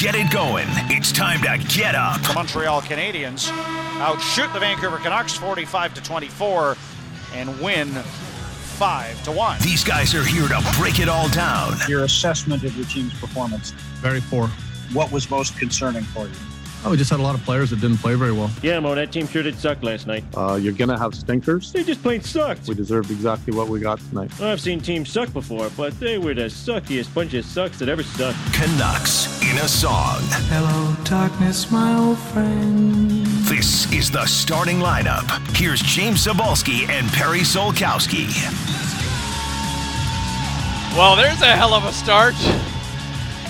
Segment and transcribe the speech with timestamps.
[0.00, 0.64] get it going.
[0.88, 2.22] It's time to get up.
[2.22, 3.50] The Montreal Canadiens
[4.00, 6.76] outshoot the Vancouver Canucks 45 to 24
[7.34, 9.60] and win 5 to 1.
[9.60, 11.74] These guys are here to break it all down.
[11.86, 13.72] Your assessment of your team's performance.
[14.00, 14.46] Very poor.
[14.94, 16.49] What was most concerning for you?
[16.82, 18.50] Oh, we just had a lot of players that didn't play very well.
[18.62, 20.24] Yeah, Mo, that team sure did suck last night.
[20.34, 21.72] Uh, you're gonna have stinkers.
[21.72, 22.68] They just plain sucked.
[22.68, 24.40] We deserved exactly what we got tonight.
[24.40, 28.02] I've seen teams suck before, but they were the suckiest bunch of sucks that ever
[28.02, 28.38] sucked.
[28.54, 30.20] Canucks in a song.
[30.48, 33.26] Hello, darkness, my old friend.
[33.44, 35.28] This is the starting lineup.
[35.54, 38.28] Here's James Cybulski and Perry Solkowski.
[40.96, 42.34] Well, there's a hell of a start.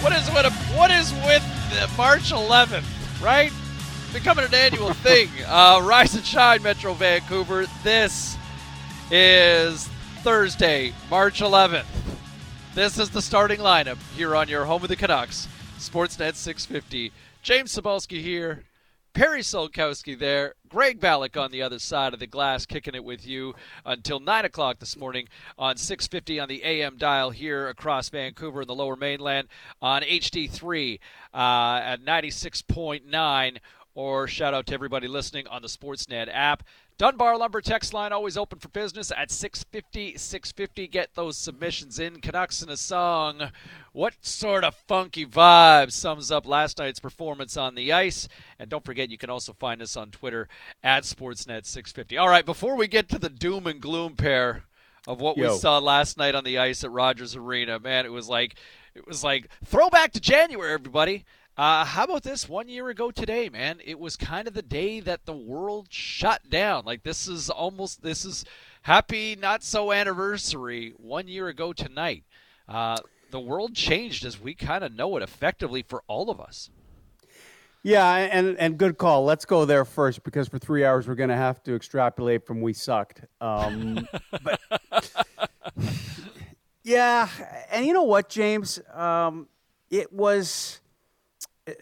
[0.02, 1.44] What is with a, what is with
[1.96, 2.99] March 11th?
[3.22, 3.52] Right?
[4.14, 5.28] Becoming an annual thing.
[5.46, 7.66] Uh, Rise and shine, Metro Vancouver.
[7.84, 8.36] This
[9.10, 9.88] is
[10.22, 11.84] Thursday, March 11th.
[12.74, 15.48] This is the starting lineup here on your home of the Canucks,
[15.78, 17.12] Sportsnet 650.
[17.42, 18.64] James Cybulski here,
[19.12, 23.26] Perry Solkowski there, Greg Ballack on the other side of the glass, kicking it with
[23.26, 25.26] you until 9 o'clock this morning
[25.58, 29.48] on 650 on the AM dial here across Vancouver in the lower mainland
[29.82, 31.00] on HD3
[31.34, 33.58] uh, at 96.9.
[33.94, 36.62] Or shout out to everybody listening on the Sportsnet app.
[37.00, 40.86] Dunbar Lumber text line always open for business at 650 650.
[40.86, 42.20] Get those submissions in.
[42.20, 43.50] Canucks in a song.
[43.92, 48.28] What sort of funky vibe sums up last night's performance on the ice?
[48.58, 50.46] And don't forget, you can also find us on Twitter
[50.82, 52.18] at Sportsnet 650.
[52.18, 54.64] All right, before we get to the doom and gloom pair
[55.06, 55.52] of what Yo.
[55.52, 58.56] we saw last night on the ice at Rogers Arena, man, it was like
[58.94, 61.24] it was like throwback to January, everybody.
[61.56, 62.48] Uh, how about this?
[62.48, 66.48] One year ago today, man, it was kind of the day that the world shut
[66.48, 66.84] down.
[66.84, 68.44] Like this is almost this is
[68.82, 70.94] happy not so anniversary.
[70.96, 72.24] One year ago tonight,
[72.68, 72.96] uh,
[73.30, 76.70] the world changed as we kind of know it effectively for all of us.
[77.82, 79.24] Yeah, and and good call.
[79.24, 82.60] Let's go there first because for three hours we're going to have to extrapolate from
[82.60, 83.22] we sucked.
[83.40, 84.06] Um,
[84.42, 84.60] but
[86.82, 87.28] yeah,
[87.70, 88.80] and you know what, James?
[88.94, 89.48] Um,
[89.90, 90.80] it was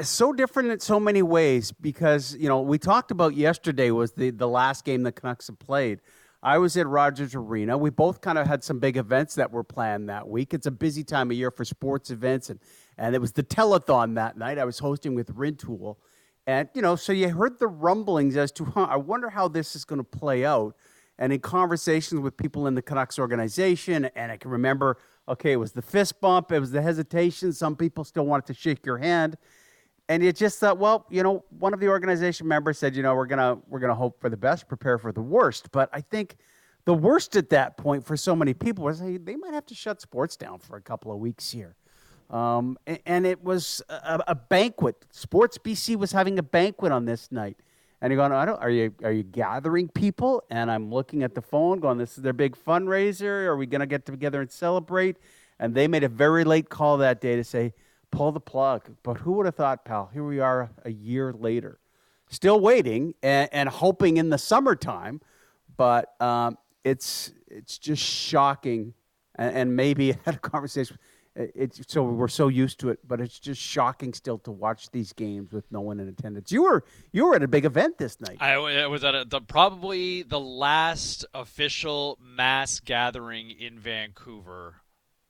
[0.00, 4.30] so different in so many ways because you know we talked about yesterday was the
[4.30, 6.00] the last game the Canucks have played.
[6.40, 7.76] I was at Rogers Arena.
[7.76, 10.54] We both kind of had some big events that were planned that week.
[10.54, 12.60] It's a busy time of year for sports events, and
[12.96, 14.58] and it was the telethon that night.
[14.58, 15.96] I was hosting with Rintoul,
[16.46, 19.76] and you know, so you heard the rumblings as to, huh, I wonder how this
[19.76, 20.76] is going to play out.
[21.18, 24.98] And in conversations with people in the Canucks organization, and I can remember,
[25.28, 27.52] okay, it was the fist bump, it was the hesitation.
[27.52, 29.36] Some people still wanted to shake your hand
[30.08, 33.14] and you just thought, well, you know, one of the organization members said, you know,
[33.14, 35.70] we're gonna we're gonna hope for the best, prepare for the worst.
[35.70, 36.36] But I think
[36.86, 39.74] the worst at that point for so many people was hey, they might have to
[39.74, 41.76] shut sports down for a couple of weeks here.
[42.30, 45.06] Um, and, and, it was a, a, banquet.
[45.10, 47.56] Sports BC was having a banquet on this night.
[48.00, 50.42] And you're going, I don't, are you are you gathering people?
[50.50, 53.46] And I'm looking at the phone, going, this is their big fundraiser.
[53.46, 55.16] Are we going to get together and celebrate?
[55.58, 57.74] And they made a very late call that day to say,
[58.10, 58.88] pull the plug.
[59.02, 60.10] But who would have thought, pal?
[60.12, 61.80] Here we are a year later,
[62.28, 65.20] still waiting and, and hoping in the summertime.
[65.76, 68.94] But um, it's it's just shocking.
[69.34, 70.98] And, and maybe had a conversation.
[71.38, 75.12] It's so we're so used to it, but it's just shocking still to watch these
[75.12, 76.50] games with no one in attendance.
[76.50, 78.38] You were you were at a big event this night.
[78.40, 78.56] I,
[78.88, 84.82] was at a, the probably the last official mass gathering in Vancouver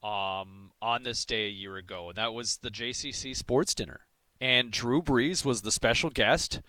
[0.02, 4.00] um, on this day a year ago, and that was the JCC Sports Dinner.
[4.40, 6.62] And Drew Brees was the special guest,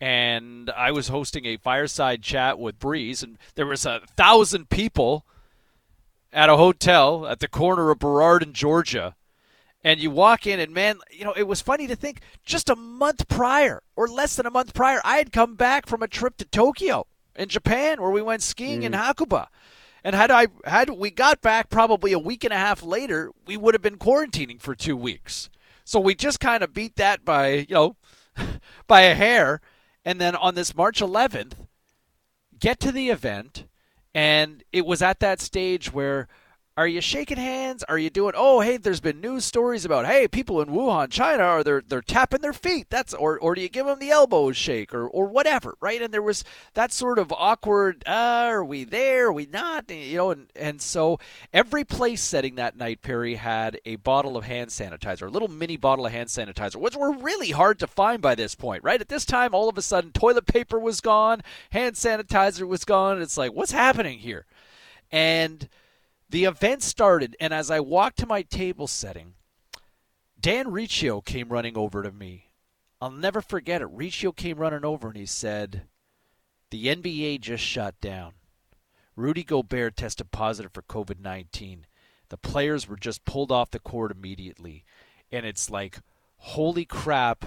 [0.00, 5.26] and I was hosting a fireside chat with Brees, and there was a thousand people
[6.32, 9.16] at a hotel at the corner of Burrard and Georgia.
[9.82, 12.76] And you walk in, and man, you know, it was funny to think just a
[12.76, 16.36] month prior, or less than a month prior, I had come back from a trip
[16.36, 18.84] to Tokyo in Japan where we went skiing mm.
[18.84, 19.46] in Hakuba.
[20.04, 23.56] And had I had we got back probably a week and a half later, we
[23.56, 25.50] would have been quarantining for two weeks.
[25.84, 27.96] So we just kind of beat that by you know
[28.86, 29.60] by a hair.
[30.04, 31.52] And then on this March 11th,
[32.58, 33.64] get to the event,
[34.14, 36.28] and it was at that stage where
[36.80, 37.84] are you shaking hands?
[37.90, 38.32] Are you doing?
[38.34, 42.00] Oh, hey, there's been news stories about hey, people in Wuhan, China, are they're they're
[42.00, 42.86] tapping their feet.
[42.88, 46.00] That's or or do you give them the elbow shake or or whatever, right?
[46.00, 46.42] And there was
[46.72, 48.02] that sort of awkward.
[48.06, 49.26] Uh, are we there?
[49.26, 49.90] Are we not?
[49.90, 51.18] You know, and and so
[51.52, 55.76] every place setting that night, Perry had a bottle of hand sanitizer, a little mini
[55.76, 59.02] bottle of hand sanitizer, which were really hard to find by this point, right?
[59.02, 61.42] At this time, all of a sudden, toilet paper was gone,
[61.72, 63.20] hand sanitizer was gone.
[63.20, 64.46] It's like, what's happening here?
[65.12, 65.68] And
[66.30, 69.34] the event started, and as I walked to my table setting,
[70.40, 72.50] Dan Riccio came running over to me.
[73.00, 73.88] I'll never forget it.
[73.90, 75.82] Riccio came running over and he said,
[76.70, 78.34] The NBA just shut down.
[79.16, 81.86] Rudy Gobert tested positive for COVID 19.
[82.28, 84.84] The players were just pulled off the court immediately.
[85.32, 85.98] And it's like,
[86.36, 87.44] holy crap,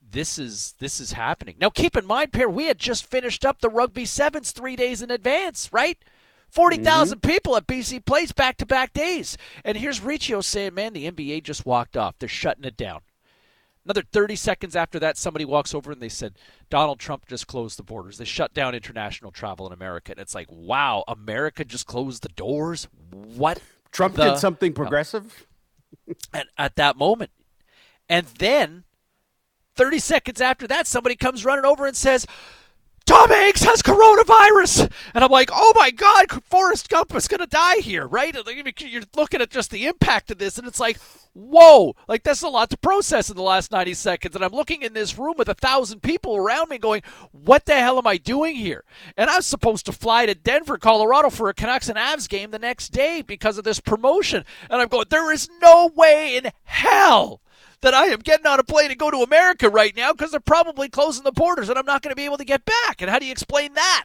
[0.00, 1.56] this is this is happening.
[1.60, 5.02] Now keep in mind, Pair, we had just finished up the rugby sevens three days
[5.02, 5.98] in advance, right?
[6.50, 7.28] 40,000 mm-hmm.
[7.28, 9.36] people at BC Place back to back days.
[9.64, 12.16] And here's Riccio saying, man, the NBA just walked off.
[12.18, 13.00] They're shutting it down.
[13.84, 16.34] Another 30 seconds after that, somebody walks over and they said,
[16.68, 18.18] Donald Trump just closed the borders.
[18.18, 20.12] They shut down international travel in America.
[20.12, 22.88] And it's like, wow, America just closed the doors?
[23.10, 23.60] What?
[23.90, 25.46] Trump the, did something progressive?
[26.32, 27.30] and at that moment.
[28.08, 28.84] And then
[29.76, 32.26] 30 seconds after that, somebody comes running over and says,
[33.10, 34.88] Tom Hanks has coronavirus.
[35.14, 38.32] And I'm like, oh my God, Forrest Gump is to die here, right?
[38.78, 40.96] You're looking at just the impact of this, and it's like,
[41.32, 44.36] whoa, like that's a lot to process in the last 90 seconds.
[44.36, 47.02] And I'm looking in this room with a thousand people around me going,
[47.32, 48.84] what the hell am I doing here?
[49.16, 52.60] And I'm supposed to fly to Denver, Colorado for a Canucks and Avs game the
[52.60, 54.44] next day because of this promotion.
[54.70, 57.40] And I'm going, there is no way in hell
[57.82, 60.40] that I am getting on a plane to go to America right now because they're
[60.40, 63.00] probably closing the borders and I'm not going to be able to get back.
[63.00, 64.04] And how do you explain that?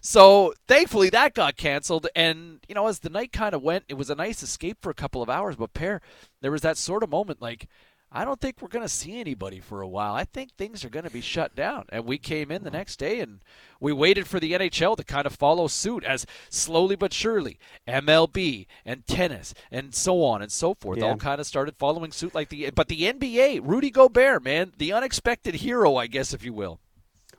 [0.00, 2.06] So thankfully that got canceled.
[2.14, 4.90] And, you know, as the night kind of went, it was a nice escape for
[4.90, 5.56] a couple of hours.
[5.56, 6.00] But, Pair,
[6.40, 7.68] there was that sort of moment like,
[8.12, 10.14] I don't think we're going to see anybody for a while.
[10.14, 11.84] I think things are going to be shut down.
[11.90, 13.38] And we came in the next day and
[13.78, 18.66] we waited for the NHL to kind of follow suit as slowly but surely MLB
[18.84, 21.04] and tennis and so on and so forth yeah.
[21.04, 24.92] all kind of started following suit like the but the NBA, Rudy Gobert, man, the
[24.92, 26.80] unexpected hero, I guess if you will.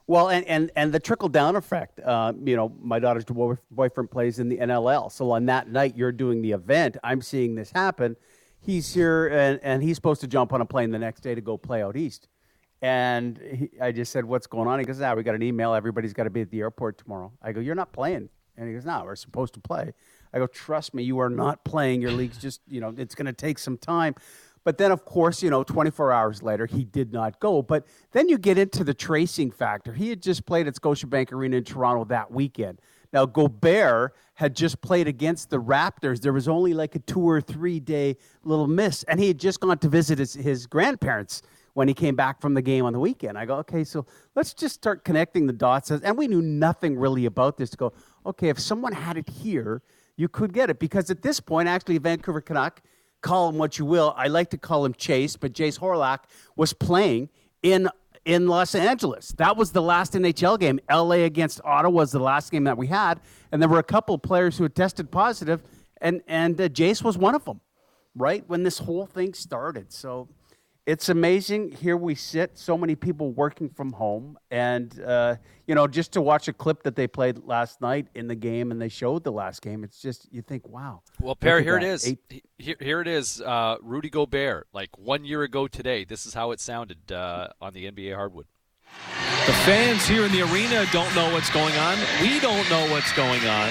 [0.08, 2.00] Well, and, and, and the trickle down effect.
[2.00, 5.12] Uh, you know, my daughter's boyfriend plays in the NLL.
[5.12, 6.98] So on that night, you're doing the event.
[7.04, 8.18] I'm seeing this happen
[8.62, 11.42] he's here and, and he's supposed to jump on a plane the next day to
[11.42, 12.28] go play out east.
[12.82, 14.80] And he, I just said, What's going on?
[14.80, 15.74] He goes, Ah, we got an email.
[15.74, 17.32] Everybody's got to be at the airport tomorrow.
[17.42, 18.30] I go, You're not playing.
[18.58, 19.94] And he goes, No, we're supposed to play.
[20.34, 22.02] I go, Trust me, you are not playing.
[22.02, 24.16] Your league's just, you know, it's going to take some time.
[24.64, 27.62] But then, of course, you know, 24 hours later, he did not go.
[27.62, 29.94] But then you get into the tracing factor.
[29.94, 32.80] He had just played at Scotiabank Arena in Toronto that weekend.
[33.14, 36.22] Now, Gobert had just played against the Raptors.
[36.22, 39.60] There was only like a two or three day little miss, and he had just
[39.60, 41.42] gone to visit his, his grandparents
[41.74, 43.38] when he came back from the game on the weekend.
[43.38, 44.06] I go, okay, so
[44.36, 45.92] let's just start connecting the dots.
[45.92, 47.94] And we knew nothing really about this to go,
[48.26, 49.82] okay, if someone had it here,
[50.18, 50.80] you could get it.
[50.80, 52.82] Because at this point, actually, Vancouver Canuck,
[53.22, 56.20] call him what you will, I like to call him Chase, but Jayce Hawryluk
[56.56, 57.30] was playing
[57.62, 57.88] in
[58.26, 59.30] in Los Angeles.
[59.38, 60.80] That was the last NHL game.
[60.90, 63.20] LA against Ottawa was the last game that we had,
[63.52, 65.64] and there were a couple of players who had tested positive,
[66.02, 67.62] and and uh, Jayce was one of them,
[68.16, 69.92] right when this whole thing started.
[69.92, 70.30] So
[70.86, 71.72] it's amazing.
[71.72, 75.36] Here we sit, so many people working from home, and uh,
[75.68, 78.72] you know, just to watch a clip that they played last night in the game,
[78.72, 79.84] and they showed the last game.
[79.84, 81.04] It's just you think, wow.
[81.20, 82.08] Well, Perry, here it is.
[82.08, 82.44] Eight...
[82.58, 83.42] Here, here, it is.
[83.42, 86.04] Uh, Rudy Gobert, like one year ago today.
[86.04, 88.48] This is how it sounded uh, on the NBA hardwood.
[89.46, 91.98] The fans here in the arena don't know what's going on.
[92.22, 93.70] We don't know what's going on,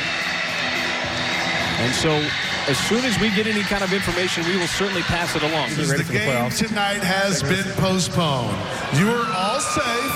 [1.81, 5.35] and so as soon as we get any kind of information, we will certainly pass
[5.35, 5.71] it along.
[5.71, 8.57] Because the game the tonight has been postponed.
[8.95, 10.15] You are all safe.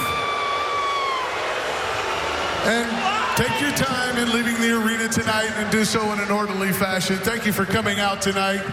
[2.67, 6.73] And take your time in leaving the arena tonight and do so in an orderly
[6.73, 7.17] fashion.
[7.17, 8.64] Thank you for coming out tonight.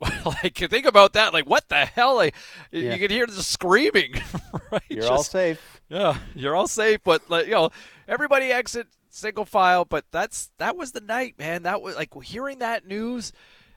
[0.00, 2.34] Well, like think about that like what the hell like,
[2.70, 2.94] yeah.
[2.94, 4.14] you can hear the screaming
[4.72, 7.68] right you're Just, all safe yeah you're all safe but like, you know
[8.08, 9.84] everybody exit single file.
[9.84, 11.64] But that's that was the night, man.
[11.64, 13.32] That was like hearing that news.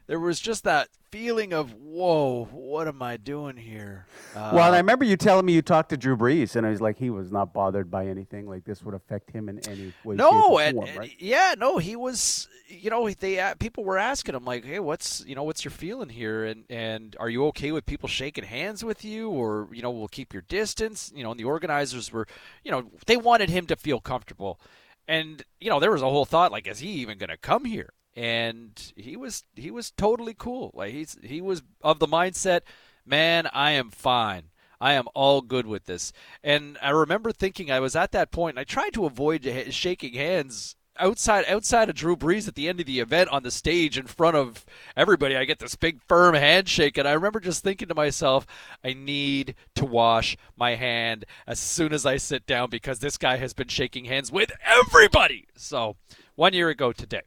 [0.08, 4.08] There was just that feeling of whoa, what am I doing here?
[4.36, 6.82] Uh, well, I remember you telling me you talked to Drew Brees, and I was
[6.82, 10.16] like, he was not bothered by anything like this would affect him in any way.
[10.16, 11.13] No, and, form, right?
[11.20, 12.48] yeah, no, he was.
[12.68, 15.72] You know, they uh, people were asking him like, hey, what's you know, what's your
[15.72, 19.84] feeling here, and and are you okay with people shaking hands with you, or you
[19.84, 21.13] know, we'll keep your distance.
[21.16, 22.28] You know, and the organizers were,
[22.63, 24.60] you know, they wanted him to feel comfortable.
[25.07, 27.65] And you know, there was a whole thought like, is he even going to come
[27.65, 27.93] here?
[28.15, 30.72] And he was he was totally cool.
[30.74, 32.62] Like he's he was of the mindset,
[33.05, 34.50] man, I am fine.
[34.79, 36.12] I am all good with this.
[36.43, 40.13] And I remember thinking I was at that point, and I tried to avoid shaking
[40.13, 43.97] hands outside outside of Drew Brees at the end of the event on the stage
[43.97, 47.88] in front of everybody, I get this big firm handshake, and I remember just thinking
[47.88, 48.45] to myself,
[48.83, 53.38] I need to wash my hand as soon as I sit down because this guy
[53.38, 55.47] has been shaking hands with everybody.
[55.55, 55.95] So
[56.35, 57.21] one year ago today.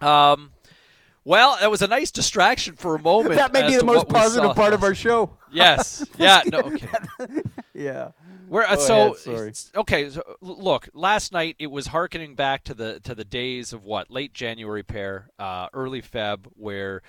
[0.00, 0.52] Um,
[1.26, 3.34] Well, it was a nice distraction for a moment.
[3.34, 5.36] that may be the most positive part of our show.
[5.50, 6.06] Yes.
[6.18, 6.42] Yeah.
[6.46, 6.60] No.
[6.60, 6.88] Okay.
[7.74, 8.12] Yeah.
[8.48, 13.00] Where uh, so ahead, okay, so, look, last night it was harkening back to the
[13.00, 17.02] to the days of what late January pair, uh, early Feb, where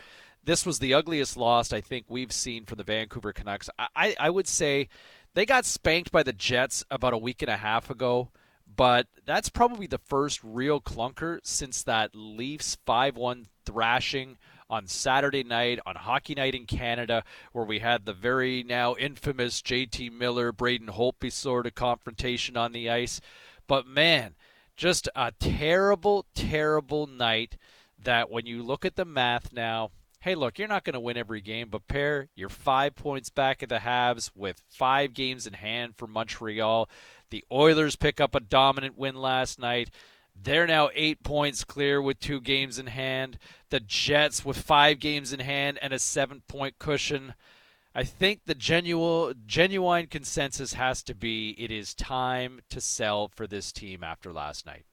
[0.44, 3.70] this was the ugliest loss I think we've seen for the Vancouver Canucks.
[3.78, 4.90] I, I, I would say
[5.36, 8.32] they got spanked by the Jets about a week and a half ago,
[8.76, 14.38] but that's probably the first real clunker since that Leafs five one thrashing
[14.70, 19.62] on Saturday night on Hockey Night in Canada, where we had the very now infamous
[19.62, 23.22] JT Miller, Braden Holtby sort of confrontation on the ice.
[23.68, 24.36] But man,
[24.76, 27.58] just a terrible, terrible night
[28.04, 31.18] that when you look at the math now, hey, look, you're not going to win
[31.18, 35.54] every game, but pair, you're five points back at the Habs with five games in
[35.54, 36.90] hand for Montreal.
[37.30, 39.90] The Oilers pick up a dominant win last night.
[40.36, 43.40] They're now eight points clear with two games in hand.
[43.70, 47.34] The Jets with five games in hand and a seven point cushion.
[47.96, 53.48] I think the genuine genuine consensus has to be it is time to sell for
[53.48, 54.86] this team after last night.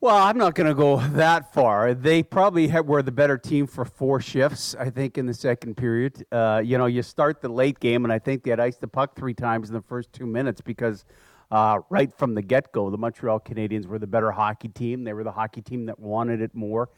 [0.00, 1.92] Well, I'm not going to go that far.
[1.92, 5.76] They probably had, were the better team for four shifts, I think, in the second
[5.76, 6.24] period.
[6.30, 8.86] Uh, you know, you start the late game, and I think they had iced the
[8.86, 11.04] puck three times in the first two minutes because
[11.50, 15.02] uh, right from the get go, the Montreal Canadiens were the better hockey team.
[15.02, 16.90] They were the hockey team that wanted it more.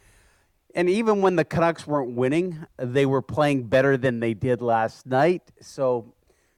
[0.74, 5.06] And even when the Canucks weren't winning, they were playing better than they did last
[5.06, 5.50] night.
[5.62, 6.12] So,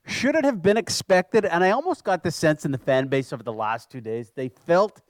[0.07, 1.45] should it have been expected?
[1.45, 4.33] And I almost got the sense in the fan base over the last two days,
[4.35, 5.03] they felt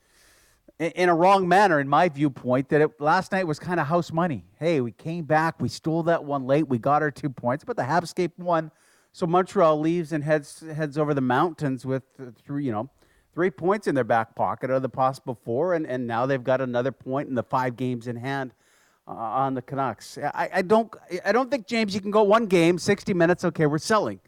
[0.79, 4.11] in- a wrong manner, in my viewpoint, that it, last night was kind of house
[4.11, 4.45] money.
[4.59, 7.75] Hey, we came back, we stole that one late, we got our two points, but
[7.75, 8.71] the Habscape won.
[9.11, 12.89] So Montreal leaves and heads heads over the mountains with uh, three, you know,
[13.33, 16.61] three points in their back pocket of the possible four, and, and now they've got
[16.61, 18.53] another point in the five games in hand
[19.07, 20.17] uh, on the Canucks.
[20.17, 20.91] I, I don't
[21.23, 23.45] I don't think James, you can go one game, sixty minutes.
[23.45, 24.19] Okay, we're selling.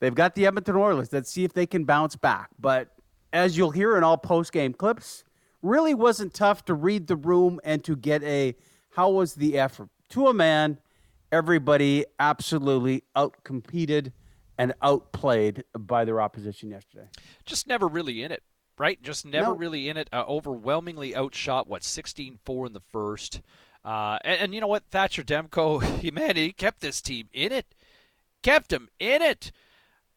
[0.00, 1.12] They've got the Edmonton Oilers.
[1.12, 2.48] Let's see if they can bounce back.
[2.58, 2.88] But
[3.32, 5.24] as you'll hear in all post game clips,
[5.62, 8.54] really wasn't tough to read the room and to get a
[8.90, 10.78] how was the effort to a man.
[11.30, 14.12] Everybody absolutely outcompeted
[14.58, 17.06] and outplayed by their opposition yesterday.
[17.46, 18.42] Just never really in it,
[18.78, 19.02] right?
[19.02, 19.56] Just never No.
[19.56, 20.10] really in it.
[20.12, 23.40] Uh, overwhelmingly outshot, what, 16 4 in the first.
[23.82, 24.84] Uh, and, and you know what?
[24.90, 27.74] Thatcher Demko, he, man, he kept this team in it.
[28.42, 29.52] Kept him in it.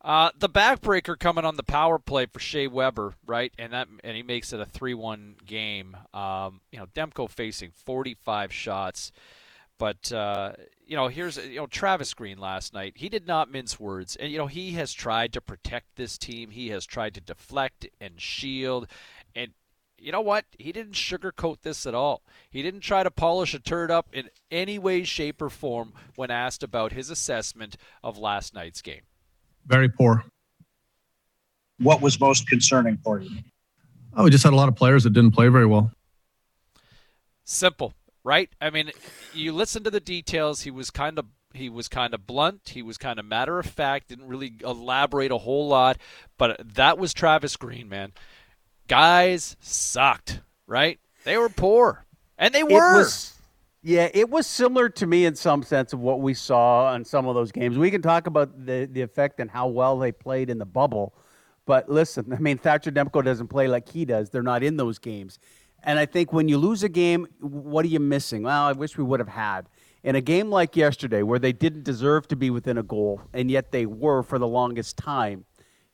[0.06, 3.52] Uh, the backbreaker coming on the power play for Shea Weber, right?
[3.58, 5.98] And that and he makes it a three-one game.
[6.14, 9.12] Um, you know, Demko facing 45 shots,
[9.80, 10.52] but uh,
[10.86, 12.94] you know, here's you know Travis Green last night.
[12.98, 16.52] He did not mince words, and you know he has tried to protect this team.
[16.52, 18.86] He has tried to deflect and shield,
[19.36, 19.54] and
[19.98, 20.46] you know what?
[20.60, 22.22] He didn't sugarcoat this at all.
[22.52, 26.30] He didn't try to polish a turd up in any way, shape, or form when
[26.30, 29.02] asked about his assessment of last night's game.
[29.66, 30.24] Very poor.
[31.80, 33.30] What was most concerning for you?
[34.16, 35.92] Oh, we just had a lot of players that didn't play very well.
[37.44, 37.94] Simple,
[38.24, 38.50] right?
[38.62, 38.92] I mean,
[39.34, 40.62] you listen to the details.
[40.62, 42.70] He was kind of he was kind of blunt.
[42.70, 44.10] He was kind of matter of fact.
[44.10, 45.98] Didn't really elaborate a whole lot.
[46.38, 48.14] But that was Travis Green, man.
[48.88, 51.00] Guys sucked, right?
[51.24, 52.06] They were poor,
[52.38, 53.08] and they It were.
[53.88, 57.28] Yeah, it was similar to me in some sense of what we saw on some
[57.28, 57.78] of those games.
[57.78, 61.14] We can talk about the, the effect and how well they played in the bubble.
[61.68, 64.32] But listen, I mean, Thatcher Demko doesn't play like he does.
[64.32, 65.38] They're not in those games.
[65.84, 68.42] And I think when you lose a game, what are you missing?
[68.42, 69.70] Well, I wish we would have had.
[70.04, 73.52] In a game like yesterday, where they didn't deserve to be within a goal, and
[73.52, 75.46] yet they were for the longest time,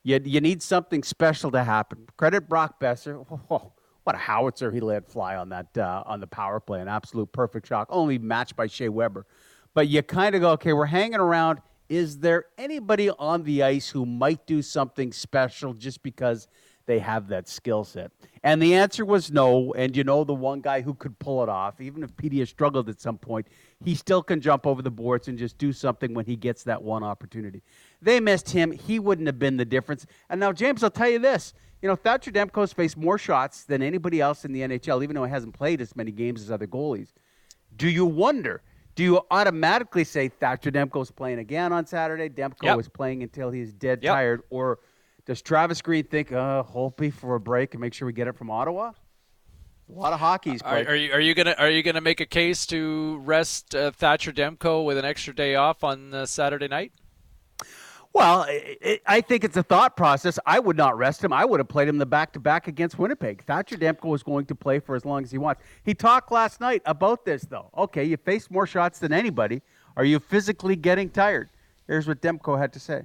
[0.02, 2.08] you, you need something special to happen.
[2.16, 3.26] Credit Brock Boeser.
[4.04, 7.32] what a howitzer he let fly on that uh, on the power play, an absolute
[7.32, 9.26] perfect shot, only matched by Shea Weber.
[9.74, 11.60] But you kind of go, okay, we're hanging around.
[11.88, 16.48] Is there anybody on the ice who might do something special just because
[16.86, 18.12] they have that skill set?
[18.44, 19.74] And the answer was no.
[19.74, 22.50] And you know, the one guy who could pull it off, even if PD has
[22.50, 23.48] struggled at some point,
[23.84, 26.82] he still can jump over the boards and just do something when he gets that
[26.82, 27.62] one opportunity.
[28.02, 28.72] They missed him.
[28.72, 30.06] He wouldn't have been the difference.
[30.30, 31.54] And now, James, I'll tell you this.
[31.82, 35.24] You know, Thatcher Demko's faced more shots than anybody else in the NHL, even though
[35.24, 37.14] he hasn't played as many games as other goalies.
[37.76, 38.62] Do you wonder?
[38.94, 42.30] Do you automatically say Thatcher Demko's playing again on Saturday?
[42.30, 42.80] Demko Yep.
[42.80, 44.14] is playing until he's dead Yep.
[44.14, 44.80] tired, or
[45.26, 48.36] does Travis Green think, uh, Holtby for a break and make sure we get it
[48.36, 48.92] from Ottawa?
[49.90, 52.26] A lot of hockey's Are, are you are you gonna are you gonna make a
[52.26, 56.94] case to rest uh, Thatcher Demko with an extra day off on uh, Saturday night?
[58.14, 60.38] Well, I, I think it's a thought process.
[60.46, 61.32] I would not rest him.
[61.32, 63.44] I would have played him the back to back against Winnipeg.
[63.46, 65.62] Thatcher Demko is going to play for as long as he wants.
[65.84, 67.70] He talked last night about this, though.
[67.78, 69.62] Okay, you face more shots than anybody.
[69.96, 71.50] Are you physically getting tired?
[71.88, 73.04] Here's what Demko had to say.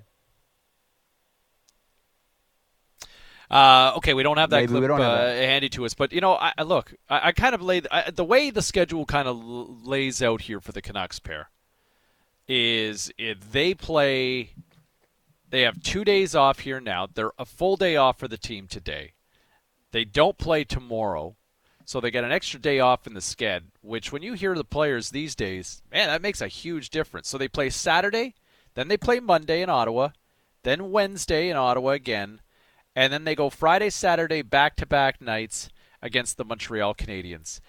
[3.49, 5.37] Uh, okay, we don't have that Maybe clip have uh, that.
[5.37, 8.11] handy to us, but you know, I, I look, I, I kind of laid I,
[8.11, 11.51] the way the schedule kind of l- lays out here for the Canucks pair
[12.49, 14.51] is if they play,
[15.57, 17.07] they have two days off here now.
[17.13, 19.13] They're a full day off for the team today.
[19.93, 21.37] They don't play tomorrow,
[21.85, 23.63] so they get an extra day off in the sked.
[23.81, 27.29] Which, when you hear the players these days, man, that makes a huge difference.
[27.29, 28.35] So they play Saturday,
[28.75, 30.11] then they play Monday in Ottawa,
[30.63, 32.41] then Wednesday in Ottawa again
[32.97, 35.69] and then they go Friday, Saturday, back to back nights
[36.01, 37.61] against the Montreal Canadiens.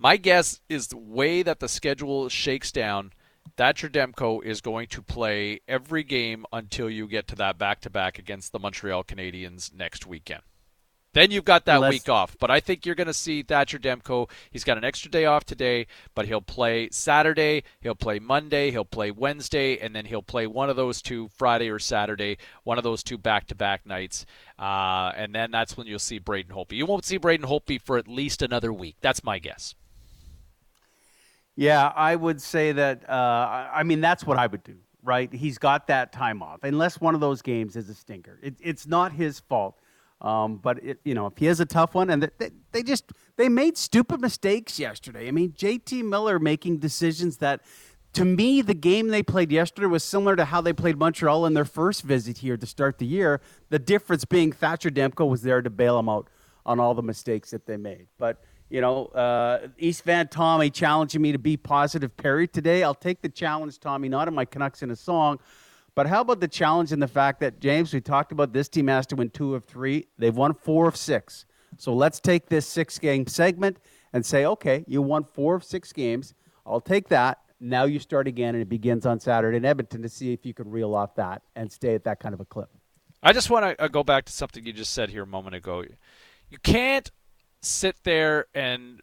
[0.00, 3.12] My guess is the way that the schedule shakes down,
[3.56, 7.90] Thatcher Demko is going to play every game until you get to that back to
[7.90, 10.42] back against the Montreal Canadiens next weekend.
[11.12, 12.36] Then you've got that Unless- week off.
[12.40, 14.28] But I think you're going to see Thatcher Demko.
[14.50, 15.86] He's got an extra day off today,
[16.16, 20.68] but he'll play Saturday, he'll play Monday, he'll play Wednesday, and then he'll play one
[20.68, 24.26] of those two Friday or Saturday, one of those two back to back nights.
[24.58, 26.72] Uh, and then that's when you'll see Braden Holtby.
[26.72, 28.96] You won't see Braden Holtby for at least another week.
[29.00, 29.76] That's my guess.
[31.56, 33.08] Yeah, I would say that.
[33.08, 35.32] Uh, I mean, that's what I would do, right?
[35.32, 38.38] He's got that time off, unless one of those games is a stinker.
[38.42, 39.78] It, it's not his fault.
[40.20, 42.82] Um, but it, you know, if he has a tough one, and they, they, they
[42.82, 45.28] just they made stupid mistakes yesterday.
[45.28, 46.02] I mean, J.T.
[46.02, 47.60] Miller making decisions that,
[48.14, 51.52] to me, the game they played yesterday was similar to how they played Montreal in
[51.52, 53.40] their first visit here to start the year.
[53.68, 56.30] The difference being Thatcher Demko was there to bail them out
[56.64, 58.06] on all the mistakes that they made.
[58.16, 58.42] But
[58.74, 62.82] you know, uh, East Van Tommy challenging me to be positive Perry today.
[62.82, 65.38] I'll take the challenge, Tommy, not in my Canucks in a song.
[65.94, 68.88] But how about the challenge in the fact that, James, we talked about this team
[68.88, 70.08] has to win two of three.
[70.18, 71.46] They've won four of six.
[71.78, 73.78] So let's take this six game segment
[74.12, 76.34] and say, okay, you won four of six games.
[76.66, 77.38] I'll take that.
[77.60, 80.52] Now you start again, and it begins on Saturday in Edmonton to see if you
[80.52, 82.70] can reel off that and stay at that kind of a clip.
[83.22, 85.54] I just want to uh, go back to something you just said here a moment
[85.54, 85.84] ago.
[86.50, 87.08] You can't
[87.64, 89.00] sit there and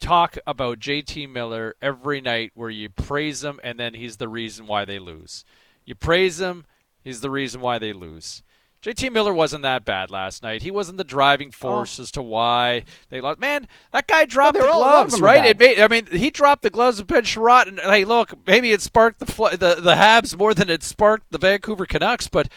[0.00, 4.66] talk about JT Miller every night where you praise him and then he's the reason
[4.66, 5.44] why they lose.
[5.84, 6.66] You praise him,
[7.02, 8.42] he's the reason why they lose.
[8.80, 10.62] JT Miller wasn't that bad last night.
[10.62, 11.52] He wasn't the driving oh.
[11.52, 13.40] force as to why they lost.
[13.40, 15.44] Man, that guy dropped they're the all- a lot of gloves, right?
[15.44, 18.70] It made, I mean, he dropped the gloves of Ben Chiarot, and hey, look, maybe
[18.70, 22.28] it sparked the the the Habs more than it sparked the Vancouver Canucks.
[22.28, 22.48] But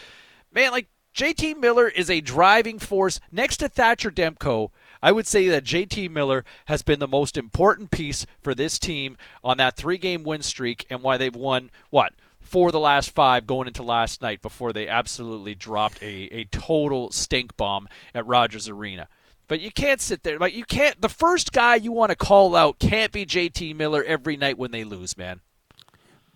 [0.52, 4.70] man, like JT Miller is a driving force next to Thatcher Demko.
[5.02, 9.16] I would say that JT Miller has been the most important piece for this team
[9.42, 13.66] on that three-game win streak, and why they've won what for the last five going
[13.66, 19.08] into last night before they absolutely dropped a, a total stink bomb at Rogers Arena.
[19.48, 21.00] But you can't sit there like you can't.
[21.00, 24.70] The first guy you want to call out can't be JT Miller every night when
[24.70, 25.40] they lose, man.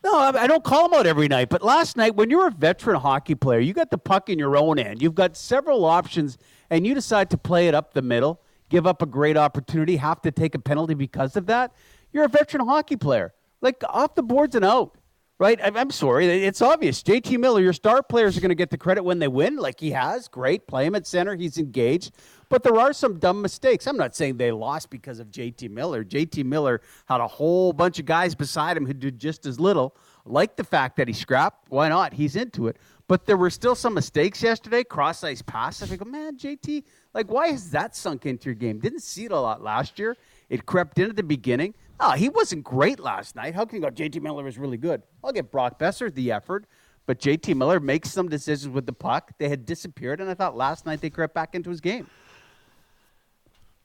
[0.05, 1.49] No, I don't call him out every night.
[1.49, 4.57] But last night, when you're a veteran hockey player, you got the puck in your
[4.57, 5.03] own end.
[5.03, 6.39] You've got several options,
[6.71, 10.21] and you decide to play it up the middle, give up a great opportunity, have
[10.23, 11.73] to take a penalty because of that.
[12.13, 13.33] You're a veteran hockey player.
[13.61, 14.97] Like off the boards and out,
[15.39, 15.59] right?
[15.63, 16.45] I'm, sorry.
[16.45, 17.03] It's obvious.
[17.03, 19.81] JT Miller, your star players are going to get the credit when they win, like
[19.81, 20.29] he has.
[20.29, 20.67] Great.
[20.67, 21.35] Play him at center.
[21.35, 22.13] He's engaged.
[22.49, 23.87] But there are some dumb mistakes.
[23.87, 26.05] I'm not saying they lost because of JT Miller.
[26.05, 29.97] JT Miller had a whole bunch of guys beside him who did just as little.
[30.25, 31.71] Like the fact that he scrapped.
[31.71, 32.13] Why not?
[32.13, 32.77] He's into it.
[33.09, 34.83] But there were still some mistakes yesterday.
[34.83, 35.93] Cross ice passes.
[35.93, 36.83] I go, man, JT,
[37.15, 38.81] like, why has that sunk into your game?
[38.81, 40.17] Didn't see it a lot last year.
[40.49, 41.75] It crept in at the beginning.
[42.01, 43.55] Oh, he wasn't great last night.
[43.55, 45.03] How can you go, JT Miller was really good?
[45.23, 46.67] I'll give Brock Boeser the effort.
[47.07, 49.31] But JT Miller makes some decisions with the puck.
[49.39, 52.09] They had disappeared, and I thought last night they crept back into his game.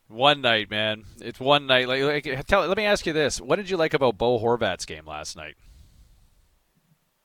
[0.07, 1.03] One night, man.
[1.21, 1.87] It's one night.
[1.87, 4.85] Like, like tell, let me ask you this: What did you like about Bo Horvat's
[4.85, 5.55] game last night?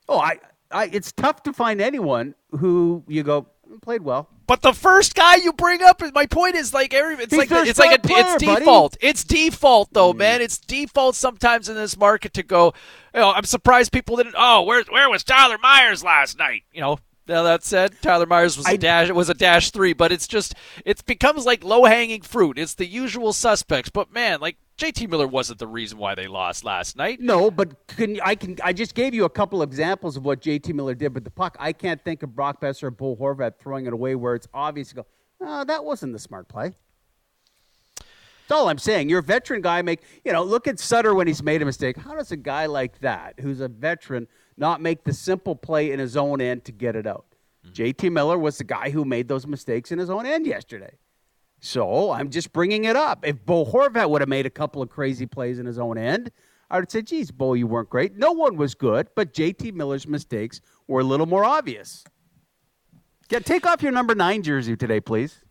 [0.09, 0.39] Oh, I,
[0.71, 4.29] I, it's tough to find anyone who you go mm, played well.
[4.47, 7.49] But the first guy you bring up, my point is like every, it's He's like
[7.49, 8.65] their it's like a, star it's player, buddy.
[8.65, 8.97] default.
[9.01, 10.19] It's default though, mm-hmm.
[10.19, 10.43] man.
[10.43, 12.73] It's default sometimes in this market to go.
[13.15, 14.35] You know, I'm surprised people didn't.
[14.37, 16.63] Oh, where where was Tyler Myers last night?
[16.73, 16.99] You know.
[17.29, 20.55] Now that said, Tyler Myers was a dash was a dash three, but it's just
[20.85, 22.59] it becomes like low hanging fruit.
[22.59, 26.63] It's the usual suspects, but man, like JT Miller wasn't the reason why they lost
[26.63, 27.21] last night.
[27.21, 30.73] No, but can I can I just gave you a couple examples of what JT
[30.75, 31.57] Miller did but the puck.
[31.59, 34.91] I can't think of Brock Boeser or Bo Horvat throwing it away where it's obvious.
[34.91, 35.07] to Go,
[35.41, 36.75] oh, that wasn't the smart play.
[37.97, 39.09] That's all I'm saying.
[39.09, 39.83] You're a veteran guy.
[39.83, 40.45] Make you know.
[40.45, 41.97] Look at Sutter when he's made a mistake.
[41.97, 45.99] How does a guy like that, who's a veteran, not make the simple play in
[45.99, 47.27] his own end to get it out?
[47.67, 47.83] Mm-hmm.
[47.83, 50.97] JT Miller was the guy who made those mistakes in his own end yesterday.
[51.61, 53.27] So I'm just bringing it up.
[53.27, 56.31] If Bo Horvat would have made a couple of crazy plays in his own end,
[56.71, 58.17] I would say, geez, Bo, you weren't great.
[58.17, 62.05] No one was good, but JT Miller's mistakes were a little more obvious.
[63.31, 65.43] Yeah, take off your number nine jersey today, please.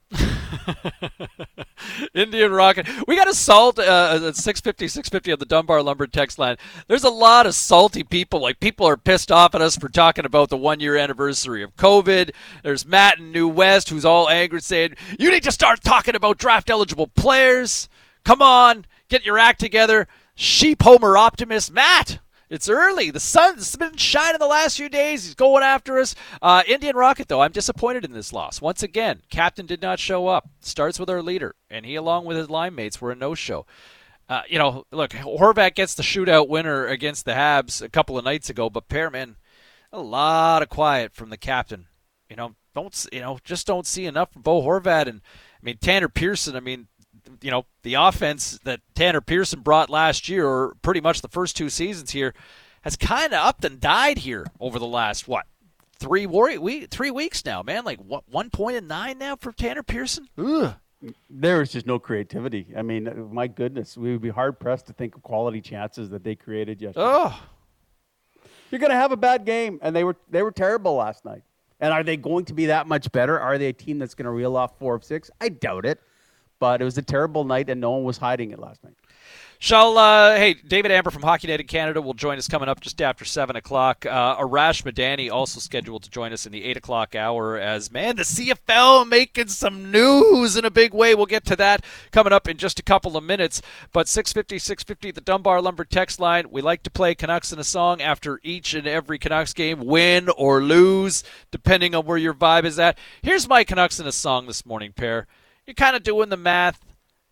[2.14, 2.88] Indian Rocket.
[3.08, 6.58] We got a salt uh, 650, 650 on the Dunbar Lumber text line.
[6.88, 8.42] There's a lot of salty people.
[8.42, 11.76] Like, people are pissed off at us for talking about the one year anniversary of
[11.76, 12.32] COVID.
[12.64, 16.38] There's Matt in New West who's all angry saying, You need to start talking about
[16.38, 17.90] draft eligible players.
[18.24, 20.08] Come on, get your act together.
[20.36, 21.72] Sheep Homer Optimist.
[21.72, 22.20] Matt,
[22.56, 23.12] it's early.
[23.12, 25.26] The sun's been shining the last few days.
[25.26, 26.16] He's going after us.
[26.42, 28.62] Uh, Indian Rocket, though, I'm disappointed in this loss.
[28.62, 30.50] Once again, captain did not show up.
[30.62, 33.66] Starts with our leader, and he, along with his line mates, were a no-show.
[34.28, 38.26] Uh, you know, look, Horvat gets the shootout winner against the Habs a couple of
[38.26, 39.36] nights ago, but Pearman,
[39.92, 41.88] a lot of quiet from the captain.
[42.30, 43.38] You know, don't you know?
[43.44, 45.22] Just don't see enough from Bo Horvat, and
[45.62, 46.56] I mean Tanner Pearson.
[46.56, 46.88] I mean,
[47.46, 51.56] you know, the offense that Tanner Pearson brought last year, or pretty much the first
[51.56, 52.34] two seasons here,
[52.82, 55.46] has kind of upped and died here over the last what
[56.00, 57.86] three week, three weeks now, man.
[57.86, 60.28] Like what one point and nine now for Tanner Pearson.
[60.40, 60.74] Ugh.
[61.30, 62.66] There is just no creativity.
[62.76, 66.24] I mean, my goodness, we would be hard pressed to think of quality chances that
[66.24, 67.06] they created yesterday.
[67.06, 67.44] Oh,
[68.72, 71.44] you're going to have a bad game, and they were they were terrible last night.
[71.80, 73.40] And are they going to be that much better?
[73.40, 75.30] Are they a team that's going to reel off four of six?
[75.40, 76.02] I doubt it.
[76.60, 78.96] But it was a terrible night, and no one was hiding it last night.
[79.58, 82.82] Shall uh, hey David Amber from Hockey Night in Canada will join us coming up
[82.82, 84.06] just after seven o'clock.
[84.06, 87.58] Uh, Arash Madani also scheduled to join us in the eight o'clock hour.
[87.58, 91.16] As man, the CFL making some news in a big way.
[91.16, 93.62] We'll get to that coming up in just a couple of minutes.
[93.94, 96.52] But 650, 650, the Dunbar Lumber text line.
[96.52, 100.30] We like to play Canucks in a song after each and every Canucks game, win
[100.38, 102.98] or lose, depending on where your vibe is at.
[103.22, 105.28] Here's my Canucks in a song this morning, pair.
[105.66, 106.80] You're kind of doing the math.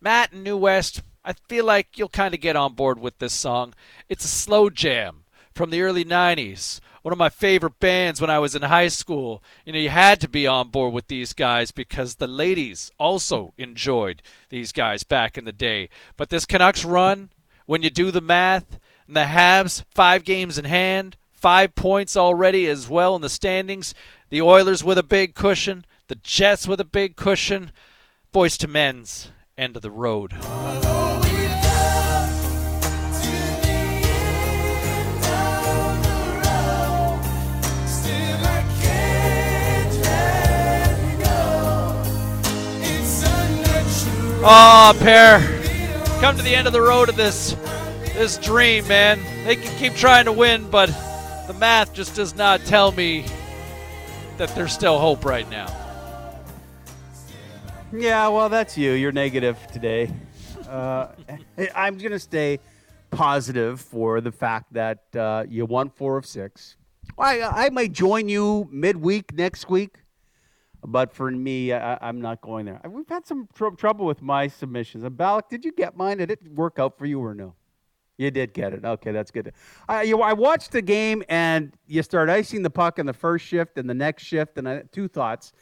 [0.00, 3.32] Matt and New West I feel like you'll kind of get on board with this
[3.32, 3.72] song.
[4.10, 6.80] It's a slow jam from the early 90s.
[7.00, 9.42] One of my favorite bands when I was in high school.
[9.64, 13.54] You know, you had to be on board with these guys because the ladies also
[13.56, 15.88] enjoyed these guys back in the day.
[16.18, 17.30] But this Canucks run,
[17.64, 22.66] when you do the math, and the Habs, five games in hand, five points already
[22.66, 23.94] as well in the standings.
[24.28, 27.70] The Oilers with a big cushion, the Jets with a big cushion.
[28.34, 30.32] Boyz II Men's end of the road.
[44.46, 45.38] Oh, pair,
[46.20, 47.54] come to the end of the road of this
[48.14, 49.20] this dream, man.
[49.44, 50.86] They can keep trying to win, but
[51.46, 53.26] the math just does not tell me
[54.38, 55.83] that there's still hope right now.
[57.96, 58.92] Yeah, well, that's you.
[58.92, 60.12] You're negative today.
[60.68, 61.08] Uh,
[61.76, 62.58] I'm going to stay
[63.12, 66.76] positive for the fact that uh, you won four of six.
[67.16, 69.98] I, I might join you midweek next week.
[70.86, 72.80] But for me, I, am not going there.
[72.86, 75.04] We've had some tr- trouble with my submissions.
[75.04, 76.18] And Balak, did you get mine?
[76.18, 77.54] Did it work out for you or no?
[78.18, 78.84] You did get it.
[78.84, 79.52] Okay, that's good.
[79.88, 83.46] I, you, I watched the game, and you start icing the puck in the first
[83.46, 85.52] shift and the next shift, and I, two thoughts.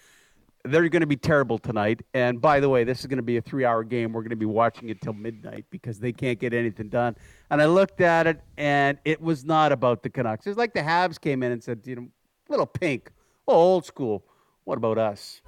[0.65, 2.03] They're going to be terrible tonight.
[2.15, 4.13] And by the way, this is going to be a three hour game.
[4.13, 7.17] We're going to be watching it till midnight because they can't get anything done.
[7.51, 10.47] And I looked at it, and it was not about the Canucks.
[10.47, 12.09] It's like the Habs came in and said, you know,
[12.49, 13.11] little pink,
[13.49, 14.25] oh, old school.
[14.65, 15.43] What about us?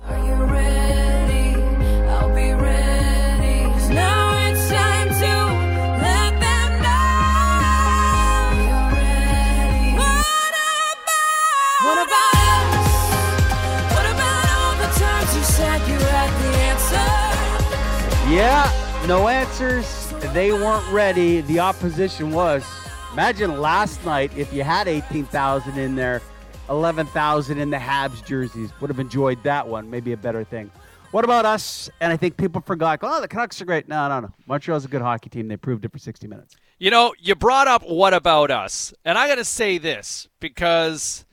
[18.35, 20.12] Yeah, no answers.
[20.33, 21.40] They weren't ready.
[21.42, 22.64] The opposition was.
[23.12, 26.20] Imagine last night if you had 18,000 in there
[26.68, 28.73] 11,000 in the Habs jerseys.
[28.81, 29.88] Would have enjoyed that one.
[29.88, 30.68] Maybe a better thing.
[31.12, 31.88] What about us?
[32.01, 32.99] And I think people forgot.
[33.03, 33.87] Oh, the Canucks are great.
[33.87, 34.33] No, no, no.
[34.49, 35.47] Montreal's a good hockey team.
[35.47, 36.57] They proved it for 60 minutes.
[36.81, 38.92] You know, you brought up what about us?
[39.05, 41.25] And I got to say this because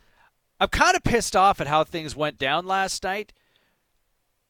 [0.59, 3.33] I'm kind of pissed off at how things went down last night.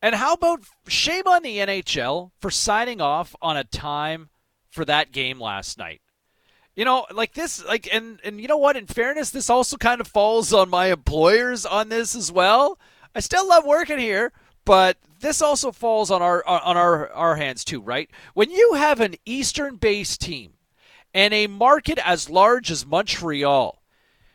[0.02, 4.30] And how about shame on the NHL for signing off on a time
[4.70, 6.02] for that game last night?
[6.76, 8.78] you know, like this, like, and and you know what?
[8.78, 12.80] In fairness, this also kind of falls on my employers on this as well.
[13.14, 14.32] I still love working here,
[14.64, 18.10] but this also falls on our uh, on our our hands too, right?
[18.34, 20.54] When you have an Eastern-based team
[21.14, 23.81] and a market as large as Montreal,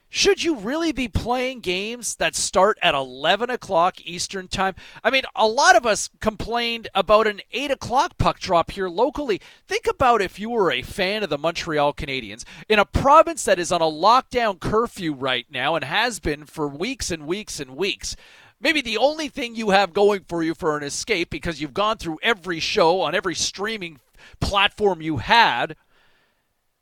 [0.09, 4.75] should you really be playing games that start at 11 o'clock Eastern Time?
[5.03, 9.41] I mean, a lot of us complained about an 8 o'clock puck drop here locally.
[9.67, 13.59] Think about if you were a fan of the Montreal Canadiens in a province that
[13.59, 17.77] is on a lockdown curfew right now and has been for weeks and weeks and
[17.77, 18.17] weeks.
[18.61, 21.99] Maybe the only thing you have going for you for an escape because you've gone
[21.99, 23.99] through every show on every streaming
[24.41, 25.77] platform you had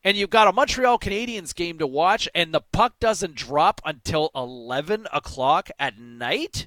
[0.05, 4.31] and you've got a Montreal Canadiens game to watch, and the puck doesn't drop until
[4.35, 6.67] 11 o'clock at night?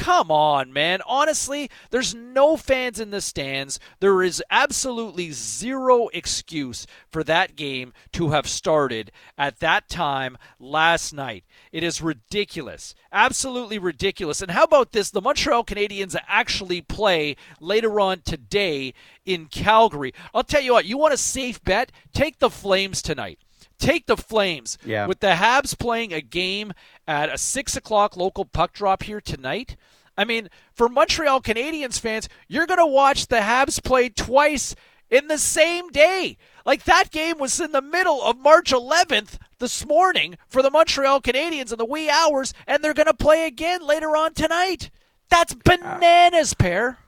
[0.00, 1.02] Come on, man.
[1.06, 3.78] Honestly, there's no fans in the stands.
[4.00, 11.12] There is absolutely zero excuse for that game to have started at that time last
[11.12, 11.44] night.
[11.70, 12.94] It is ridiculous.
[13.12, 14.40] Absolutely ridiculous.
[14.40, 15.10] And how about this?
[15.10, 18.94] The Montreal Canadiens actually play later on today
[19.26, 20.14] in Calgary.
[20.32, 21.92] I'll tell you what, you want a safe bet?
[22.14, 23.38] Take the Flames tonight
[23.80, 24.78] take the Flames.
[24.84, 25.06] Yeah.
[25.06, 26.72] With the Habs playing a game
[27.10, 29.74] at a six o'clock local puck drop here tonight.
[30.16, 34.76] I mean, for Montreal Canadiens fans, you're going to watch the Habs play twice
[35.10, 36.36] in the same day.
[36.64, 41.20] Like that game was in the middle of March 11th this morning for the Montreal
[41.20, 44.90] Canadiens in the wee hours, and they're going to play again later on tonight.
[45.30, 46.98] That's bananas, pair.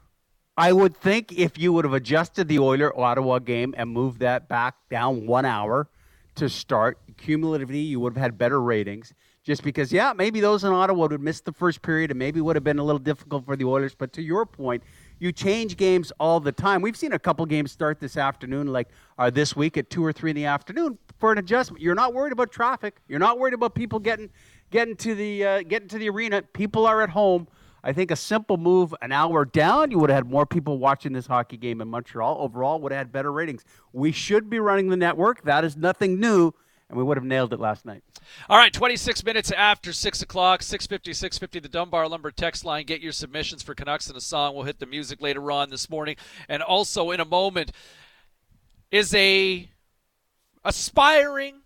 [0.56, 4.48] I would think if you would have adjusted the Oiler Ottawa game and moved that
[4.48, 5.88] back down one hour
[6.34, 9.14] to start, cumulatively, you would have had better ratings.
[9.44, 12.54] Just because, yeah, maybe those in Ottawa would missed the first period and maybe would
[12.54, 13.92] have been a little difficult for the Oilers.
[13.92, 14.84] But to your point,
[15.18, 16.80] you change games all the time.
[16.80, 20.12] We've seen a couple games start this afternoon, like uh, this week at two or
[20.12, 21.82] three in the afternoon for an adjustment.
[21.82, 23.00] You're not worried about traffic.
[23.08, 24.30] You're not worried about people getting
[24.70, 26.42] getting to the uh, getting to the arena.
[26.42, 27.48] People are at home.
[27.84, 31.12] I think a simple move an hour down, you would have had more people watching
[31.12, 32.36] this hockey game in Montreal.
[32.38, 33.64] Overall, would have had better ratings.
[33.92, 35.42] We should be running the network.
[35.42, 36.52] That is nothing new,
[36.92, 38.04] and we would have nailed it last night.
[38.50, 42.84] All right, 26 minutes after 6 o'clock, 650, 650, the Dunbar Lumber text line.
[42.84, 44.54] Get your submissions for Canucks in a song.
[44.54, 46.16] We'll hit the music later on this morning.
[46.50, 47.72] And also in a moment
[48.90, 49.70] is a
[50.66, 51.62] aspiring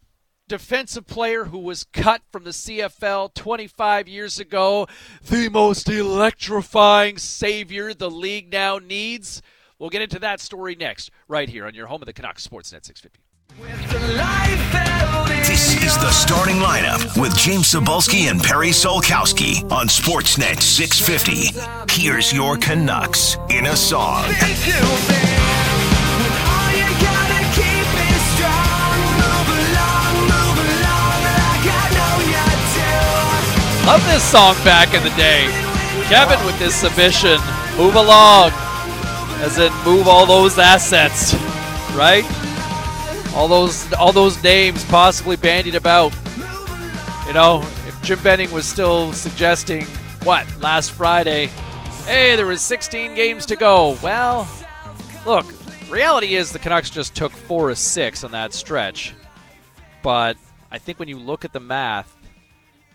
[0.47, 4.87] defensive player who was cut from the CFL 25 years ago,
[5.29, 9.43] the most electrifying savior the league now needs.
[9.81, 12.85] We'll get into that story next, right here on your home of the Canucks Sportsnet
[12.85, 13.26] 650.
[15.47, 21.59] This is the starting lineup with James Cybulski and Perry Solkowski on Sportsnet 650.
[21.91, 24.25] Here's your Canucks in a song.
[33.87, 35.47] Love this song back in the day.
[36.09, 37.39] Kevin with this submission.
[37.79, 38.51] Move along.
[39.41, 41.35] As in move all those assets.
[41.95, 42.25] Right?
[43.37, 46.15] All those all those names possibly bandied about.
[47.27, 49.85] You know, if Jim Benning was still suggesting
[50.23, 51.47] what, last Friday,
[52.07, 53.99] hey, there was 16 games to go.
[54.03, 54.49] Well,
[55.27, 55.45] look,
[55.91, 59.13] reality is the Canucks just took four of six on that stretch.
[60.03, 60.37] But
[60.71, 62.17] I think when you look at the math,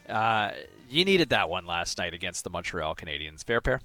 [0.10, 0.52] uh,
[0.90, 3.44] you needed that one last night against the Montreal Canadiens.
[3.44, 3.82] Fair pair?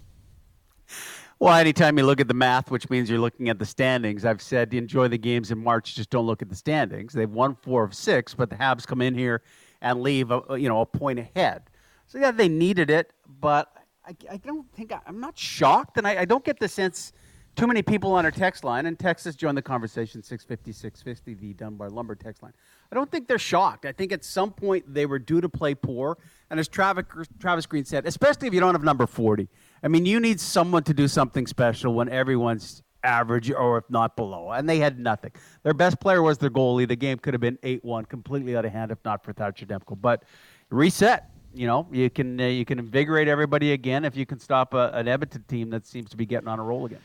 [1.39, 4.41] Well, anytime you look at the math, which means you're looking at the standings, I've
[4.41, 7.13] said enjoy the games in March, just don't look at the standings.
[7.13, 9.43] They've won four of six, but the Habs come in here
[9.83, 11.65] and leave, a, you know, a point ahead.
[12.07, 13.71] So yeah, they needed it, but
[14.07, 17.13] I, I don't think I, am not shocked, and I, I, don't get the sense
[17.57, 21.53] too many people on our text line, and Texas joined the conversation 650 650, the
[21.55, 22.53] Dunbar Lumber text line.
[22.93, 23.85] I don't think they're shocked.
[23.85, 26.19] I think at some point they were due to play poor.
[26.51, 27.05] And as Travis,
[27.41, 29.49] Travis Green said, especially if you don't have number 40,
[29.87, 34.17] I mean, you need someone to do something special when everyone's average or if not
[34.17, 34.51] below.
[34.51, 35.31] And they had nothing.
[35.63, 36.89] Their best player was their goalie.
[36.89, 39.65] The game could have been 8 1, completely out of hand if not for Thatcher
[39.65, 39.97] Demko.
[40.01, 40.25] But
[40.71, 41.31] reset.
[41.55, 44.91] You know, you can uh, you can invigorate everybody again if you can stop a,
[44.93, 47.01] an Edmonton team that seems to be getting on a roll again.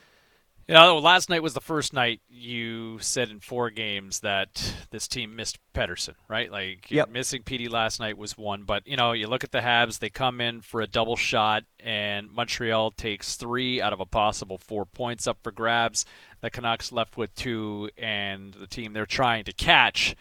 [0.68, 4.74] You oh, know, last night was the first night you said in four games that
[4.92, 6.52] this team missed Pettersson, right?
[6.52, 7.10] Like yep.
[7.10, 10.10] missing PD last night was one, but you know, you look at the Habs, they
[10.10, 14.86] come in for a double shot and Montreal takes 3 out of a possible 4
[14.86, 16.06] points up for grabs.
[16.42, 20.16] The Canucks left with 2 and the team they're trying to catch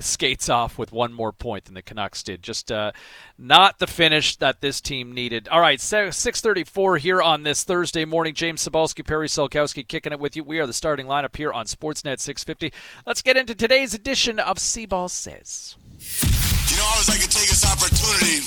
[0.00, 2.42] skates off with one more point than the Canucks did.
[2.42, 2.92] Just uh,
[3.38, 5.48] not the finish that this team needed.
[5.48, 8.34] All right, 634 here on this Thursday morning.
[8.34, 10.44] James Cybulski, Perry Solkowski kicking it with you.
[10.44, 12.72] We are the starting lineup here on Sportsnet 650.
[13.06, 15.76] Let's get into today's edition of C-Ball Says.
[15.90, 18.46] You know, I always like to take this opportunity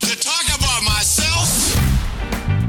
[0.00, 1.92] to talk about myself.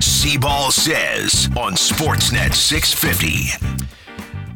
[0.01, 3.83] C-Ball says on Sportsnet 650.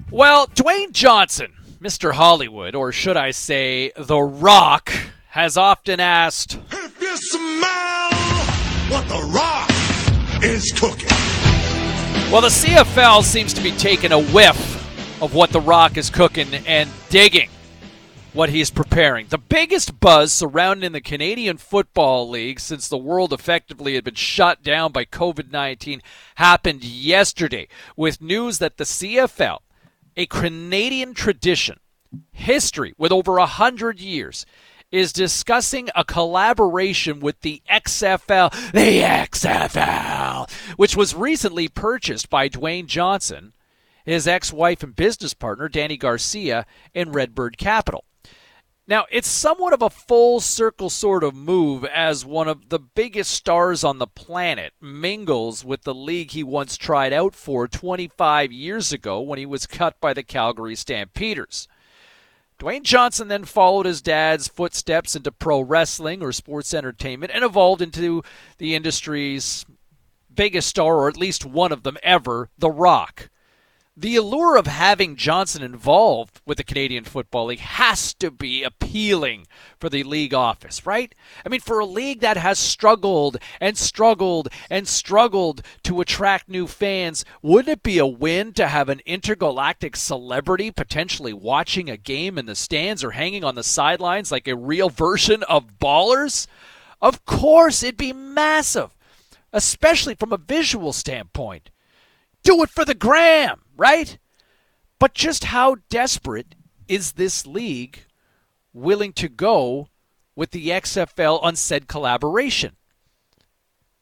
[0.10, 2.14] Well, Dwayne Johnson, Mr.
[2.14, 4.92] Hollywood, or should I say, The Rock,
[5.30, 8.10] has often asked, If you smell
[8.90, 9.70] what the rock
[10.44, 11.10] is cooking.
[12.32, 16.52] Well, the CFL seems to be taking a whiff of what The Rock is cooking
[16.66, 17.50] and digging
[18.34, 19.28] what he's preparing.
[19.28, 24.64] The biggest buzz surrounding the Canadian Football League since the world effectively had been shut
[24.64, 26.02] down by COVID 19
[26.36, 29.60] happened yesterday with news that the CFL,
[30.18, 31.80] a Canadian tradition,
[32.32, 34.46] history with over a hundred years,
[34.92, 42.88] is discussing a collaboration with the XFL, the XFL, which was recently purchased by Dwayne
[42.88, 43.54] Johnson,
[44.06, 48.06] his ex wife and business partner, Dany Garcia, and Redbird Capital.
[48.90, 53.32] Now, it's somewhat of a full circle sort of move as one of the biggest
[53.32, 58.94] stars on the planet mingles with the league he once tried out for 25 years
[58.94, 61.68] ago when he was cut by the Calgary Stampeders.
[62.58, 67.82] Dwayne Johnson then followed his dad's footsteps into pro wrestling or sports entertainment and evolved
[67.82, 68.24] into
[68.58, 69.66] the industry's
[70.34, 73.30] biggest star, or at least one of them ever, The Rock.
[74.00, 79.48] The allure of having Johnson involved with the Canadian Football League has to be appealing
[79.80, 81.16] for the league office, right?
[81.44, 86.68] I mean, for a league that has struggled and struggled and struggled to attract new
[86.68, 92.38] fans, wouldn't it be a win to have an intergalactic celebrity potentially watching a game
[92.38, 96.46] in the stands or hanging on the sidelines like a real version of Ballers?
[97.02, 98.96] Of course, it'd be massive,
[99.52, 101.72] especially from a visual standpoint.
[102.44, 104.18] Do it for the gram, right?
[105.00, 106.56] But just how desperate
[106.88, 108.06] is this league
[108.74, 109.90] willing to go
[110.36, 112.76] with the XFL on said collaboration?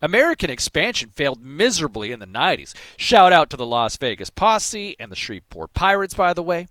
[0.01, 2.73] American expansion failed miserably in the 90s.
[2.97, 6.67] Shout out to the Las Vegas Posse and the Shreveport Pirates, by the way.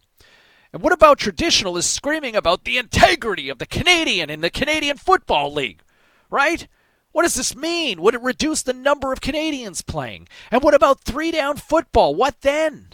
[0.72, 5.52] And what about traditionalists screaming about the integrity of the Canadian and the Canadian Football
[5.52, 5.82] League,
[6.30, 6.66] right?
[7.14, 8.02] What does this mean?
[8.02, 10.26] Would it reduce the number of Canadians playing?
[10.50, 12.12] And what about three down football?
[12.12, 12.88] What then?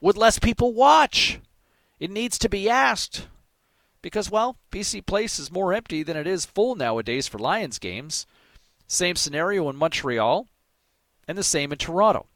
[0.00, 1.40] Would less people watch?
[1.98, 3.26] It needs to be asked.
[4.02, 8.24] Because, well, BC Place is more empty than it is full nowadays for Lions games.
[8.86, 10.46] Same scenario in Montreal,
[11.26, 12.26] and the same in Toronto.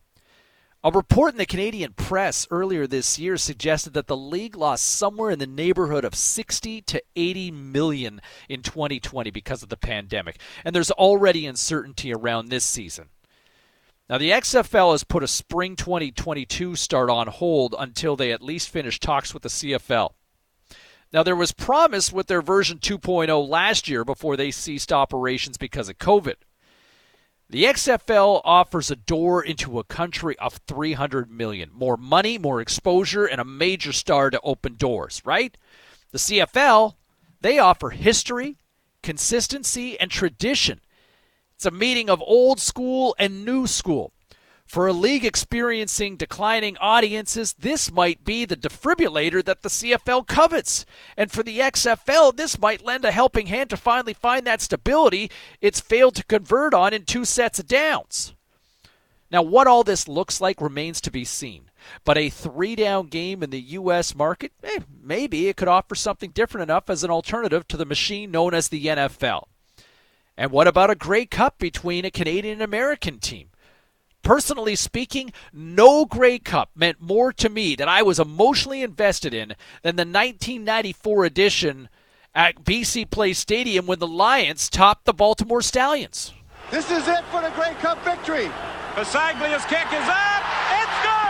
[0.83, 5.31] A report in the Canadian press earlier this year suggested that the league lost somewhere
[5.31, 10.75] in the neighborhood of 60 to 80 million in 2020 because of the pandemic, and
[10.75, 13.11] there's already uncertainty around this season.
[14.09, 18.71] Now, the XFL has put a spring 2022 start on hold until they at least
[18.71, 20.13] finish talks with the CFL.
[21.13, 25.91] Now, there was promise with their version 2.0 last year before they ceased operations because
[25.91, 26.37] of COVID.
[27.51, 31.71] The XFL offers a door into a country of 300 million.
[31.75, 35.59] More money, more exposure, and a major star to open doors, right?
[36.13, 36.95] The CFL,
[37.41, 38.59] they offer history,
[39.03, 40.81] consistency, and tradition.
[41.57, 44.13] It's a meeting of old school and new school.
[44.71, 50.87] For a league experiencing declining audiences, this might be the defibrillator that the CFL covets.
[51.17, 55.29] And for the XFL, this might lend a helping hand to finally find that stability
[55.61, 58.33] it's failed to convert on in two sets of downs.
[59.29, 61.65] Now, what all this looks like remains to be seen.
[62.05, 64.15] But a three down game in the U.S.
[64.15, 68.31] market, eh, maybe it could offer something different enough as an alternative to the machine
[68.31, 69.47] known as the NFL.
[70.37, 73.49] And what about a Grey Cup between a Canadian and American team?
[74.23, 79.55] Personally speaking, no Grey Cup meant more to me that I was emotionally invested in
[79.83, 81.89] than the 1994 edition
[82.35, 86.33] at BC Place Stadium when the Lions topped the Baltimore Stallions.
[86.71, 88.51] This is it for the Grey Cup victory.
[88.95, 90.45] Passaglia's kick is up.
[90.79, 91.21] It's good.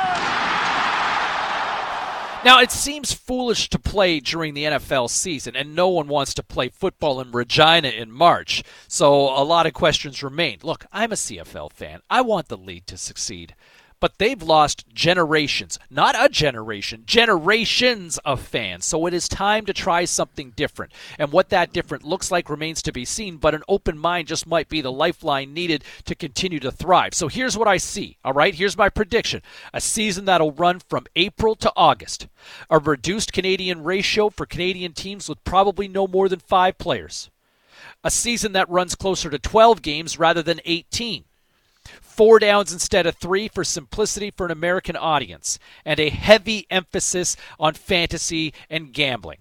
[2.43, 6.43] Now, it seems foolish to play during the NFL season, and no one wants to
[6.43, 8.63] play football in Regina in March.
[8.89, 10.59] So a lot of questions remain.
[10.63, 12.01] Look, I'm a CFL fan.
[12.09, 13.55] I want the league to succeed.
[14.01, 18.87] But they've lost generations, not a generation, generations of fans.
[18.87, 20.93] So it is time to try something different.
[21.19, 24.47] And what that different looks like remains to be seen, but an open mind just
[24.47, 27.15] might be the lifeline needed to continue to thrive.
[27.15, 28.55] So here's what I see, all right?
[28.55, 29.43] Here's my prediction
[29.75, 32.27] a season that'll run from April to August.
[32.71, 37.31] A reduced Canadian ratio for Canadian teams with probably no more than five players.
[38.03, 41.25] A season that runs closer to 12 games rather than 18
[42.01, 47.37] four downs instead of three for simplicity for an American audience, and a heavy emphasis
[47.59, 49.39] on fantasy and gambling.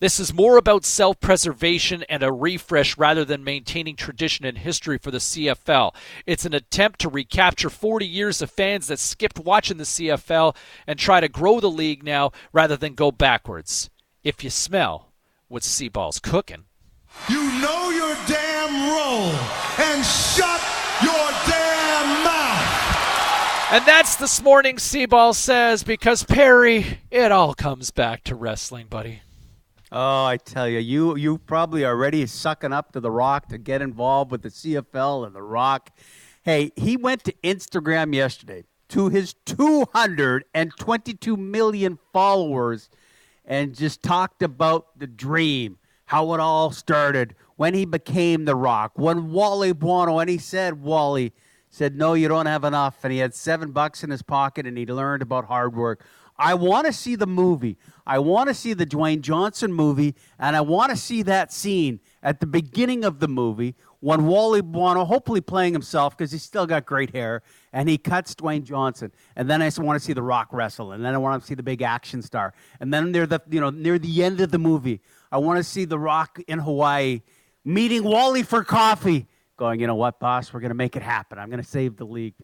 [0.00, 4.96] This is more about self preservation and a refresh rather than maintaining tradition and history
[4.96, 5.92] for the CFL.
[6.24, 10.54] It's an attempt to recapture 40 years of fans that skipped watching the CFL
[10.86, 13.90] and try to grow the league now rather than go backwards.
[14.22, 15.10] If you smell
[15.48, 16.64] what Seaball's cooking.
[17.28, 19.32] You know your damn role
[19.78, 20.60] and shut
[21.02, 21.37] your.
[23.70, 29.20] And that's this morning, Seaball says, because Perry, it all comes back to wrestling, buddy.
[29.92, 33.82] Oh, I tell you, you you probably already sucking up to the Rock to get
[33.82, 35.90] involved with the CFL and the Rock.
[36.44, 42.88] Hey, he went to Instagram yesterday to his 222 million followers
[43.44, 48.92] and just talked about the dream, how it all started, when he became the Rock,
[48.94, 51.34] when Wally Buono, and he said, Wally
[51.78, 54.76] said, no, you don't have enough, and he had seven bucks in his pocket, and
[54.76, 56.04] he learned about hard work.
[56.36, 57.78] I want to see the movie.
[58.06, 62.00] I want to see the Dwayne Johnson movie, and I want to see that scene
[62.22, 66.66] at the beginning of the movie when Wally Buono, hopefully playing himself because he's still
[66.66, 69.12] got great hair, and he cuts Dwayne Johnson.
[69.34, 71.54] And then I want to see The Rock wrestle, and then I want to see
[71.54, 72.54] the big action star.
[72.80, 75.00] And then near the you know near the end of the movie,
[75.32, 77.22] I want to see The Rock in Hawaii
[77.64, 79.26] meeting Wally for coffee,
[79.58, 81.38] going, you know what, boss, we're going to make it happen.
[81.38, 82.34] I'm going to save the league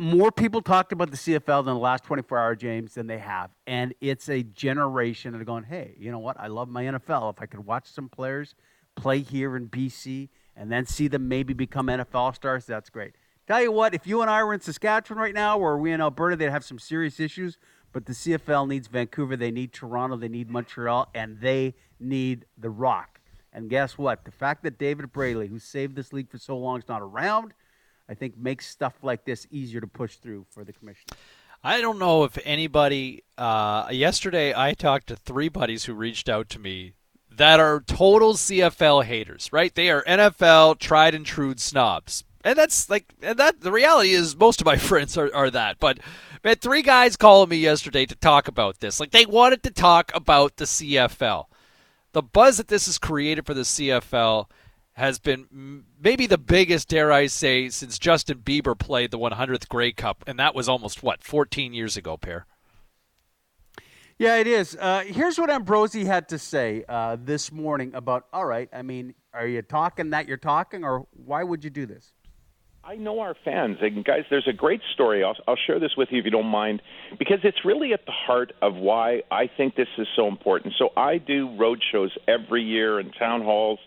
[0.00, 3.50] more people talked about the CFL in the last 24 hour, James, than they have.
[3.66, 6.40] And it's a generation that are going, hey, you know what?
[6.40, 7.34] I love my NFL.
[7.34, 8.54] If I could watch some players
[8.96, 13.12] play here in BC and then see them maybe become NFL stars, that's great.
[13.46, 16.00] Tell you what, if you and I were in Saskatchewan right now or we in
[16.00, 17.58] Alberta, they'd have some serious issues.
[17.92, 22.70] But the CFL needs Vancouver, they need Toronto, they need Montreal, and they need The
[22.70, 23.19] Rock.
[23.52, 24.24] And guess what?
[24.24, 27.54] The fact that David Braley, who saved this league for so long, is not around–
[28.10, 31.08] I think makes stuff like this easier to push through for the commission.
[31.62, 33.22] I don't know if anybody.
[33.38, 36.94] Uh, yesterday, I talked to three buddies who reached out to me
[37.30, 39.50] that are total CFL haters.
[39.52, 39.72] Right?
[39.72, 44.36] They are NFL tried and true snobs, and that's like, and that the reality is
[44.36, 45.78] most of my friends are, are that.
[45.78, 46.00] But
[46.42, 48.98] man, three guys called me yesterday to talk about this.
[48.98, 51.44] Like they wanted to talk about the CFL.
[52.12, 54.50] The buzz that this has created for the CFL
[54.94, 59.92] has been maybe the biggest, dare I say, since Justin Bieber played the 100th Grey
[59.92, 62.46] Cup, and that was almost what 14 years ago, pair.
[64.18, 64.76] Yeah, it is.
[64.78, 68.26] Uh, here's what Ambrosie had to say uh, this morning about.
[68.34, 71.86] All right, I mean, are you talking that you're talking, or why would you do
[71.86, 72.12] this?
[72.82, 75.22] I know our fans, and guys, there's a great story.
[75.22, 76.80] I'll, I'll share this with you if you don't mind,
[77.18, 80.74] because it's really at the heart of why I think this is so important.
[80.78, 83.78] So I do road shows every year in town halls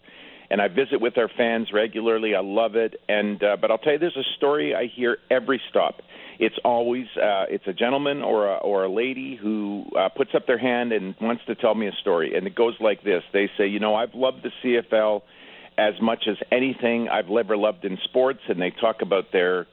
[0.54, 2.36] and I visit with our fans regularly.
[2.36, 3.02] I love it.
[3.10, 6.02] And uh, but I'll tell you, there's a story I hear every stop.
[6.38, 10.46] It's always uh, it's a gentleman or a, or a lady who uh, puts up
[10.46, 13.50] their hand and wants to tell me a story, and it goes like this: They
[13.58, 15.24] say, you know, I've loved the CFL
[15.78, 19.68] as much as anything I've ever loved in sports, and they talk about their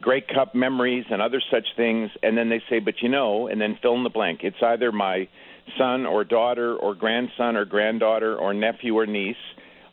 [0.00, 3.60] Grey Cup memories and other such things, and then they say, but you know, and
[3.60, 4.40] then fill in the blank.
[4.42, 5.28] It's either my
[5.78, 9.36] son or daughter or grandson or granddaughter or nephew or niece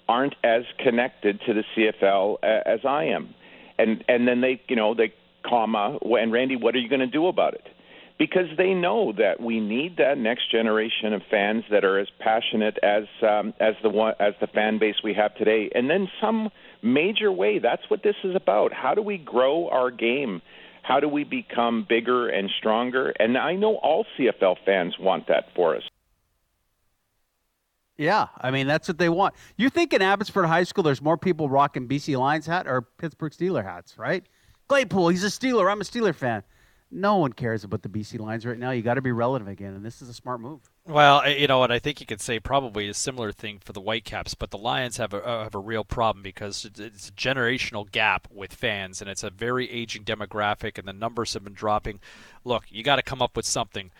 [0.08, 3.36] aren't as connected to the CFL uh, as I am.
[3.78, 5.14] And and then they, you know, they
[5.48, 7.68] comma and Randy, what are you going to do about it?
[8.20, 12.78] Because they know that we need that next generation of fans that are as passionate
[12.84, 15.72] as um, as the one as the fan base we have today.
[15.74, 16.50] And then some
[16.82, 17.60] major way.
[17.60, 18.74] That's what this is about.
[18.74, 20.42] How do we grow our game?
[20.84, 23.14] How do we become bigger and stronger?
[23.20, 25.84] And I know all CFL fans want that for us.
[27.98, 29.36] Yeah, I mean that's what they want.
[29.58, 33.34] You think in Abbotsford High School there's more people rocking BC Lions hat or Pittsburgh
[33.34, 34.24] Steeler hats, right?
[34.70, 35.70] Claypool, he's a Steeler.
[35.70, 36.44] I'm a Steeler fan.
[36.92, 38.72] No one cares about the BC Lions right now.
[38.72, 40.62] You got to be relevant again, and this is a smart move.
[40.88, 41.72] Well, you know what?
[41.72, 44.98] I think you could say probably a similar thing for the Whitecaps, but the Lions
[44.98, 49.24] have a have a real problem because it's a generational gap with fans, and it's
[49.24, 52.00] a very aging demographic, and the numbers have been dropping.
[52.44, 53.92] Look, you got to come up with something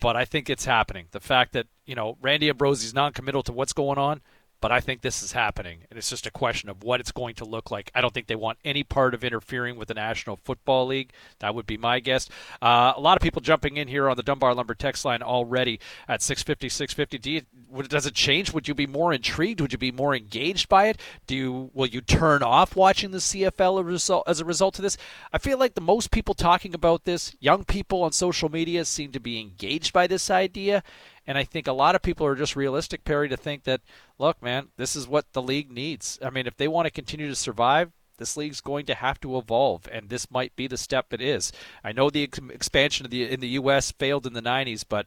[0.00, 1.06] but I think it's happening.
[1.10, 4.20] The fact that you know Randy Ambrosie's non-committal to what's going on,
[4.60, 7.34] but I think this is happening, and it's just a question of what it's going
[7.36, 7.90] to look like.
[7.94, 11.12] I don't think they want any part of interfering with the National Football League.
[11.40, 12.28] That would be my guess.
[12.62, 15.78] Uh, a lot of people jumping in here on the Dunbar Lumber text line already
[16.08, 17.18] at 650, 650.
[17.18, 18.52] Do you, does it change?
[18.52, 19.60] Would you be more intrigued?
[19.60, 21.00] Would you be more engaged by it?
[21.26, 24.96] Do you will you turn off watching the CFL as a result of this?
[25.32, 29.12] I feel like the most people talking about this, young people on social media, seem
[29.12, 30.82] to be engaged by this idea
[31.26, 33.80] and I think a lot of people are just realistic, Perry, to think that,
[34.18, 36.18] look, man, this is what the league needs.
[36.22, 39.36] I mean, if they want to continue to survive, this league's going to have to
[39.36, 41.52] evolve, and this might be the step it is.
[41.84, 43.92] I know the expansion of the in the U.S.
[43.92, 45.06] failed in the '90s, but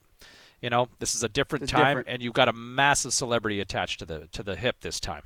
[0.61, 2.07] You know, this is a different It's time, different.
[2.09, 5.23] and you've got a massive celebrity attached to the to the hip this time.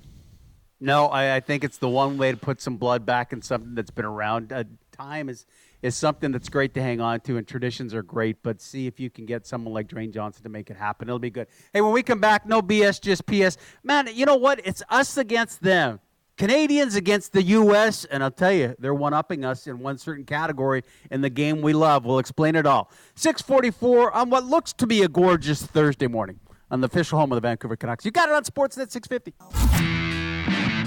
[0.79, 3.73] No, I, I think it's the one way to put some blood back in something
[3.75, 4.53] that's been around.
[4.53, 5.45] Uh, time is
[5.83, 8.37] is something that's great to hang on to, and traditions are great.
[8.41, 11.07] But see if you can get someone like Dwayne Johnson to make it happen.
[11.09, 11.47] It'll be good.
[11.73, 13.57] Hey, when we come back, no BS, just PS.
[13.83, 14.61] Man, you know what?
[14.65, 15.99] It's us against them.
[16.35, 20.23] Canadians against the U.S., and I'll tell you, they're one upping us in one certain
[20.23, 22.05] category in the game we love.
[22.05, 22.89] We'll explain it all.
[23.15, 26.39] 644 on what looks to be a gorgeous Thursday morning
[26.71, 28.03] on the official home of the Vancouver Canucks.
[28.03, 30.82] You got it on Sportsnet 650.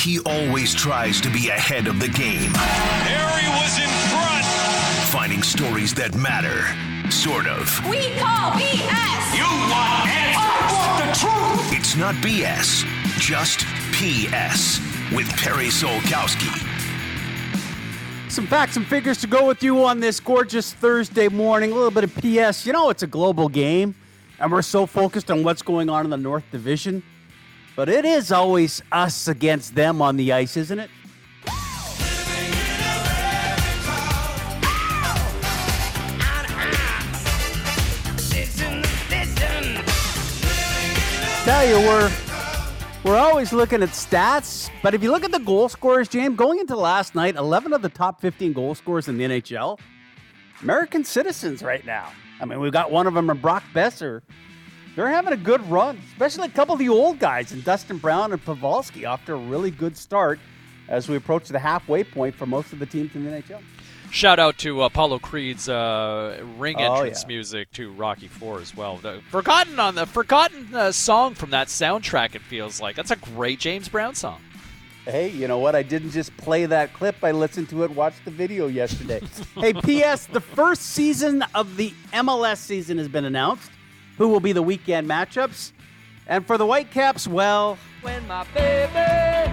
[0.00, 2.52] He always tries to be ahead of the game.
[3.04, 4.46] Harry was in front.
[5.10, 6.64] Finding stories that matter.
[7.10, 7.68] Sort of.
[7.84, 9.36] We call BS.
[9.36, 10.40] You want answers.
[10.40, 11.78] I want the truth.
[11.78, 12.86] It's not BS,
[13.18, 13.60] just
[13.92, 14.80] PS
[15.14, 16.48] with Perry Solkowski.
[18.30, 21.72] Some facts and figures to go with you on this gorgeous Thursday morning.
[21.72, 22.64] A little bit of PS.
[22.64, 23.94] You know, it's a global game,
[24.38, 27.02] and we're so focused on what's going on in the North Division.
[27.80, 30.90] But it is always us against them on the ice, isn't it?
[41.46, 42.12] Tell you, we're
[43.02, 46.58] we're always looking at stats, but if you look at the goal scorers, James, going
[46.58, 49.80] into last night, 11 of the top 15 goal scorers in the NHL,
[50.60, 52.12] American citizens right now.
[52.42, 54.20] I mean, we've got one of them, Brock Boeser.
[55.00, 58.34] They're having a good run, especially a couple of the old guys, and Dustin Brown
[58.34, 60.38] and Pavelski after a really good start
[60.90, 63.62] as we approach the halfway point for most of the teams in the NHL.
[64.10, 67.28] Shout out to Apollo Creed's uh, ring Oh, entrance yeah.
[67.28, 68.98] music to Rocky Four as well.
[68.98, 72.34] The forgotten on the forgotten uh, song from that soundtrack.
[72.34, 74.42] It feels like that's a great James Brown song.
[75.06, 75.74] Hey, you know what?
[75.74, 77.16] I didn't just play that clip.
[77.24, 79.22] I listened to it, watched the video yesterday.
[79.54, 80.26] hey, P.S.
[80.26, 83.70] The first season of the MLS season has been announced.
[84.20, 85.72] Who will be the weekend matchups?
[86.26, 89.50] And for the Whitecaps, well, When my baby,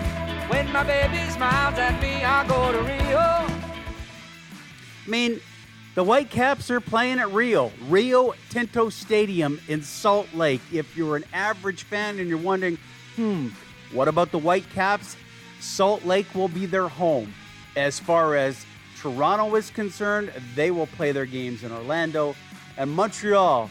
[0.49, 3.17] when my baby smiles at me, I go to Rio.
[3.17, 5.39] I mean,
[5.95, 10.59] the Whitecaps are playing at Rio, Rio Tinto Stadium in Salt Lake.
[10.73, 12.77] If you're an average fan and you're wondering,
[13.15, 13.47] hmm,
[13.93, 15.15] what about the Whitecaps?
[15.61, 17.33] Salt Lake will be their home.
[17.77, 18.65] As far as
[18.99, 22.35] Toronto is concerned, they will play their games in Orlando.
[22.75, 23.69] And Montreal,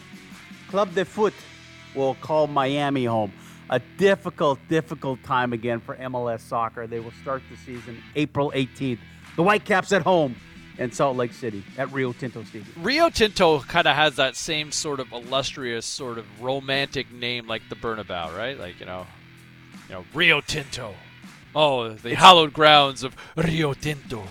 [0.67, 1.33] Club de Foot,
[1.95, 3.33] will call Miami home.
[3.69, 6.87] A difficult, difficult time again for MLS soccer.
[6.87, 8.99] They will start the season April 18th.
[9.35, 10.35] The Whitecaps at home
[10.77, 12.71] in Salt Lake City at Rio Tinto Stadium.
[12.81, 17.61] Rio Tinto kind of has that same sort of illustrious, sort of romantic name like
[17.69, 18.57] the Bernabeu, right?
[18.57, 19.05] Like you know,
[19.89, 20.93] you know Rio Tinto.
[21.55, 24.23] Oh, the hallowed grounds of Rio Tinto.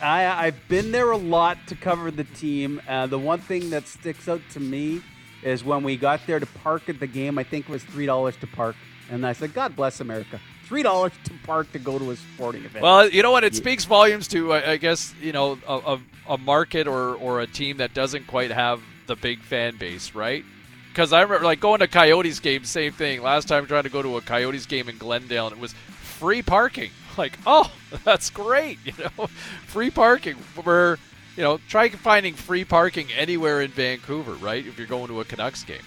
[0.00, 2.80] I, I've been there a lot to cover the team.
[2.88, 5.02] Uh, the one thing that sticks out to me
[5.42, 8.38] is when we got there to park at the game, I think it was $3
[8.40, 8.76] to park.
[9.10, 10.40] And I said, God bless America.
[10.68, 12.82] $3 to park to go to a sporting event.
[12.82, 13.44] Well, you know what?
[13.44, 13.58] It Yeah.
[13.58, 16.00] speaks volumes to, I I guess, you know, a, a,
[16.34, 20.44] a market or, or a team that doesn't quite have the big fan base, right?
[20.90, 23.22] Because I remember, like, going to Coyotes game, same thing.
[23.22, 26.42] Last time trying to go to a Coyotes game in Glendale, and it was free
[26.42, 26.90] parking.
[27.18, 27.70] Like, oh,
[28.04, 29.26] that's great, you know,
[29.66, 30.36] free parking.
[30.64, 30.96] We're,
[31.36, 34.66] you know, try finding free parking anywhere in Vancouver, right?
[34.66, 35.80] If you're going to a Canucks game.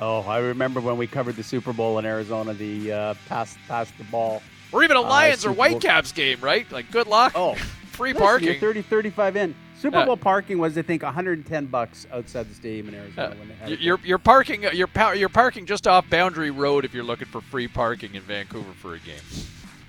[0.00, 3.90] Oh, I remember when we covered the Super Bowl in Arizona, the uh, pass, pass
[3.92, 4.42] the ball.
[4.72, 6.70] Or even a uh, Lions or Whitecaps game, right?
[6.72, 7.32] Like, good luck.
[7.34, 7.54] Oh,
[7.92, 8.48] free Listen, parking.
[8.48, 9.54] You're 30, 35 in.
[9.78, 10.04] Super Yeah.
[10.06, 13.28] Bowl parking was, I think, 110 bucks outside the stadium in Arizona.
[13.28, 16.92] Uh, when they had you're you're parking you're you're parking just off Boundary Road if
[16.92, 19.16] you're looking for free parking in Vancouver for a game.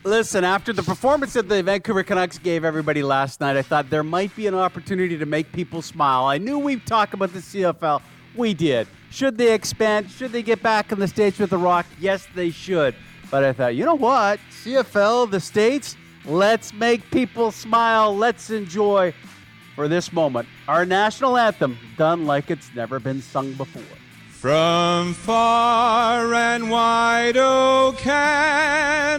[0.04, 4.04] Listen, after the performance that the Vancouver Canucks gave everybody last night, I thought there
[4.04, 6.26] might be an opportunity to make people smile.
[6.26, 8.02] I knew we'd talk about the CFL.
[8.36, 8.88] We did.
[9.12, 10.10] Should they expand?
[10.10, 11.86] Should they get back in the States with The Rock?
[12.00, 12.96] Yes, they should.
[13.30, 14.40] But I thought, you know what?
[14.64, 15.96] CFL, the States,
[16.26, 18.18] let's make people smile.
[18.18, 19.14] Let's enjoy
[19.76, 24.01] for this moment our national anthem done like it's never been sung before.
[24.42, 29.14] From far and wide, O Canada,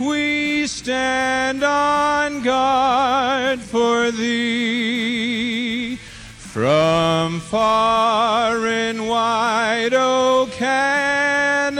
[0.00, 5.94] we stand on guard for thee.
[6.38, 11.76] From far and wide, O Canada,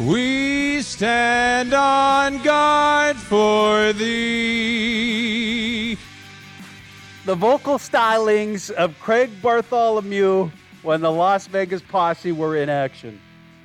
[0.00, 5.06] we stand on guard for thee.
[7.26, 10.50] The vocal stylings of Craig Bartholomew
[10.82, 13.20] when the Las Vegas Posse were in action.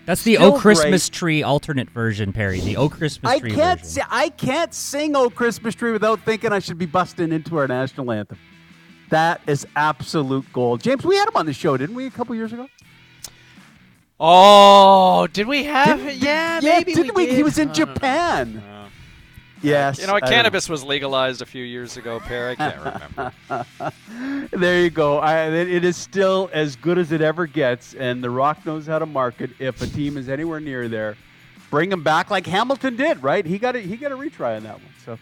[0.06, 1.14] That's the Still Oh Christmas great.
[1.18, 2.60] Tree alternate version, Perry.
[2.60, 3.94] The Oh Christmas I Tree can't version.
[4.04, 7.68] si- I can't sing "Oh Christmas Tree" without thinking I should be busting into our
[7.68, 8.40] national anthem.
[9.10, 10.82] That is absolute gold.
[10.82, 12.68] James, we had him on the show, didn't we, a couple years ago?
[14.20, 16.00] Oh, did we have?
[16.00, 17.36] Didn't- yeah, yeah, maybe didn't we we?
[17.36, 17.94] He was in I don't know.
[17.94, 18.58] Japan.
[18.58, 18.71] Uh,
[19.62, 20.00] Yes.
[20.00, 22.50] You know, cannabis was legalized a few years ago, Pear.
[22.50, 23.96] I can't remember.
[24.58, 25.20] there you go.
[25.20, 28.88] I, it it is still as good as it ever gets, and The Rock knows
[28.88, 29.52] how to market.
[29.60, 31.18] If a team is anywhere near there,
[31.70, 33.22] bring him back like Hamilton did.
[33.22, 33.46] Right?
[33.46, 34.94] He got a, he got a retry on that one.
[35.06, 35.20] So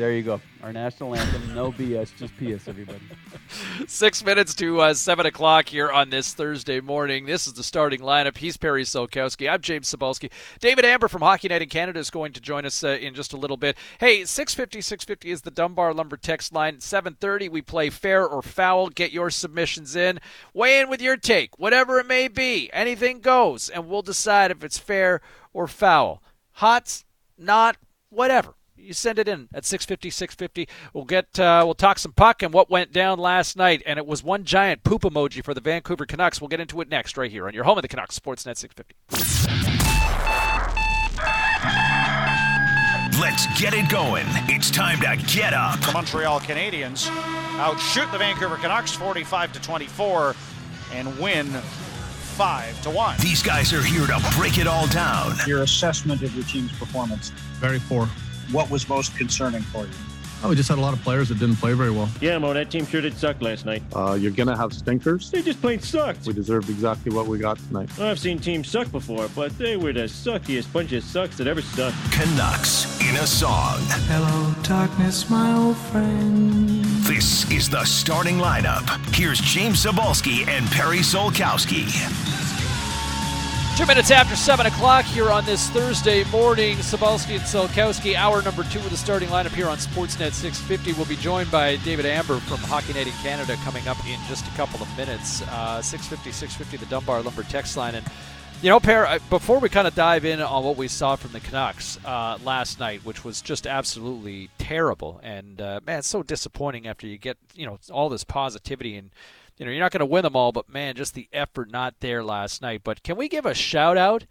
[0.00, 0.40] there you go.
[0.62, 1.54] Our national anthem.
[1.54, 2.68] No BS, just PS.
[2.68, 3.00] Everybody.
[3.86, 7.26] Six minutes to uh, seven o'clock here on this Thursday morning.
[7.26, 8.38] This is the starting lineup.
[8.38, 9.52] He's Perry Solkowski.
[9.52, 10.30] I'm James Cybulski.
[10.58, 13.34] David Amber from Hockey Night in Canada is going to join us uh, in just
[13.34, 13.76] a little bit.
[13.98, 16.80] Hey, 650 650 is the Dunbar Lumber text line.
[16.80, 18.88] 730 we play fair or foul.
[18.88, 20.18] Get your submissions in.
[20.54, 22.70] Weigh in with your take, whatever it may be.
[22.72, 25.20] Anything goes, and we'll decide if it's fair
[25.52, 26.22] or foul.
[26.52, 27.04] Hots,
[27.36, 27.76] not,
[28.08, 32.42] whatever you send it in at 650 650 we'll get uh, we'll talk some puck
[32.42, 35.60] and what went down last night and it was one giant poop emoji for the
[35.60, 38.18] vancouver canucks we'll get into it next right here on your home of the canucks
[38.18, 38.96] sportsnet 650
[43.20, 44.24] Let's get it going.
[44.48, 45.78] It's time to get up.
[45.80, 47.08] The Montreal Canadiens
[47.58, 50.34] outshoot the Vancouver Canucks 45 to 24
[50.94, 53.16] and win 5 to 1.
[53.20, 55.34] These guys are here to break it all down.
[55.46, 57.28] Your assessment of your team's performance.
[57.58, 58.08] Very poor.
[58.52, 59.92] What was most concerning for you?
[60.42, 62.08] Oh, we just had a lot of players that didn't play very well.
[62.20, 63.82] Yeah, Mo, that team sure did suck last night.
[63.94, 65.30] Uh, you're going to have stinkers.
[65.30, 66.26] They just plain sucked.
[66.26, 67.90] We deserved exactly what we got tonight.
[68.00, 71.60] I've seen teams suck before, but they were the suckiest bunch of sucks that ever
[71.60, 71.96] sucked.
[72.10, 73.76] Canucks in a song.
[74.08, 76.84] Hello, darkness, my old friend.
[77.04, 78.88] This is the starting lineup.
[79.14, 82.39] Here's James Cybulski and Perry Solkowski.
[83.80, 86.76] Two minutes after 7 o'clock here on this Thursday morning.
[86.76, 90.92] Cybulski and Solkowski, hour number two of the starting lineup here on Sportsnet 650.
[90.92, 94.50] We'll be joined by David Amber from Hockey in Canada coming up in just a
[94.50, 95.40] couple of minutes.
[95.48, 97.94] Uh, 650, 650, the Dunbar Lumber text line.
[97.94, 98.06] And,
[98.60, 101.40] you know, I- before we kind of dive in on what we saw from the
[101.40, 105.20] Canucks uh, last night, which was just absolutely terrible.
[105.22, 109.08] And, uh, man, so disappointing after you get, you know, all this positivity and
[109.60, 112.00] you know, you're not going to win them all, but man, just the effort not
[112.00, 112.80] there last night.
[112.82, 114.24] But can we give a shout out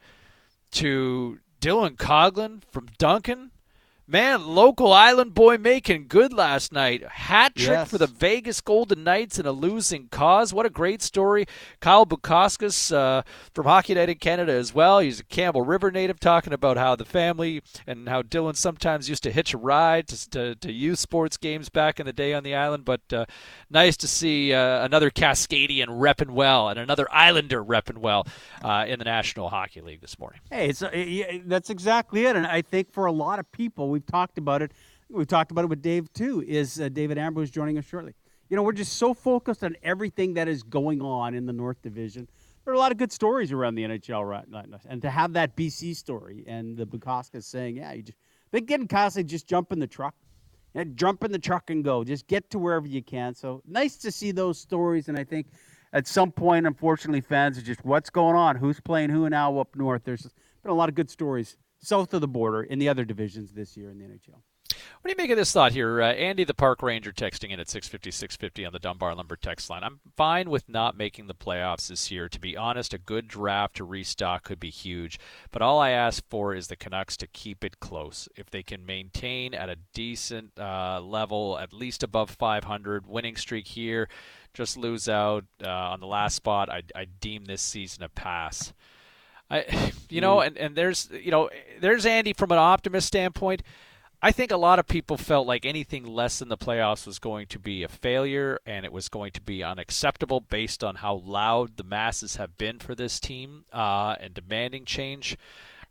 [0.71, 3.51] to Dylan Coghlan from Duncan?
[4.11, 7.03] Man, local island boy making good last night.
[7.07, 7.91] Hat trick Yes.
[7.91, 10.51] for the Vegas Golden Knights in a losing cause.
[10.51, 11.45] What a great story.
[11.79, 13.21] Kyle Bukauskas uh,
[13.53, 14.97] from Hockey Night in Canada as well.
[14.97, 19.21] He's a Campbell River native talking about how the family and how Dylan sometimes used
[19.23, 22.41] to hitch a ride to, to, to youth sports games back in the day on
[22.41, 22.85] the island.
[22.85, 23.25] But uh,
[23.69, 28.25] nice to see uh, another Cascadian repping well and another Islander repping well
[28.63, 30.39] uh, in the National Hockey League this morning.
[30.49, 30.89] Hey, it's uh,
[31.45, 34.71] that's exactly it, and I think for a lot of people, we've talked about it.
[35.09, 36.43] We've talked about it with Dave too.
[36.47, 38.13] Is uh, David Amber's joining us shortly?
[38.49, 41.81] You know, we're just so focused on everything that is going on in the North
[41.81, 42.27] Division.
[42.63, 45.33] There are a lot of good stories around the NHL right now, and to have
[45.33, 48.17] that BC story and the Bukauskas saying, "Yeah, you just
[48.51, 50.15] they getting constantly just jump in the truck."
[50.73, 52.03] Yeah, jump in the truck and go.
[52.03, 53.33] Just get to wherever you can.
[53.33, 55.09] So nice to see those stories.
[55.09, 55.47] And I think
[55.93, 58.55] at some point, unfortunately, fans are just what's going on?
[58.55, 60.03] Who's playing who and now up north?
[60.05, 60.29] There's
[60.61, 63.75] been a lot of good stories south of the border in the other divisions this
[63.77, 64.41] year in the NHL.
[65.01, 66.01] What do you make of this thought here?
[66.01, 69.69] Uh, Andy the Park Ranger texting in at 650, 650 on the Dunbar Lumber text
[69.69, 69.83] line.
[69.83, 72.27] I'm fine with not making the playoffs this year.
[72.29, 75.17] To be honest, a good draft to restock could be huge.
[75.51, 78.27] But all I ask for is the Canucks to keep it close.
[78.35, 83.67] If they can maintain at a decent uh, level, at least above 500, winning streak
[83.67, 84.09] here,
[84.53, 88.73] just lose out uh, on the last spot, I, I deem this season a pass.
[89.49, 93.63] I, you know, and, and there's, you know, there's Andy from an optimist standpoint.
[94.21, 97.47] I think a lot of people felt like anything less than the playoffs was going
[97.47, 101.77] to be a failure and it was going to be unacceptable based on how loud
[101.77, 105.37] the masses have been for this team uh, and demanding change.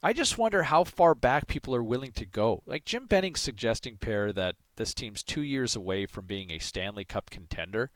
[0.03, 2.63] I just wonder how far back people are willing to go.
[2.67, 7.05] Like Jim Benning suggesting, pair that this team's two years away from being a Stanley
[7.05, 7.91] Cup contender,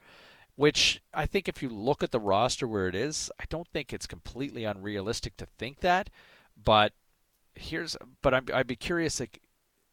[0.63, 3.93] which I think if you look at the roster where it is, I don't think
[3.93, 6.09] it's completely unrealistic to think that.
[6.57, 6.93] But
[7.57, 9.41] here's, but I'm, I'd be curious, like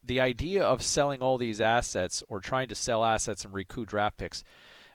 [0.00, 4.18] the idea of selling all these assets or trying to sell assets and recoup draft
[4.18, 4.44] picks,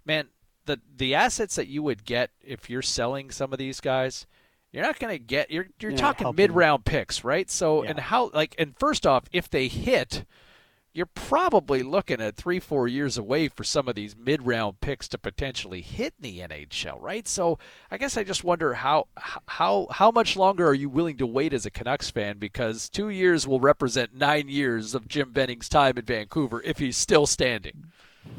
[0.06, 0.30] man,
[0.66, 4.26] the the assets that you would get if you're selling some of these guys,
[4.72, 5.52] you're not going to get.
[5.52, 7.52] You're you're talking mid round picks, right?
[7.52, 7.90] So Yeah.
[7.90, 10.24] and how like and first off, if they hit.
[10.96, 15.18] You're probably looking at three, four years away for some of these mid-round picks to
[15.18, 17.28] potentially hit the NHL, right?
[17.28, 17.60] So
[17.92, 19.08] I guess I just wonder how
[19.46, 22.38] how how much longer are you willing to wait as a Canucks fan?
[22.38, 26.96] Because two years will represent nine years of Jim Benning's time in Vancouver if he's
[26.96, 27.92] still standing.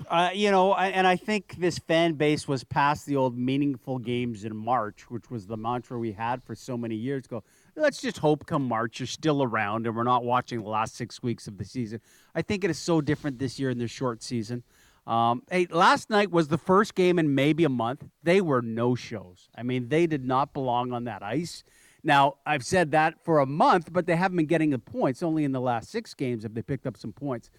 [0.08, 4.44] Uh, you know, and I think this fan base was past the old meaningful games
[4.44, 7.44] in March, which was the mantra we had for so many years ago.
[7.78, 11.22] Let's just hope come March you're still around and we're not watching the last six
[11.22, 12.00] weeks of the season.
[12.34, 14.62] I think it is so different this year in this short season.
[15.06, 18.08] Um, hey, last night was the first game in maybe a month.
[18.22, 19.50] They were no shows.
[19.54, 21.64] I mean, they did not belong on that ice.
[22.02, 25.22] Now, I've said that for a month, but they haven't been getting the points.
[25.22, 27.50] Only in the last six games have they picked up some points.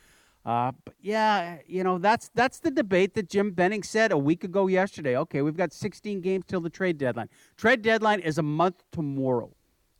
[0.46, 4.46] Uh, but yeah, you know that's that's the debate that Jim Benning said a week
[4.46, 5.18] ago yesterday.
[5.18, 7.28] Okay, we've got 16 games till the trade deadline.
[7.58, 9.52] Trade deadline is a month tomorrow.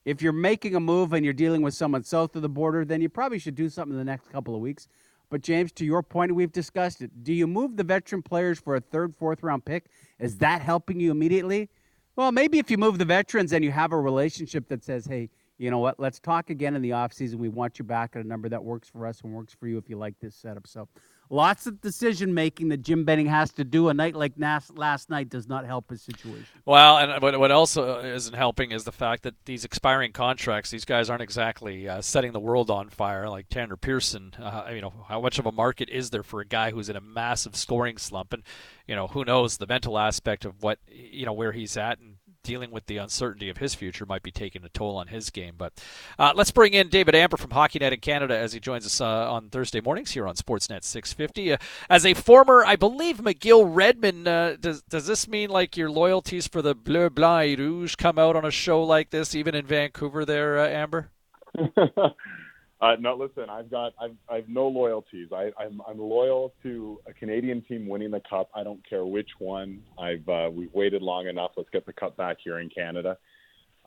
[0.08, 3.02] If you're making a move and you're dealing with someone south of the border, then
[3.02, 4.88] you probably should do something in the next couple of weeks.
[5.30, 7.26] But James, to your point, we've discussed it.
[7.26, 9.88] Do you move the veteran players for a third, fourth round pick?
[10.18, 11.68] Is that helping you immediately?
[12.16, 15.30] Well, maybe if you move the veterans and you have a relationship that says, hey,
[15.58, 17.36] you know what, let's talk again in the offseason.
[17.36, 19.78] We want you back at a number that works for us and works for you
[19.78, 20.68] if you like this setup.
[20.68, 20.88] So
[21.30, 23.90] lots of decision making that Jim Benning has to do.
[23.90, 26.46] A night like last night does not help his situation.
[26.66, 30.86] Well, and what, what also isn't helping is the fact that these expiring contracts, these
[30.86, 34.34] guys aren't exactly uh, setting the world on fire like Tanner Pearson.
[34.40, 36.96] Uh, you know, how much of a market is there for a guy who's in
[36.96, 38.34] a massive scoring slump?
[38.34, 38.44] And,
[38.88, 42.16] you know, who knows the mental aspect of what, you know, where he's at and
[42.48, 45.56] dealing with the uncertainty of his future might be taking a toll on his game.
[45.58, 45.74] But
[46.18, 49.02] uh, let's bring in David Amber from Hockey Night in Canada as he joins us
[49.02, 51.52] uh, on Thursday mornings here on Sportsnet 650.
[51.52, 51.58] Uh,
[51.90, 56.48] as a former, I believe, McGill Redmen, uh, does, does this mean like your loyalties
[56.48, 59.66] for the Bleu Blanc et Rouge come out on a show like this, even in
[59.66, 61.12] Vancouver there, uh, Amber?
[62.80, 65.30] Uh, no, listen, I've got I've I've no loyalties.
[65.34, 68.50] I, I'm I'm loyal to a Canadian team winning the cup.
[68.54, 69.82] I don't care which one.
[70.00, 71.52] I've uh, we've waited long enough.
[71.58, 73.18] Let's get the cup back here in Canada.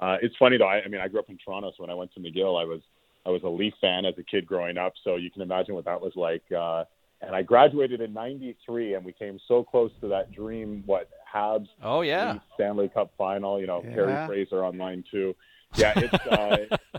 [0.01, 0.66] Uh, it's funny though.
[0.66, 2.64] I, I mean, I grew up in Toronto, so when I went to McGill, I
[2.64, 2.80] was
[3.24, 4.95] I was a Leaf fan as a kid growing up.
[5.05, 6.43] So you can imagine what that was like.
[6.51, 6.84] Uh,
[7.22, 10.82] and I graduated in '93, and we came so close to that dream.
[10.86, 11.68] What Habs?
[11.80, 13.61] Oh yeah, Stanley Cup final.
[13.61, 13.95] You know, yeah.
[13.95, 15.36] Kerry Fraser online too.
[15.76, 16.26] Yeah, it's.
[16.26, 16.76] Uh,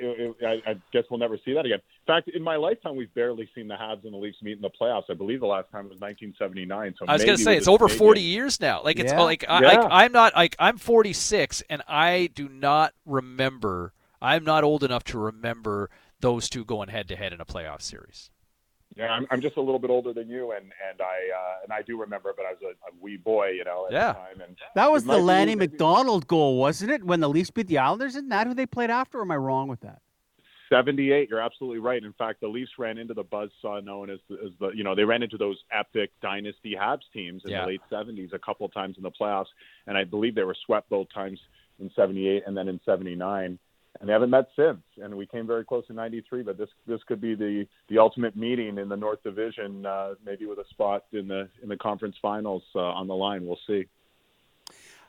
[0.00, 1.78] it, it, I, I guess we'll never see that again.
[1.78, 4.62] In fact, in my lifetime, we've barely seen the Habs and the Leafs meet in
[4.62, 5.04] the playoffs.
[5.10, 6.94] I believe the last time was 1979.
[6.98, 8.82] So I was going to say it's over 40 years now.
[8.82, 9.20] Like it's yeah.
[9.20, 9.68] like, I, yeah.
[9.68, 13.92] like I'm not like I'm 46 and I do not remember.
[14.22, 15.90] I'm not old enough to remember
[16.20, 18.30] those two going head to head in a playoff series.
[18.96, 21.72] Yeah, I'm, I'm just a little bit older than you, and and I uh, and
[21.72, 24.08] I do remember, but I was a, a wee boy, you know, at yeah.
[24.08, 24.40] the time.
[24.40, 27.04] And that was the Lanny McDonald goal, wasn't it?
[27.04, 29.18] When the Leafs beat the Islanders, isn't that who they played after?
[29.18, 30.02] Or am I wrong with that?
[30.70, 31.28] 78.
[31.28, 32.02] You're absolutely right.
[32.02, 35.04] In fact, the Leafs ran into the buzzsaw known as, as the, you know, they
[35.04, 37.62] ran into those epic dynasty Habs teams in yeah.
[37.62, 39.46] the late 70s a couple of times in the playoffs,
[39.86, 41.40] and I believe they were swept both times
[41.80, 43.58] in 78 and then in 79
[43.98, 44.82] and they haven't met since.
[45.02, 48.36] And we came very close in '93, but this this could be the the ultimate
[48.36, 52.16] meeting in the North Division, uh, maybe with a spot in the in the conference
[52.22, 53.46] finals uh, on the line.
[53.46, 53.86] We'll see.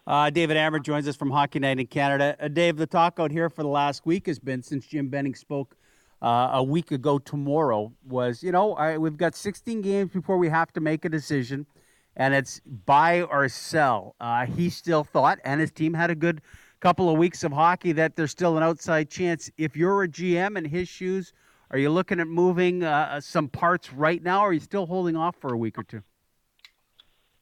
[0.07, 2.35] Uh, David Amber joins us from Hockey Night in Canada.
[2.39, 5.35] Uh, Dave, the talk out here for the last week has been since Jim Benning
[5.35, 5.75] spoke
[6.21, 10.49] uh, a week ago tomorrow was, you know, I, we've got 16 games before we
[10.49, 11.65] have to make a decision,
[12.15, 14.15] and it's buy or sell.
[14.19, 16.41] Uh, he still thought, and his team had a good
[16.81, 19.49] couple of weeks of hockey that there's still an outside chance.
[19.57, 21.31] If you're a GM in his shoes,
[21.69, 25.15] are you looking at moving uh, some parts right now, or are you still holding
[25.15, 26.01] off for a week or two?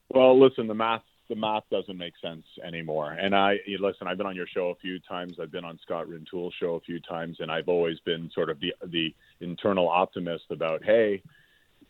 [0.09, 3.13] Well, listen, the math the math doesn't make sense anymore.
[3.13, 5.37] And I listen, I've been on your show a few times.
[5.41, 8.59] I've been on Scott Rintoul's show a few times, and I've always been sort of
[8.59, 11.21] the the internal optimist about, hey,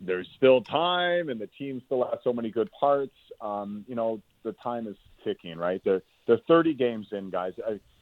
[0.01, 3.15] there's still time, and the team still has so many good parts.
[3.41, 5.81] Um, you know, the time is ticking, right?
[5.83, 7.53] They're they're 30 games in, guys.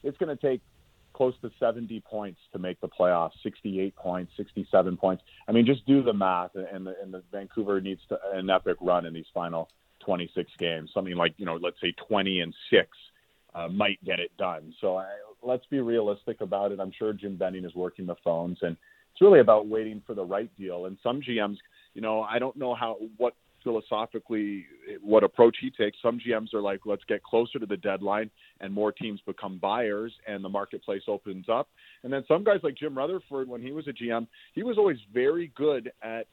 [0.02, 0.60] It's going to take
[1.14, 5.22] close to 70 points to make the playoffs, 68 points, 67 points.
[5.48, 8.76] I mean, just do the math, and the, and the Vancouver needs to, an epic
[8.82, 9.70] run in these final
[10.04, 10.90] 26 games.
[10.92, 12.90] Something like you know, let's say 20 and six
[13.54, 14.74] uh, might get it done.
[14.78, 15.06] So I,
[15.42, 16.80] let's be realistic about it.
[16.80, 18.76] I'm sure Jim Benning is working the phones, and
[19.12, 20.84] it's really about waiting for the right deal.
[20.84, 21.56] And some GMs,
[21.94, 23.32] you know, I don't know how what
[23.62, 24.66] philosophically
[25.02, 25.98] what approach he takes.
[26.02, 28.30] Some GMs are like, let's get closer to the deadline
[28.60, 31.68] and more teams become buyers and the marketplace opens up.
[32.02, 34.98] And then some guys like Jim Rutherford, when he was a GM, he was always
[35.12, 36.26] very good at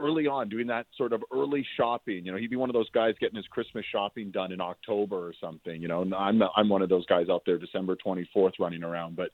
[0.00, 2.24] early on doing that sort of early shopping.
[2.24, 5.16] You know, he'd be one of those guys getting his Christmas shopping done in October
[5.16, 5.80] or something.
[5.80, 9.30] You know, I'm I'm one of those guys out there December 24th running around, but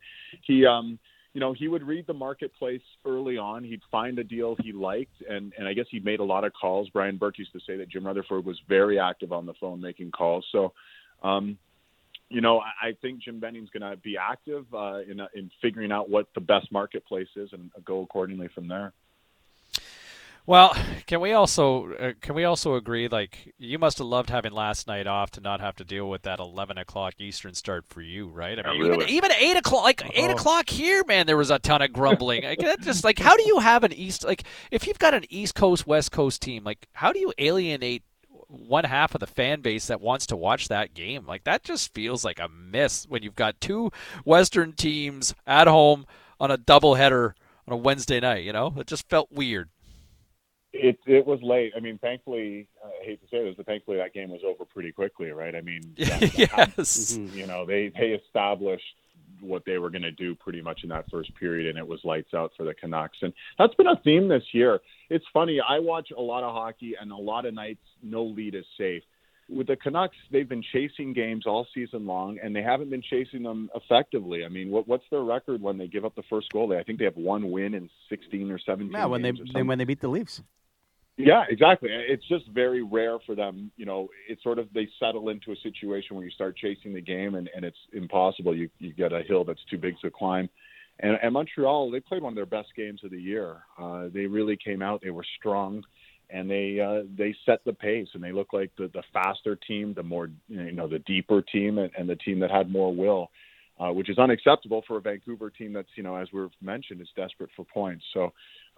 [0.46, 0.98] he um
[1.32, 3.62] you know, he would read the marketplace early on.
[3.62, 6.52] He'd find a deal he liked, and and I guess he made a lot of
[6.52, 6.88] calls.
[6.90, 10.10] Brian Burke used to say that Jim Rutherford was very active on the phone making
[10.10, 10.44] calls.
[10.50, 10.72] So,
[11.22, 11.56] um,
[12.28, 15.92] you know, I, I think Jim Benning's going to be active uh, in in figuring
[15.92, 18.92] out what the best marketplace is and go accordingly from there.
[20.46, 20.74] Well,
[21.06, 23.08] can we also uh, can we also agree?
[23.08, 26.22] Like, you must have loved having last night off to not have to deal with
[26.22, 28.58] that eleven o'clock Eastern start for you, right?
[28.58, 29.04] I mean, really.
[29.04, 32.44] even, even eight o'clock, like eight o'clock here, man, there was a ton of grumbling.
[32.44, 35.24] like, that just like, how do you have an East like if you've got an
[35.28, 38.02] East Coast West Coast team, like, how do you alienate
[38.48, 41.26] one half of the fan base that wants to watch that game?
[41.26, 43.92] Like, that just feels like a miss when you've got two
[44.24, 46.06] Western teams at home
[46.40, 47.34] on a doubleheader
[47.68, 48.44] on a Wednesday night.
[48.44, 49.68] You know, it just felt weird.
[50.72, 51.72] It it was late.
[51.76, 54.64] I mean, thankfully, uh, I hate to say this, but thankfully that game was over
[54.64, 55.54] pretty quickly, right?
[55.54, 57.36] I mean, yes, mm-hmm.
[57.36, 58.84] you know they they established
[59.40, 62.00] what they were going to do pretty much in that first period, and it was
[62.04, 63.18] lights out for the Canucks.
[63.22, 64.80] And that's been a theme this year.
[65.08, 65.60] It's funny.
[65.66, 69.02] I watch a lot of hockey, and a lot of nights no lead is safe.
[69.48, 73.42] With the Canucks, they've been chasing games all season long, and they haven't been chasing
[73.42, 74.44] them effectively.
[74.44, 76.68] I mean, what, what's their record when they give up the first goal?
[76.68, 78.92] They, I think they have one win in 16 or 17.
[78.92, 80.42] Yeah, when they games or when they beat the Leafs.
[81.16, 81.90] Yeah, exactly.
[81.92, 83.70] It's just very rare for them.
[83.76, 87.00] You know, it's sort of they settle into a situation where you start chasing the
[87.00, 88.56] game and, and it's impossible.
[88.56, 90.48] You you get a hill that's too big to climb.
[91.00, 93.58] And, and Montreal, they played one of their best games of the year.
[93.78, 95.00] Uh, they really came out.
[95.02, 95.82] They were strong,
[96.28, 98.08] and they uh, they set the pace.
[98.14, 101.78] And they look like the the faster team, the more you know, the deeper team,
[101.78, 103.30] and, and the team that had more will.
[103.78, 107.08] Uh, which is unacceptable for a Vancouver team that's, you know, as we've mentioned, is
[107.16, 108.04] desperate for points.
[108.12, 108.30] So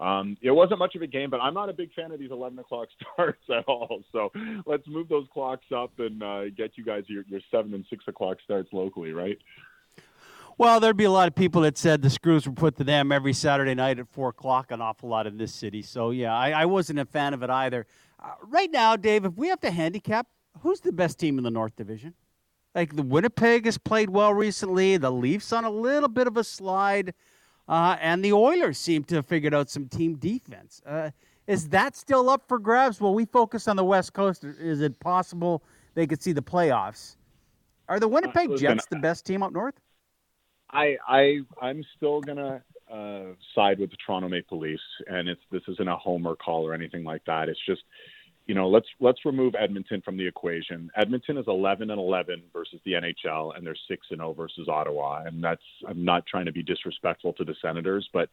[0.03, 2.31] um, it wasn't much of a game, but I'm not a big fan of these
[2.31, 4.03] 11 o'clock starts at all.
[4.11, 4.33] So
[4.67, 8.05] let's move those clocks up and uh, get you guys your, your 7 and 6
[8.09, 9.39] o'clock starts locally, right?
[10.59, 13.11] Well, there'd be a lot of people that said the screws were put to them
[13.11, 14.71] every Saturday night at four o'clock.
[14.71, 15.83] An awful lot in this city.
[15.83, 17.87] So yeah, I, I wasn't a fan of it either.
[18.23, 20.27] Uh, right now, Dave, if we have to handicap,
[20.61, 22.15] who's the best team in the North Division?
[22.75, 24.97] Like the Winnipeg has played well recently.
[24.97, 27.15] The Leafs on a little bit of a slide,
[27.69, 30.83] uh, and the Oilers seem to have figured out some team defense.
[30.87, 31.11] Uh,
[31.47, 33.01] is that still up for grabs?
[33.01, 34.45] Will we focus on the West Coast?
[34.45, 35.63] Is it possible
[35.95, 37.17] they could see the playoffs?
[37.89, 39.75] Are the Winnipeg Uh, Jets the best team up north?
[40.71, 45.63] I I I'm still gonna uh, side with the Toronto Maple Leafs, and it's this
[45.69, 47.49] isn't a homer call or anything like that.
[47.49, 47.83] It's just
[48.47, 50.91] you know let's let's remove Edmonton from the equation.
[50.97, 55.25] Edmonton is 11 and 11 versus the NHL, and they're six and 0 versus Ottawa,
[55.25, 58.29] and that's I'm not trying to be disrespectful to the Senators, but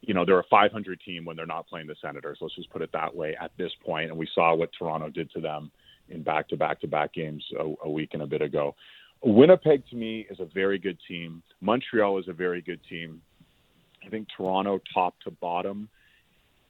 [0.00, 2.38] you know they're a 500 team when they're not playing the Senators.
[2.40, 4.10] Let's just put it that way at this point.
[4.10, 5.70] and we saw what Toronto did to them
[6.08, 8.74] in back to back to back games a, a week and a bit ago.
[9.22, 11.42] Winnipeg to me is a very good team.
[11.60, 13.22] Montreal is a very good team.
[14.04, 15.88] I think Toronto, top to bottom,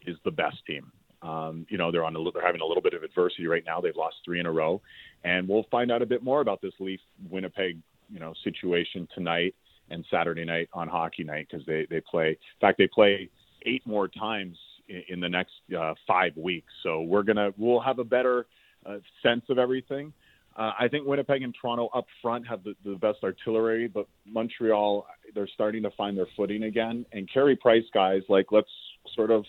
[0.06, 0.92] is the best team.
[1.24, 3.80] Um, you know they're on a, they're having a little bit of adversity right now.
[3.80, 4.82] They've lost three in a row,
[5.24, 7.00] and we'll find out a bit more about this Leaf
[7.30, 7.78] Winnipeg
[8.10, 9.54] you know situation tonight
[9.90, 12.28] and Saturday night on Hockey Night because they they play.
[12.28, 13.30] In fact, they play
[13.64, 14.56] eight more times
[14.88, 16.72] in, in the next uh, five weeks.
[16.82, 18.46] So we're gonna we'll have a better
[18.84, 20.12] uh, sense of everything.
[20.56, 25.06] Uh, I think Winnipeg and Toronto up front have the, the best artillery, but Montreal
[25.34, 27.04] they're starting to find their footing again.
[27.12, 28.68] And Carey Price guys, like let's
[29.14, 29.44] sort of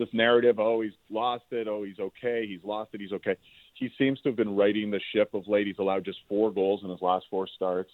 [0.00, 3.36] this narrative, oh he's lost it, oh he's okay, he's lost it, he's okay.
[3.74, 5.66] He seems to have been righting the ship of late.
[5.66, 7.90] He's allowed just four goals in his last four starts.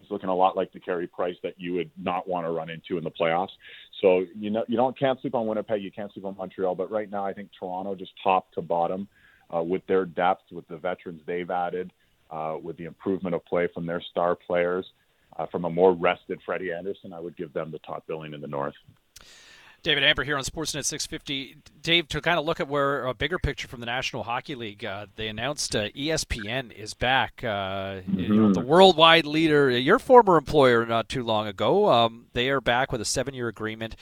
[0.00, 2.70] He's looking a lot like the Carey Price that you would not want to run
[2.70, 3.50] into in the playoffs.
[4.00, 6.90] So you know you don't can't sleep on Winnipeg, you can't sleep on Montreal, but
[6.90, 9.08] right now I think Toronto just top to bottom
[9.54, 11.92] uh, with their depth, with the veterans they've added,
[12.30, 14.86] uh, with the improvement of play from their star players,
[15.36, 18.40] uh, from a more rested Freddie Andersen, I would give them the top billing in
[18.40, 18.74] the North.
[19.84, 21.58] David Amber here on Sportsnet 650.
[21.82, 24.82] Dave, to kind of look at where a bigger picture from the National Hockey League,
[24.82, 27.44] uh, they announced uh, ESPN is back.
[27.44, 32.48] Uh, you know, the worldwide leader, your former employer not too long ago, um, they
[32.48, 33.94] are back with a seven year agreement.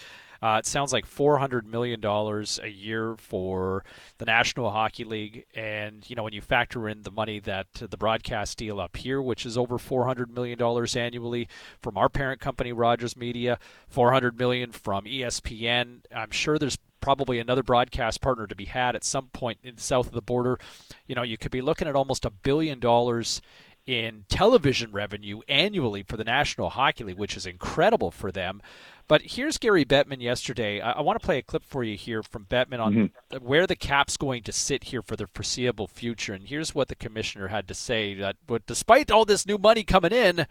[0.42, 3.84] Uh, it sounds like $400 million a year for
[4.18, 5.44] the National Hockey League.
[5.54, 8.96] And, you know, when you factor in the money that uh, the broadcast deal up
[8.96, 10.60] here, which is over $400 million
[10.96, 11.48] annually
[11.80, 17.62] from our parent company, Rogers Media, 400 million from ESPN, I'm sure there's probably another
[17.62, 20.58] broadcast partner to be had at some point in south of the border.
[21.06, 23.42] You know, you could be looking at almost a billion dollars
[23.86, 28.62] in television revenue annually for the National Hockey League, which is incredible for them.
[29.08, 30.80] But here's Gary Bettman yesterday.
[30.80, 33.46] I, I want to play a clip for you here from Bettman on Mm-hmm.
[33.46, 36.34] where the cap's going to sit here for the foreseeable future.
[36.34, 39.82] And here's what the commissioner had to say that but despite all this new money
[39.82, 40.46] coming in,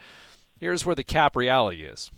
[0.60, 2.12] here's where the cap reality is.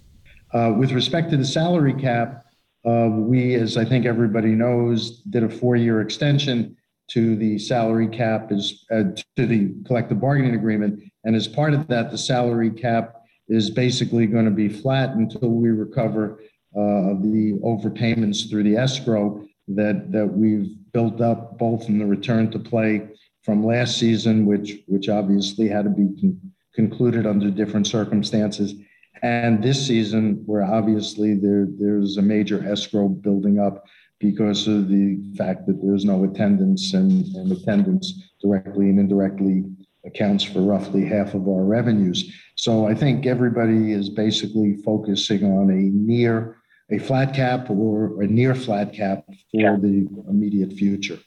[0.53, 2.45] Uh, with respect to the salary cap,
[2.85, 6.77] uh, we, as I think everybody knows, did a four-year extension
[7.11, 9.03] to the salary cap as uh,
[9.35, 14.25] to the collective bargaining agreement, and as part of that, the salary cap is basically
[14.25, 16.39] going to be flat until we recover
[16.75, 19.45] uh, the overpayments through the escrow.
[19.67, 23.07] that that we've built up both in the return to play
[23.43, 26.39] from last season, which which obviously had to be con-
[26.73, 28.73] concluded under different circumstances,
[29.21, 33.85] and this season where obviously there there's a major escrow building up
[34.19, 39.63] because of the fact that there's no attendance and, and attendance directly and indirectly
[40.05, 42.31] accounts for roughly half of our revenues.
[42.63, 46.55] So I think everybody is basically focusing on a near
[46.89, 49.75] a flat cap or a near flat cap for yeah.
[49.75, 51.19] the immediate future.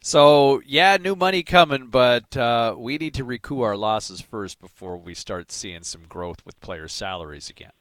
[0.00, 4.96] So yeah, new money coming, but uh, we need to recoup our losses first before
[4.96, 7.72] we start seeing some growth with player salaries again.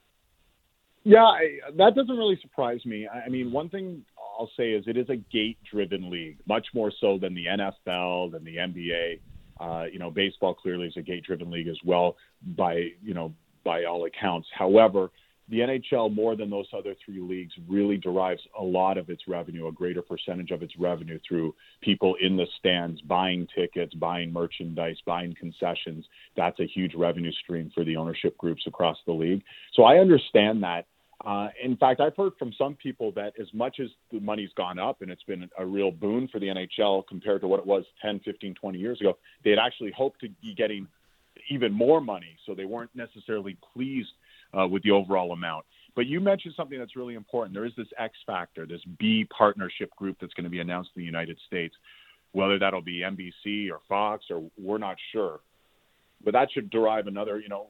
[1.04, 3.08] Yeah, I, that doesn't really surprise me.
[3.08, 7.20] I mean, one thing I'll say is it is a gate-driven league, much more so
[7.20, 9.20] than the NFL, than the NBA.
[9.60, 12.16] Uh, you know, baseball clearly is a gate-driven league as well,
[12.58, 13.34] by you know,
[13.64, 14.48] by all accounts.
[14.58, 15.12] However,
[15.50, 19.68] the NHL, more than those other three leagues, really derives a lot of its revenue,
[19.68, 24.98] a greater percentage of its revenue through people in the stands buying tickets, buying merchandise,
[25.08, 26.06] buying concessions.
[26.38, 29.42] That's a huge revenue stream for the ownership groups across the league.
[29.74, 30.86] So I understand that.
[31.26, 34.80] Uh, in fact, I've heard from some people that as much as the money's gone
[34.80, 37.84] up and it's been a real boon for the NHL compared to what it was
[38.02, 40.88] 10, 15, 20 years ago, they had actually hoped to be getting
[41.50, 42.38] even more money.
[42.46, 44.10] So they weren't necessarily pleased
[44.58, 45.66] uh, with the overall amount.
[45.96, 47.54] But you mentioned something that's really important.
[47.54, 51.02] There is this X factor, this B partnership group that's going to be announced in
[51.02, 51.76] the United States.
[52.32, 55.40] Whether that'll be NBC or Fox or we're not sure,
[56.24, 57.68] but that should derive another, you know,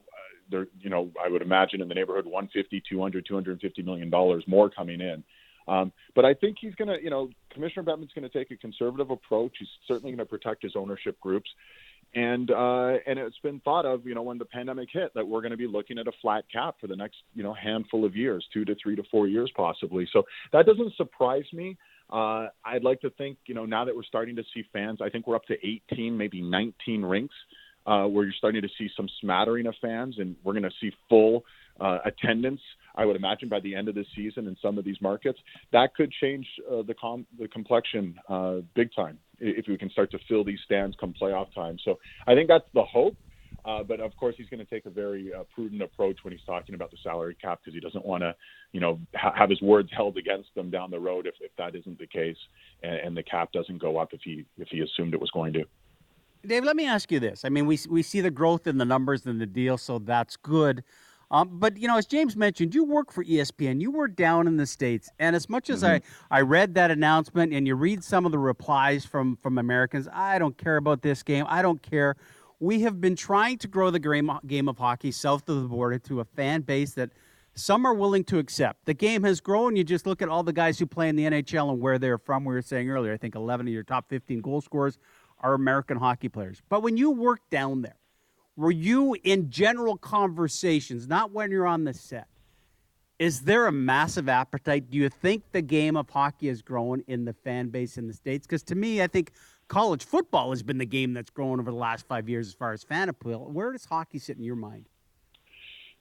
[0.50, 4.70] there, you know, I would imagine in the neighborhood 150, 200, 250 million dollars more
[4.70, 5.22] coming in.
[5.68, 8.56] Um, but I think he's going to, you know, Commissioner Bettman's going to take a
[8.56, 9.52] conservative approach.
[9.58, 11.48] He's certainly going to protect his ownership groups
[12.14, 15.40] and uh, and it's been thought of, you know, when the pandemic hit, that we're
[15.40, 18.16] going to be looking at a flat cap for the next, you know, handful of
[18.16, 20.08] years, two to three to four years, possibly.
[20.12, 21.76] So that doesn't surprise me.
[22.12, 25.08] Uh, I'd like to think, you know, now that we're starting to see fans, I
[25.08, 25.54] think we're up to
[25.92, 27.34] 18, maybe 19 rinks,
[27.86, 30.90] uh, where you're starting to see some smattering of fans, and we're going to see
[31.08, 31.44] full
[31.80, 32.60] uh, attendance.
[32.96, 35.38] I would imagine by the end of the season in some of these markets,
[35.72, 40.10] that could change uh, the com- the complexion uh, big time if we can start
[40.10, 41.78] to fill these stands come playoff time.
[41.84, 43.16] So I think that's the hope.
[43.64, 46.44] Uh, but of course, he's going to take a very uh, prudent approach when he's
[46.46, 48.34] talking about the salary cap because he doesn't want to,
[48.72, 51.76] you know, ha- have his words held against him down the road if, if that
[51.76, 52.36] isn't the case,
[52.82, 55.52] and, and the cap doesn't go up if he if he assumed it was going
[55.52, 55.64] to.
[56.46, 57.44] Dave, let me ask you this.
[57.44, 60.36] I mean, we we see the growth in the numbers and the deal, so that's
[60.36, 60.82] good.
[61.30, 63.80] Um, but you know, as James mentioned, you work for ESPN.
[63.80, 66.04] You were down in the states, and as much as mm-hmm.
[66.30, 70.08] I I read that announcement, and you read some of the replies from from Americans,
[70.12, 71.44] I don't care about this game.
[71.48, 72.16] I don't care.
[72.58, 75.98] We have been trying to grow the game game of hockey south of the border
[75.98, 77.10] to a fan base that
[77.54, 78.86] some are willing to accept.
[78.86, 79.76] The game has grown.
[79.76, 82.18] You just look at all the guys who play in the NHL and where they're
[82.18, 82.44] from.
[82.44, 84.98] We were saying earlier, I think 11 of your top 15 goal scorers
[85.40, 86.62] are American hockey players.
[86.68, 87.96] But when you work down there,
[88.56, 92.28] were you in general conversations, not when you're on the set?
[93.18, 94.90] Is there a massive appetite?
[94.90, 98.14] Do you think the game of hockey has grown in the fan base in the
[98.14, 98.46] States?
[98.46, 99.32] Because to me, I think
[99.68, 102.72] college football has been the game that's grown over the last five years as far
[102.72, 103.46] as fan appeal.
[103.50, 104.86] Where does hockey sit in your mind?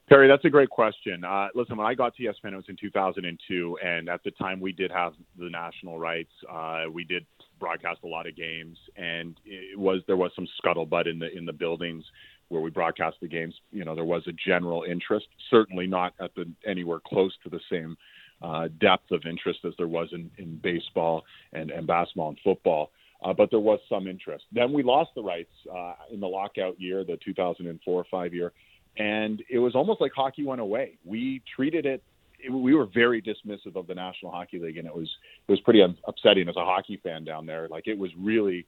[0.10, 1.24] Perry, that's a great question.
[1.24, 4.60] Uh, listen, when I got to ESPN, it was in 2002, and at the time
[4.60, 6.32] we did have the national rights.
[6.52, 7.28] Uh, we did
[7.60, 11.45] broadcast a lot of games, and it was there was some scuttlebutt in the in
[11.45, 12.03] the buildings
[12.49, 16.34] where we broadcast the games, you know, there was a general interest, certainly not at
[16.36, 17.95] the anywhere close to the same
[18.41, 22.91] uh, depth of interest as there was in, in baseball and, and basketball and football.
[23.24, 24.45] Uh, but there was some interest.
[24.51, 28.53] Then we lost the rights uh, in the lockout year, the 2004 5 year,
[28.97, 30.97] and it was almost like hockey went away.
[31.03, 32.01] We treated it,
[32.44, 35.10] it, we were very dismissive of the National Hockey League, and it was
[35.48, 37.68] it was pretty upsetting as a hockey fan down there.
[37.70, 38.66] Like it was really,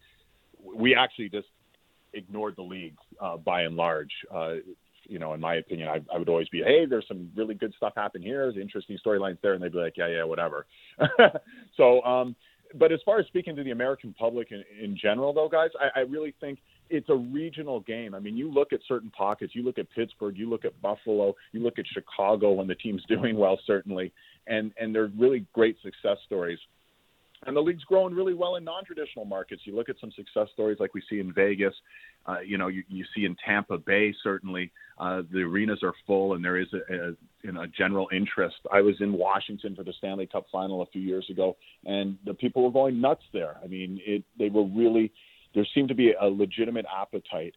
[0.76, 1.48] we actually just
[2.14, 4.12] ignored the league uh, by and large.
[4.34, 4.56] Uh,
[5.04, 7.74] you know, in my opinion, I, I would always be, hey, there's some really good
[7.76, 8.44] stuff happening here.
[8.44, 10.66] There's interesting storylines there, and they'd be like, yeah, yeah, whatever.
[11.78, 12.36] so, um,
[12.76, 16.00] but as far as speaking to the American public in, in general, though, guys, I,
[16.00, 16.60] I really think
[16.92, 18.14] it's a regional game.
[18.14, 19.54] I mean, you look at certain pockets.
[19.56, 20.38] You look at Pittsburgh.
[20.38, 21.34] You look at Buffalo.
[21.54, 24.12] You look at Chicago when the team's doing well, certainly,
[24.48, 26.60] and and they're really great success stories.
[27.48, 29.64] And the league's growing really well in non-traditional markets.
[29.66, 31.74] You look at some success stories like we see in Vegas.
[32.28, 34.14] Uh, you know, you, you see in Tampa Bay.
[34.24, 38.58] Certainly, uh, the arenas are full, and there is a, a, a general interest.
[38.72, 42.36] I was in Washington for the Stanley Cup final a few years ago, and the
[42.36, 43.58] people were going nuts there.
[43.64, 45.12] I mean, it they were really
[45.54, 47.56] there seemed to be a legitimate appetite.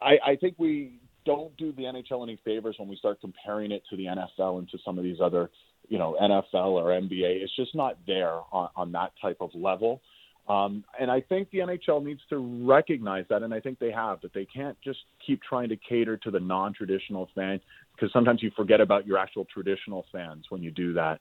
[0.00, 3.82] I, I think we don't do the NHL any favors when we start comparing it
[3.90, 5.50] to the NFL and to some of these other
[5.88, 7.42] you know NFL or NBA.
[7.42, 10.00] It's just not there on, on that type of level.
[10.48, 14.20] Um, and I think the NHL needs to recognize that, and I think they have,
[14.20, 17.60] that they can't just keep trying to cater to the non-traditional fan
[17.94, 21.20] because sometimes you forget about your actual traditional fans when you do that.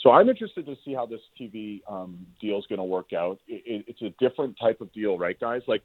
[0.00, 3.38] So I'm interested to see how this TV um, deal is going to work out.
[3.46, 5.62] It, it, it's a different type of deal, right, guys?
[5.68, 5.82] Like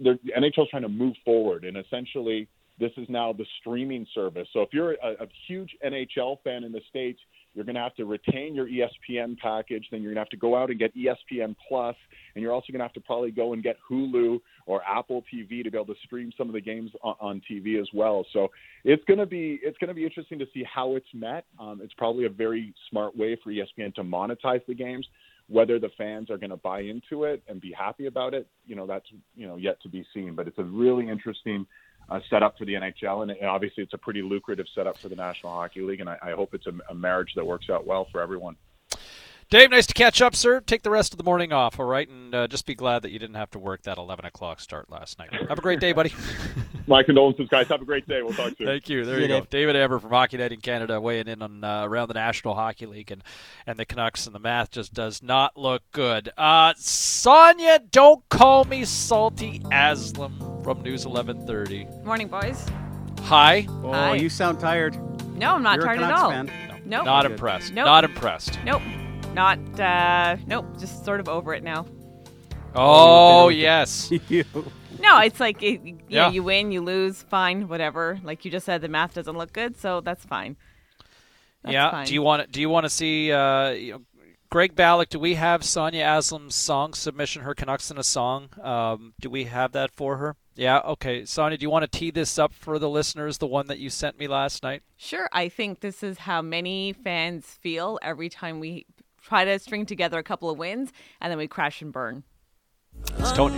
[0.00, 2.48] the NHL is trying to move forward, and essentially
[2.78, 4.48] this is now the streaming service.
[4.52, 7.20] So if you're a, a huge NHL fan in the states,
[7.54, 9.86] you're going to have to retain your ESPN package.
[9.90, 11.96] Then you're going to have to go out and get ESPN Plus,
[12.34, 15.62] and you're also going to have to probably go and get Hulu or Apple TV
[15.62, 18.24] to be able to stream some of the games on, on TV as well.
[18.32, 18.48] So
[18.84, 21.44] it's going to be it's going to be interesting to see how it's met.
[21.60, 25.06] Um, it's probably a very smart way for ESPN to monetize the games.
[25.48, 28.76] Whether the fans are going to buy into it and be happy about it, you
[28.76, 30.34] know, that's you know yet to be seen.
[30.34, 31.66] But it's a really interesting
[32.08, 35.52] uh, setup for the NHL, and, obviously it's a pretty lucrative setup for the National
[35.52, 36.00] Hockey League.
[36.00, 38.56] And I, I hope it's a, a marriage that works out well for everyone.
[39.52, 40.62] Dave, nice to catch up, sir.
[40.62, 42.08] Take the rest of the morning off, all right?
[42.08, 44.88] And uh, just be glad that you didn't have to work that 11 o'clock start
[44.88, 45.28] last night.
[45.30, 46.14] Have a great day, buddy.
[46.86, 47.68] My condolences, guys.
[47.68, 48.22] Have a great day.
[48.22, 48.66] We'll talk soon.
[48.66, 49.04] Thank you.
[49.04, 49.42] There you go.
[49.50, 52.86] David Amber from Hockey Night in Canada weighing in on uh, around the National Hockey
[52.86, 53.22] League and,
[53.66, 56.30] and the Canucks, and the math just does not look good.
[56.38, 61.88] Uh, Sonia, don't call me salty Aslam from News 1130.
[62.06, 62.66] Morning, boys.
[63.24, 63.66] Hi.
[63.68, 64.14] Oh, Hi.
[64.14, 64.96] you sound tired.
[65.36, 66.30] No, I'm not You're a tired at all.
[66.30, 66.50] fan.
[66.86, 67.04] Nope.
[67.04, 67.74] Not impressed.
[67.74, 67.84] Nope.
[67.84, 68.58] Not impressed.
[68.64, 68.80] Nope.
[69.34, 69.58] Not.
[69.80, 70.66] Uh, nope.
[70.78, 71.86] Just sort of over it now.
[72.74, 74.10] Oh, yes.
[75.00, 75.94] No, it's like it, yeah.
[76.08, 76.30] Yeah.
[76.30, 78.20] you win, you lose, fine, whatever.
[78.22, 80.56] Like you just said, the math doesn't look good, so that's fine.
[81.64, 81.90] That's yeah.
[81.90, 82.06] fine.
[82.06, 84.02] Do you want to, do you want to see uh, you know,
[84.48, 85.08] Greg Ballack?
[85.08, 87.42] Do we have Sonia Aslam's song submission?
[87.42, 88.50] Her Canucks in a song.
[88.62, 90.36] Um, do we have that for her?
[90.54, 90.78] Yeah.
[90.80, 91.24] Okay.
[91.24, 93.38] Sonia, do you want to tee this up for the listeners?
[93.38, 94.82] The one that you sent me last night.
[94.96, 98.86] Sure, I think this is how many fans feel every time we
[99.22, 102.24] try to string together a couple of wins and then we crash and burn.
[103.18, 103.56] It's Toni.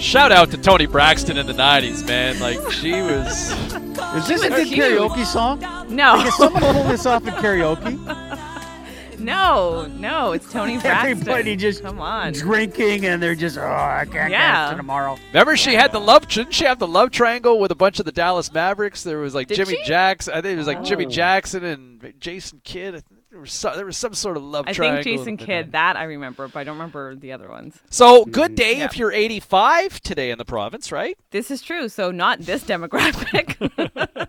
[0.00, 2.40] Shout out to Toni Braxton in the '90s, man.
[2.40, 3.50] Like she was.
[4.16, 5.60] Is this a was good karaoke song?
[5.94, 6.14] No.
[6.14, 8.38] Like, is someone pull this off in karaoke?
[9.18, 11.10] No, no, it's Toni Braxton.
[11.10, 12.32] Everybody just come on.
[12.32, 14.56] drinking and they're just, oh, I can't Yeah.
[14.66, 15.18] dance to tomorrow.
[15.32, 16.28] Remember, she had the love.
[16.28, 19.02] Didn't she have the love triangle with a bunch of the Dallas Mavericks?
[19.02, 19.84] There was like Did Jimmy she?
[19.84, 20.34] Jackson.
[20.34, 21.10] I think it was like Jimmy Oh.
[21.10, 23.02] Jackson and Jason Kidd.
[23.30, 25.02] I think There was, so, there was some sort of love I triangle.
[25.02, 25.36] think Jason.
[25.36, 27.78] Kidd, that I remember, but I don't remember the other ones.
[27.90, 28.84] So good day Yeah.
[28.86, 31.16] if you're 85 today in the province, right?
[31.30, 31.88] This is true.
[31.90, 33.56] So not this demographic.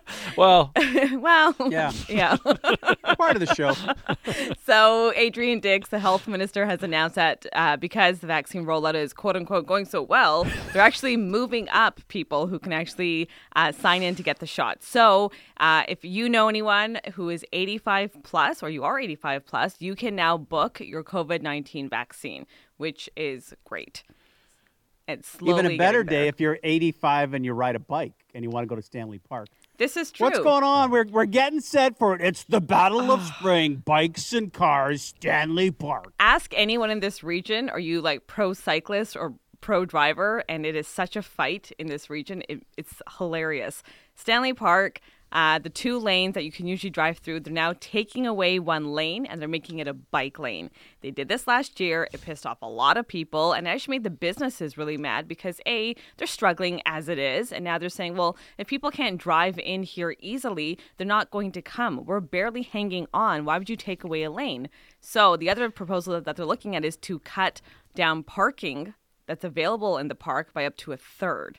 [0.36, 0.72] Well,
[1.18, 1.92] well, Yeah.
[2.08, 2.36] yeah.
[3.16, 3.74] Part of the show.
[4.64, 9.12] so Adrian Dix, the health minister, has announced that uh, because the vaccine rollout is
[9.12, 14.02] quote unquote going so well, they're actually moving up people who can actually uh, sign
[14.02, 14.82] in to get the shot.
[14.82, 19.76] So uh, if you know anyone who is 85 plus, or you are 85 plus,
[19.78, 24.02] you can now book your COVID 19 vaccine, which is great.
[25.06, 28.50] It's Even a better day if you're 85 and you ride a bike and you
[28.50, 29.48] want to go to Stanley Park.
[29.76, 30.26] This is true.
[30.26, 30.90] What's going on?
[30.90, 32.20] We're, we're getting set for it.
[32.20, 36.12] It's the Battle of Spring, bikes and cars, Stanley Park.
[36.20, 40.74] ask anyone in this region are you like pro cyclist or pro driver and it
[40.74, 43.82] is such a fight in this region it, it's hilarious
[44.16, 45.00] stanley park
[45.32, 48.92] uh, the two lanes that you can usually drive through they're now taking away one
[48.92, 50.70] lane and they're making it a bike lane.
[51.00, 52.08] They did this last year.
[52.12, 55.28] It pissed off a lot of people and it actually made the businesses really mad
[55.28, 59.18] because a they're struggling as it is and now they're saying well if people can't
[59.18, 62.04] drive in here easily they're not going to come.
[62.04, 63.44] We're barely hanging on.
[63.44, 64.68] Why would you take away a lane?
[65.00, 67.60] So the other proposal that they're looking at is to cut
[67.94, 68.94] down parking
[69.26, 71.58] that's available in the park by up to a third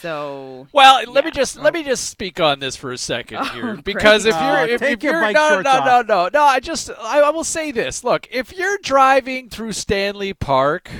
[0.00, 3.44] so Well, let me just let me just speak on this for a second Oh,
[3.44, 3.84] here, great.
[3.84, 6.42] because if Uh, you're if, take if you're bike no shorts no no no no
[6.42, 8.04] I just I, I will say this.
[8.04, 10.90] Look, if you're driving through Stanley Park,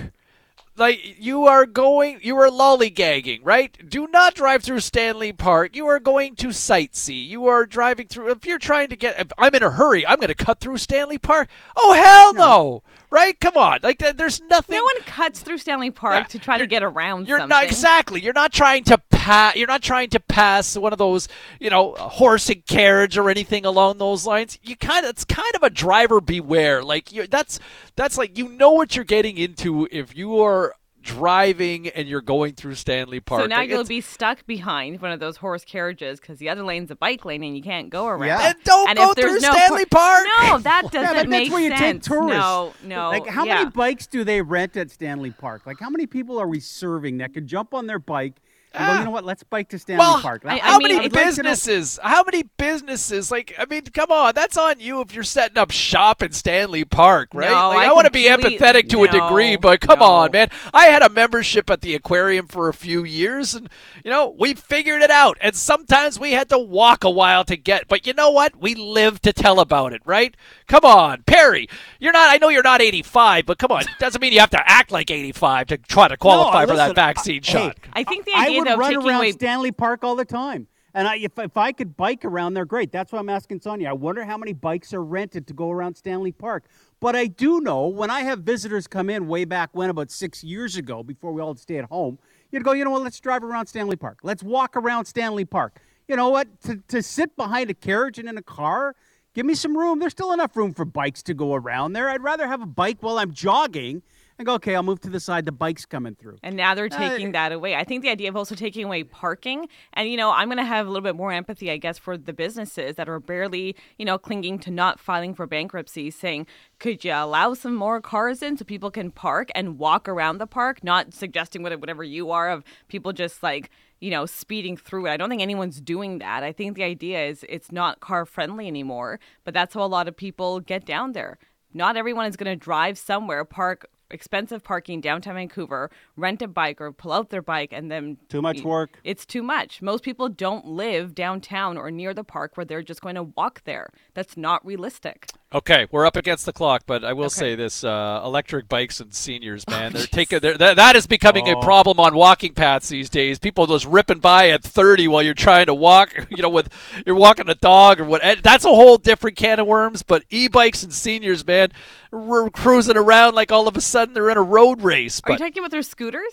[0.76, 3.76] like you are going, you are lollygagging, right?
[3.88, 5.76] Do not drive through Stanley Park.
[5.76, 7.24] You are going to sightsee.
[7.28, 8.30] You are driving through.
[8.32, 10.04] If you're trying to get, if I'm in a hurry.
[10.04, 11.48] I'm going to cut through Stanley Park.
[11.76, 12.82] Oh hell no!
[13.14, 13.38] Right?
[13.38, 13.78] Come on.
[13.84, 14.76] Like there's nothing.
[14.76, 17.62] no one cuts through stanley park Yeah, to try to get around You're something not
[17.62, 18.20] exactly.
[18.20, 19.54] You're not trying to pass.
[19.54, 21.28] You're not trying to pass one of those,
[21.60, 24.58] you know, horse and carriage or anything along those lines.
[24.64, 25.10] You kind of.
[25.10, 26.82] It's kind of a driver beware.
[26.82, 27.60] Like you that's
[27.94, 30.74] that's like you know what you're getting into if you are
[31.04, 33.42] driving and you're going through Stanley Park.
[33.42, 36.62] So now Like, you'll be stuck behind one of those horse carriages because the other
[36.62, 38.26] lane's a bike lane and you can't go around.
[38.26, 38.48] Yeah.
[38.48, 40.26] And don't and go if through no Stanley Park.
[40.40, 42.06] No, that doesn't but make that's where you take sense.
[42.06, 42.38] tourists.
[42.38, 43.10] No, no.
[43.10, 43.56] Like, how yeah.
[43.56, 45.66] many bikes do they rent at Stanley Park?
[45.66, 48.40] Like, how many people are we serving that could jump on their bike
[48.78, 49.04] go, you ah.
[49.04, 50.42] know what, let's bike to Stanley well, Park?
[50.44, 51.98] I- I how mean, many it's like- businesses?
[52.02, 53.30] How many businesses?
[53.30, 56.84] Like, I mean, come on, that's on you if you're setting up shop in Stanley
[56.84, 57.50] Park, right?
[57.50, 60.06] No, like, I want to be empathetic to a degree, but come no.
[60.06, 60.48] on, man.
[60.72, 63.68] I had a membership at the aquarium for a few years, and
[64.04, 65.38] you know, we figured it out.
[65.40, 68.60] And sometimes we had to walk a while to get, but you know what?
[68.60, 70.36] We live to tell about it, right?
[70.66, 71.68] Come on, Perry.
[72.00, 72.32] You're not.
[72.32, 75.10] I know you're not 85, but come on, doesn't mean you have to act like
[75.10, 77.78] 85 to try to qualify No, for listen, that vaccine I- shot.
[77.82, 80.24] hey, I think the I idea would of run around away Stanley Park all the
[80.24, 80.66] time.
[80.96, 82.92] And I, if, if I could bike around there, great.
[82.92, 83.88] That's why I'm asking Sonia.
[83.90, 86.66] I wonder how many bikes are rented to go around Stanley Park.
[87.00, 90.44] But I do know when I have visitors come in way back when, about six
[90.44, 92.20] years ago, before we all stay at home,
[92.52, 94.20] you'd go, you know what, let's drive around Stanley Park.
[94.22, 95.80] Let's walk around Stanley Park.
[96.06, 96.46] You know what?
[96.62, 98.94] To, to sit behind a carriage and in a car,
[99.34, 99.98] give me some room.
[99.98, 102.08] There's still enough room for bikes to go around there.
[102.08, 104.02] I'd rather have a bike while I'm jogging
[104.36, 105.44] and go, okay, I'll move to the side.
[105.44, 106.38] The bike's coming through.
[106.42, 107.76] And now they're Uh, taking that away.
[107.76, 110.64] I think the idea of also taking away parking, and you know, I'm going to
[110.64, 114.04] have a little bit more empathy, I guess, for the businesses that are barely, you
[114.04, 116.48] know, clinging to not filing for bankruptcy, saying,
[116.80, 120.48] could you allow some more cars in so people can park and walk around the
[120.48, 120.82] park?
[120.82, 123.70] Not suggesting whatever you are of people just like,
[124.04, 125.10] you know, speeding through it.
[125.12, 126.42] I don't think anyone's doing that.
[126.42, 130.08] I think the idea is it's not car friendly anymore, but that's how a lot
[130.08, 131.38] of people get down there.
[131.72, 136.82] Not everyone is going to drive somewhere, park expensive parking downtown Vancouver, rent a bike
[136.82, 139.00] or pull out their bike and then Too much work.
[139.04, 139.80] It's too much.
[139.80, 143.64] Most people don't live downtown or near the park where they're just going to walk
[143.64, 143.88] there.
[144.12, 145.30] That's not realistic.
[145.54, 149.14] Okay, we're up against the clock, but I will say this: uh, electric bikes and
[149.14, 151.60] seniors, man, they're taking they're, that, that is becoming a Oh.
[151.60, 153.38] problem on walking paths these days.
[153.38, 156.12] People just ripping by at 30 while you're trying to walk.
[156.34, 156.68] You know, with
[157.06, 158.42] you're walking a dog or what.
[158.42, 160.02] That's a whole different can of worms.
[160.02, 161.70] But e-bikes and seniors, man,
[162.10, 165.20] we're cruising around like all of a sudden they're in a road race.
[165.24, 166.32] Are you talking about their scooters?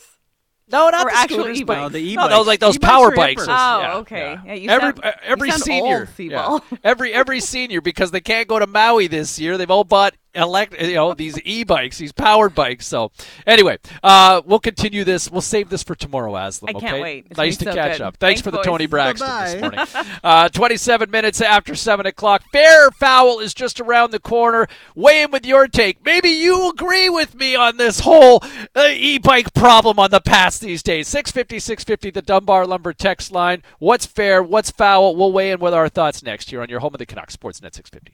[0.71, 1.67] No, not or the actual scooters, e-bikes?
[1.67, 2.29] but No, the e-bikes.
[2.33, 3.43] those like those E-bikes power bikes.
[3.43, 4.17] Oh, Yeah, okay.
[4.17, 4.41] yeah.
[4.45, 6.59] Yeah, you every sound- every you sound senior, old, yeah.
[6.83, 9.57] Every every senior because they can't go to Maui this year.
[9.57, 12.87] They've all bought elect, you know, these e-bikes, these powered bikes.
[12.87, 13.11] So
[13.45, 15.29] anyway, uh, we'll continue this.
[15.29, 16.69] We'll save this for tomorrow, Aslam.
[16.69, 17.01] I can't okay?
[17.01, 17.27] wait.
[17.29, 18.01] It's nice to so catch good.
[18.03, 18.17] up.
[18.17, 18.65] Thanks, Thanks, for the boys.
[18.65, 19.51] Toni Braxton Bye-bye.
[19.51, 20.07] this morning.
[20.23, 22.43] Uh, 27 minutes after seven o'clock.
[22.51, 24.67] Fair foul is just around the corner.
[24.95, 26.03] Weigh in with your take.
[26.05, 28.43] Maybe you agree with me on this whole
[28.75, 31.07] uh, e-bike problem on the past these days.
[31.07, 33.63] 650, 650, the Dunbar Lumber text line.
[33.79, 34.43] What's fair?
[34.43, 35.15] What's foul?
[35.15, 37.73] We'll weigh in with our thoughts next year on your home of the Canucks Sportsnet
[37.73, 38.13] 650.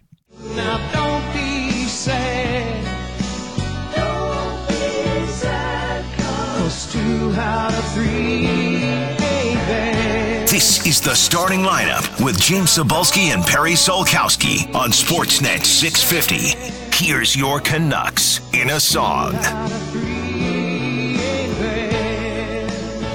[0.56, 1.57] Now don't be
[1.98, 2.86] sad.
[3.96, 6.06] Don't be sad.
[6.20, 8.46] Cause two out of three.
[10.46, 17.04] This is the starting lineup with James Cybulski and Perry Solkowski on Sportsnet 650.
[17.04, 19.34] Here's your Canucks in a song.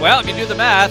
[0.01, 0.91] Well, if you do the math,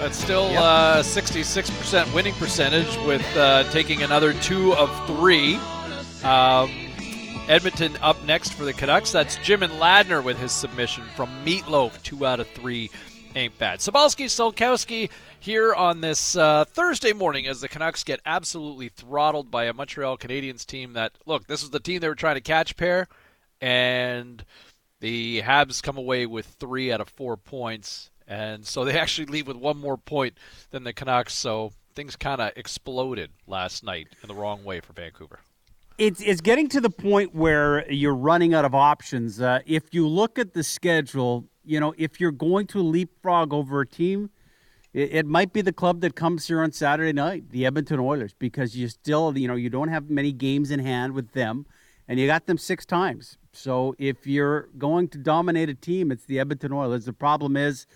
[0.00, 5.56] that's still uh, 66% winning percentage with uh, taking another two of three.
[6.24, 6.79] Um,
[7.50, 9.10] Edmonton up next for the Canucks.
[9.10, 12.00] That's Jim and Ladner with his submission from Meatloaf.
[12.04, 12.92] Two out of three
[13.34, 13.80] ain't bad.
[13.80, 15.10] Cybulski Solkowski
[15.40, 20.16] here on this uh, Thursday morning as the Canucks get absolutely throttled by a Montreal
[20.16, 23.08] Canadiens team that, look, this was the team they were trying to catch pair,
[23.60, 24.44] and
[25.00, 28.12] the Habs come away with three out of four points.
[28.28, 30.38] And so they actually leave with one more point
[30.70, 31.34] than the Canucks.
[31.34, 35.40] So things kind of exploded last night in the wrong way for Vancouver.
[36.00, 39.38] It's it's getting to the point where you're running out of options.
[39.38, 43.82] Uh, if you look at the schedule, you know if you're going to leapfrog over
[43.82, 44.30] a team,
[44.94, 48.32] it, it might be the club that comes here on Saturday night, the Edmonton Oilers,
[48.32, 51.66] because you still you know you don't have many games in hand with them,
[52.08, 53.36] and you got them six times.
[53.52, 57.04] So if you're going to dominate a team, it's the Edmonton Oilers.
[57.04, 57.86] The problem is.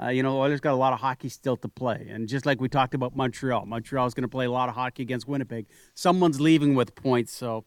[0.00, 2.08] Uh, you know, Oilers got a lot of hockey still to play.
[2.10, 4.74] And just like we talked about Montreal, Montreal is going to play a lot of
[4.74, 5.66] hockey against Winnipeg.
[5.94, 7.34] Someone's leaving with points.
[7.34, 7.64] So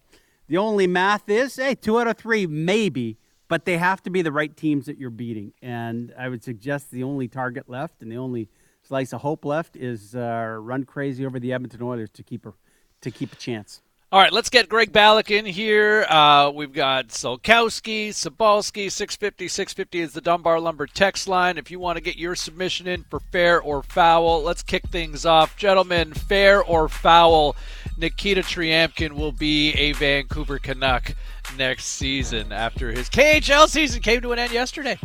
[0.48, 3.18] the only math is, hey, two out of three, maybe,
[3.48, 5.54] but they have to be the right teams that you're beating.
[5.62, 8.50] And I would suggest the only target left and the only
[8.82, 12.54] slice of hope left is uh, run crazy over the Edmonton Oilers to keep a,
[13.02, 13.82] to keep a chance.
[14.14, 16.06] All right, let's get Greg Ballack in here.
[16.07, 19.48] Uh, we've got Solkowski, Cybulski, 650.
[19.48, 21.57] 650 is the Dunbar Lumber text line.
[21.57, 25.26] If you want to get your submission in for fair or foul, let's kick things
[25.26, 25.57] off.
[25.57, 27.56] Gentlemen, fair or foul,
[27.98, 31.15] Nikita Tryamkin will be a Vancouver Canuck
[31.57, 34.99] next season after his KHL season came to an end yesterday.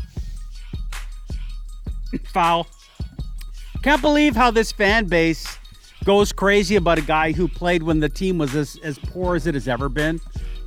[2.25, 2.67] Foul.
[3.83, 5.59] Can't believe how this fan base
[6.05, 9.47] goes crazy about a guy who played when the team was as, as poor as
[9.47, 10.21] it has ever been.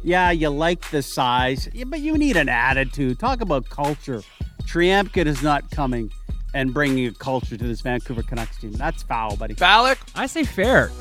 [0.04, 3.20] Yeah, you like the size, but you need an attitude.
[3.20, 4.24] Talk about culture.
[4.64, 6.12] Tryamkin is not coming
[6.54, 8.72] and bringing a culture to this Vancouver Canucks team.
[8.74, 9.54] That's foul, buddy.
[9.54, 10.00] Phallic?
[10.16, 10.92] I say fair.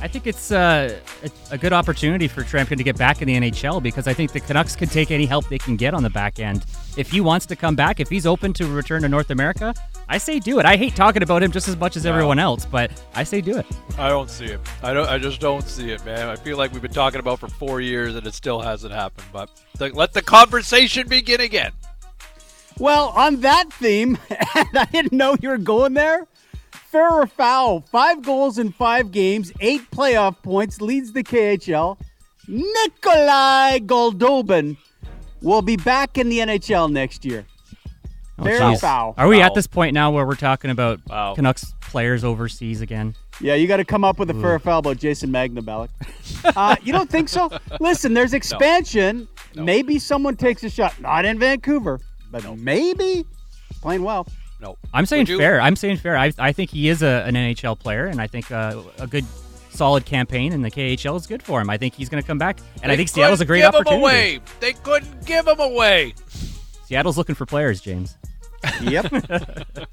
[0.00, 3.34] I think it's uh, a, a good opportunity for Tryamkin to get back in the
[3.34, 6.10] NHL because I think the Canucks could take any help they can get on the
[6.10, 6.66] back end.
[6.96, 9.74] If he wants to come back, if he's open to return to North America,
[10.10, 10.64] I say do it.
[10.64, 13.58] I hate talking about him just as much as everyone else, but I say do
[13.58, 13.66] it.
[13.98, 14.60] I don't see it.
[14.82, 15.08] I don't.
[15.08, 16.28] I just don't see it, man.
[16.28, 19.26] I feel like we've been talking about for four years and it still hasn't happened.
[19.32, 21.72] But th- let the conversation begin again.
[22.78, 24.16] Well, on that theme,
[24.54, 26.26] and I didn't know you were going there.
[26.72, 27.80] Fair or foul?
[27.82, 31.98] Five goals in five games, eight playoff points, leads the KHL.
[32.46, 34.78] Nikolai Goldobin
[35.42, 37.44] will be back in the NHL next year.
[38.38, 38.80] Oh, Fair geez.
[38.80, 39.14] foul?
[39.18, 41.34] Are we at this point now where we're talking about Wow.
[41.34, 43.14] Canucks players overseas again?
[43.40, 45.90] Yeah, you got to come up with a fair or foul about Jason Magna, Balak.
[46.44, 47.50] Uh, you don't think so?
[47.80, 49.28] Listen, there's expansion.
[49.54, 51.00] Maybe someone takes a shot.
[51.00, 52.00] Not in Vancouver,
[52.30, 53.24] but maybe
[53.80, 54.26] playing well.
[54.60, 54.76] No.
[54.92, 55.60] I'm saying Would you- fair.
[55.60, 56.16] I'm saying fair.
[56.16, 59.24] I, I think he is a, an NHL player, and I think uh, a good,
[59.70, 61.70] solid campaign in the KHL is good for him.
[61.70, 63.74] I think he's going to come back, and I think Seattle's a couldn't great give
[63.74, 63.96] opportunity.
[63.96, 64.40] Him away.
[64.60, 66.14] They couldn't give him away.
[66.86, 68.16] Seattle's looking for players, James.
[68.82, 69.12] Yep.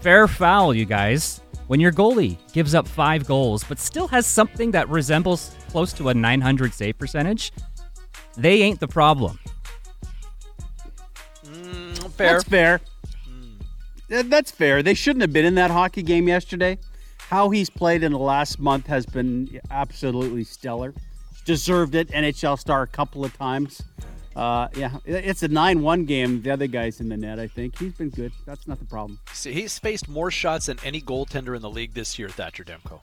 [0.00, 1.40] Fair foul, you guys.
[1.66, 6.10] When your goalie gives up five goals, but still has something that resembles close to
[6.10, 7.52] a 900 save percentage,
[8.36, 9.38] they ain't the problem.
[12.16, 12.32] fair.
[12.32, 12.80] That's fair.
[14.08, 14.28] Yeah, hmm.
[14.28, 14.82] That's fair.
[14.82, 16.78] They shouldn't have been in that hockey game yesterday.
[17.18, 20.94] How he's played in the last month has been absolutely stellar.
[21.44, 22.08] Deserved it.
[22.08, 23.82] NHL star a couple of times.
[24.36, 26.42] Uh, yeah, it's a 9 1 game.
[26.42, 27.78] The other guy's in the net, I think.
[27.78, 28.32] He's been good.
[28.44, 29.18] That's not the problem.
[29.32, 33.00] See, he's faced more shots than any goaltender in the league this year, Thatcher Demko.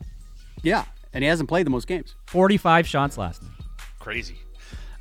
[0.61, 2.13] Yeah, and he hasn't played the most games.
[2.27, 3.51] 45 shots last night.
[3.99, 4.37] Crazy.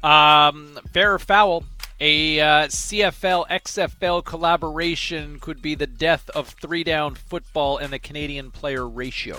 [0.03, 1.65] Um, fair or foul?
[2.01, 7.99] A uh, CFL XFL collaboration could be the death of three down football and the
[7.99, 9.39] Canadian player ratio.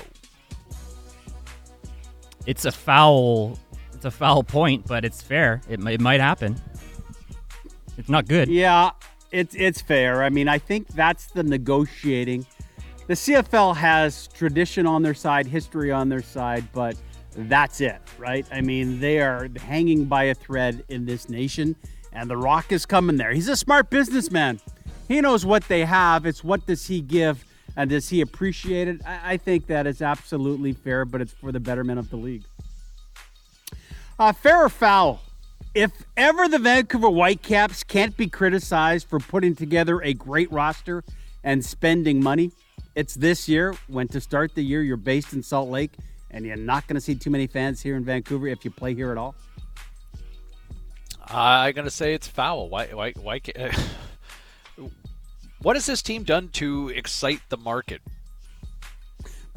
[2.45, 3.57] It's a foul.
[3.93, 5.61] It's a foul point, but it's fair.
[5.67, 6.55] It, it might happen.
[7.97, 8.49] It's not good.
[8.49, 8.91] Yeah,
[9.31, 10.23] it's it's fair.
[10.23, 12.45] I mean, I think that's the negotiating.
[13.07, 16.95] The CFL has tradition on their side, history on their side, but
[17.35, 18.45] that's it, right?
[18.51, 21.75] I mean, they are hanging by a thread in this nation,
[22.13, 23.33] and The Rock is coming there.
[23.33, 24.61] He's a smart businessman.
[25.07, 26.25] He knows what they have.
[26.25, 27.43] It's what does he give,
[27.75, 29.01] and does he appreciate it?
[29.05, 32.45] I, I think that is absolutely fair, but it's for the betterment of the league.
[34.17, 35.21] Uh, fair or foul?
[35.73, 41.03] If ever the Vancouver Whitecaps can't be criticized for putting together a great roster
[41.43, 42.51] and spending money,
[42.95, 45.91] it's this year when to start the year you're based in Salt Lake
[46.29, 48.93] and you're not going to see too many fans here in Vancouver if you play
[48.93, 49.35] here at all.
[51.25, 52.69] I'm gonna say it's foul.
[52.69, 52.87] Why?
[52.87, 53.11] Why?
[53.13, 53.39] Why?
[53.39, 53.71] ca-
[55.61, 58.01] what has this team done to excite the market?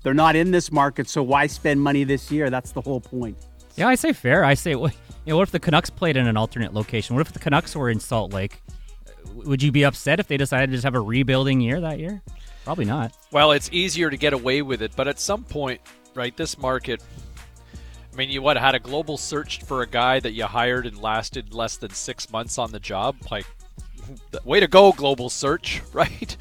[0.03, 2.51] They're not in this market, so why spend money this year?
[2.51, 3.37] That's the whole point.
[3.75, 4.45] Yeah, I say fair.
[4.45, 4.95] I say, what-
[5.27, 7.17] you know, what if the Canucks played in an alternate location?
[7.17, 8.63] What if the Canucks were in Salt Lake?
[9.35, 12.23] Would you be upset if they decided to just have a rebuilding year that year?
[12.65, 13.13] Probably not.
[13.33, 15.81] Well, it's easier to get away with it, but at some point,
[16.15, 17.03] right, this market.
[18.13, 20.97] I mean, you what had a global search for a guy that you hired and
[20.97, 23.17] lasted less than six months on the job.
[23.29, 23.47] Like,
[24.45, 26.37] way to go, global search, right?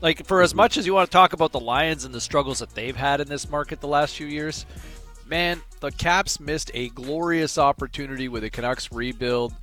[0.00, 2.60] Like, for as much as you want to talk about the Lions and the struggles
[2.60, 4.64] that they've had in this market the last few years,
[5.26, 9.54] man, the Caps missed a glorious opportunity with the Canucks rebuild.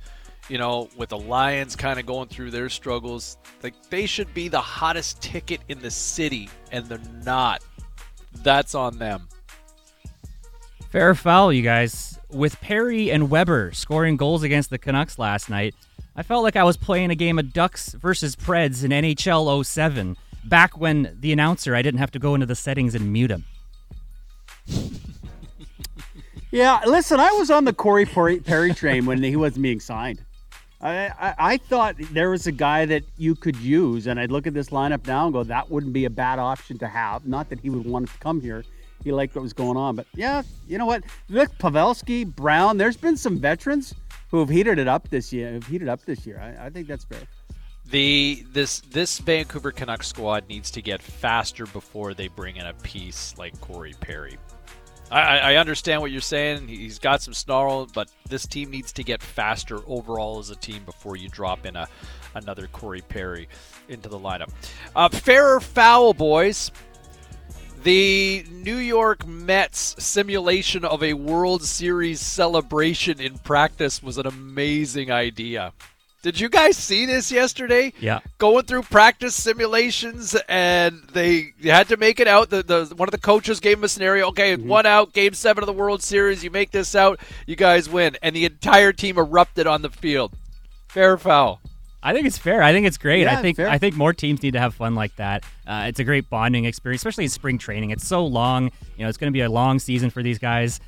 [0.48, 4.48] You know, with the Lions kind of going through their struggles, like they should be
[4.48, 7.62] the hottest ticket in the city, and they're not.
[8.42, 9.28] That's on them.
[10.90, 12.18] Fair foul, you guys.
[12.30, 15.74] With Perry and Weber scoring goals against the Canucks last night,
[16.16, 20.16] I felt like I was playing a game of Ducks versus Preds in NHL 07,
[20.44, 23.44] back when the announcer, I didn't have to go into the settings and mute him.
[26.50, 30.20] Yeah, listen, I was on the Corey Perry train when he wasn't being signed.
[30.80, 34.46] I, I, I thought there was a guy that you could use, and I'd look
[34.46, 37.26] at this lineup now and go, that wouldn't be a bad option to have.
[37.26, 38.64] Not that he would want to come here.
[39.04, 39.94] He liked what was going on.
[39.94, 41.04] But yeah, you know what?
[41.28, 43.94] Look, Pavelski, Brown, there's been some veterans
[44.30, 45.52] who have heated it up this year.
[45.52, 46.40] Have heated up this year.
[46.40, 47.20] I, I think that's fair.
[47.90, 52.74] The this this Vancouver Canucks squad needs to get faster before they bring in a
[52.74, 54.38] piece like Corey Perry.
[55.10, 56.68] I, I understand what you're saying.
[56.68, 60.84] He's got some snarl, but this team needs to get faster overall as a team
[60.84, 61.88] before you drop in a
[62.34, 63.48] another Corey Perry
[63.88, 64.50] into the lineup.
[64.94, 66.70] Uh, fair or foul, boys.
[67.82, 75.10] The New York Mets simulation of a World Series celebration in practice was an amazing
[75.10, 75.72] idea.
[76.22, 77.94] Did you guys see this yesterday?
[77.98, 78.20] Yeah.
[78.36, 82.50] Going through practice simulations, and they had to make it out.
[82.50, 84.28] The, the one of the coaches gave them a scenario.
[84.28, 84.68] Okay, mm-hmm.
[84.68, 86.44] one out, game seven of the World Series.
[86.44, 90.34] You make this out, you guys win, and the entire team erupted on the field.
[90.88, 91.60] Fair foul.
[92.02, 92.62] I think it's fair.
[92.62, 93.22] I think it's great.
[93.22, 93.68] Yeah, I think fair.
[93.68, 95.44] I think more teams need to have fun like that.
[95.66, 97.90] Uh, it's a great bonding experience, especially in spring training.
[97.90, 98.70] It's so long.
[98.96, 100.80] You know, it's going to be a long season for these guys.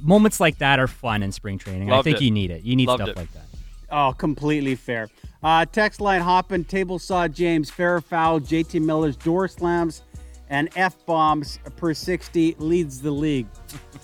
[0.00, 1.88] Moments like that are fun in spring training.
[1.88, 2.24] Loved I think it.
[2.24, 2.62] you need it.
[2.62, 3.16] You need Loved stuff it.
[3.16, 3.47] like that.
[3.90, 5.08] Oh, completely fair.
[5.42, 10.02] Uh, text line hopping, table saw James, fair foul, JT Miller's door slams,
[10.50, 13.46] and F bombs per 60 leads the league.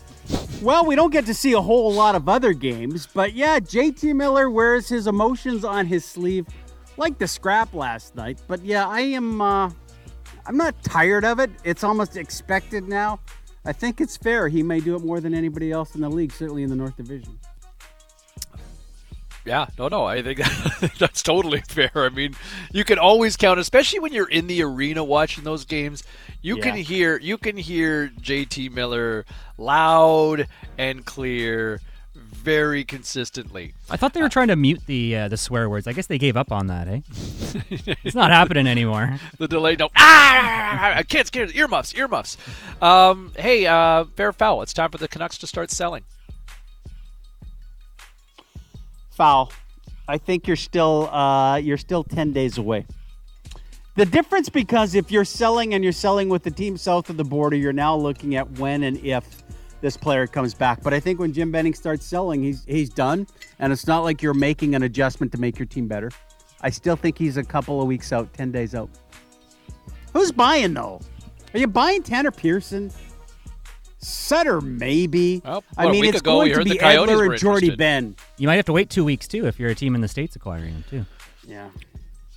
[0.63, 4.15] well, we don't get to see a whole lot of other games, but yeah, JT
[4.15, 6.47] Miller wears his emotions on his sleeve
[6.97, 8.41] like the scrap last night.
[8.47, 9.71] But yeah, I am, uh,
[10.47, 11.51] I'm not tired of it.
[11.65, 13.21] It's almost expected now.
[13.67, 14.49] I think it's fair.
[14.49, 16.97] He may do it more than anybody else in the league, certainly in the North
[16.97, 17.39] Division.
[19.45, 20.07] Yeah, no, no.
[20.07, 20.41] I think
[20.99, 21.91] that's totally fair.
[21.95, 22.35] I mean,
[22.73, 26.03] you can always count, especially when you're in the arena watching those games.
[26.41, 29.25] You can hear you can hear JT Miller
[29.59, 30.47] loud
[30.79, 31.81] and clear,
[32.15, 33.75] very consistently.
[33.89, 35.87] I thought they were trying to mute the uh, the swear words.
[35.87, 37.01] I guess they gave up on that, eh?
[38.05, 39.19] it's not happening anymore.
[39.39, 42.37] The delay, no, ah, kids, kids, earmuffs, earmuffs.
[42.81, 44.63] Um, hey, uh, fair foul.
[44.63, 46.05] It's time for the Canucks to start selling.
[49.15, 49.53] Foul.
[50.07, 52.87] I think you're still uh, you're still ten days away.
[53.97, 57.25] The difference because if you're selling and you're selling with the team south of the
[57.25, 59.25] border, you're now looking at when and if
[59.81, 60.83] this player comes back.
[60.83, 63.27] But I think when Jim Benning starts selling, he's he's done,
[63.61, 66.11] and it's not like you're making an adjustment to make your team better.
[66.61, 68.91] I still think he's a couple of weeks out, ten days out.
[70.13, 71.01] Who's buying though?
[71.53, 72.91] Are you buying Tanner Pearson?
[74.05, 75.43] Sutter maybe.
[75.45, 77.75] Well, I mean, it's ago, going to be the Edler and Jordie.
[77.75, 78.17] Benn.
[78.37, 80.37] You might have to wait two weeks too if you're a team in the states
[80.37, 81.07] acquiring him too.
[81.47, 81.69] Yeah.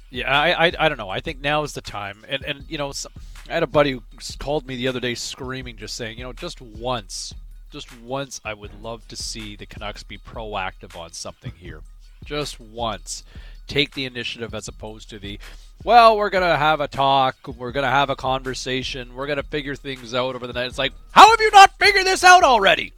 [0.09, 1.09] Yeah, I, I, I don't know.
[1.09, 2.23] I think now is the time.
[2.29, 3.11] And and you know, some,
[3.49, 4.03] I had a buddy who
[4.39, 7.33] called me the other day, screaming, just saying, you know, just once,
[7.71, 11.81] just once, I would love to see the Canucks be proactive on something here.
[12.23, 13.23] Just once,
[13.67, 15.39] take the initiative as opposed to the,
[15.83, 20.13] well, we're gonna have a talk, we're gonna have a conversation, we're gonna figure things
[20.13, 20.67] out over the night.
[20.67, 22.93] It's like, how have you not figured this out already?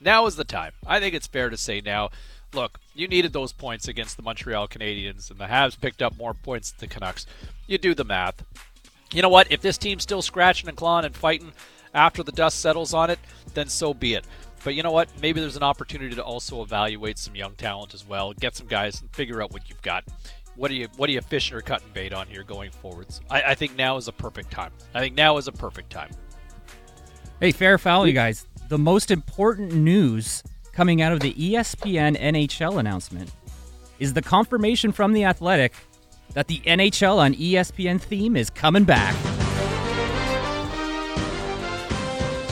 [0.00, 0.72] Now is the time.
[0.86, 2.10] I think it's fair to say now.
[2.52, 6.34] Look, you needed those points against the Montreal Canadiens, and the Habs picked up more
[6.34, 7.26] points than the Canucks.
[7.66, 8.42] You do the math.
[9.12, 9.50] You know what?
[9.52, 11.52] If this team's still scratching and clawing and fighting
[11.94, 13.18] after the dust settles on it,
[13.54, 14.24] then so be it.
[14.62, 15.08] But you know what?
[15.22, 18.32] Maybe there's an opportunity to also evaluate some young talent as well.
[18.34, 20.04] Get some guys and figure out what you've got.
[20.56, 23.20] What are you What are you fishing or cutting bait on here going forwards?
[23.30, 24.72] I, I think now is a perfect time.
[24.94, 26.10] I think now is a perfect time.
[27.40, 28.46] Hey, fair foul, you guys.
[28.68, 30.42] The most important news
[30.72, 33.32] coming out of the ESPN NHL announcement
[33.98, 35.72] is the confirmation from the Athletic
[36.34, 39.14] that the NHL on ESPN theme is coming back.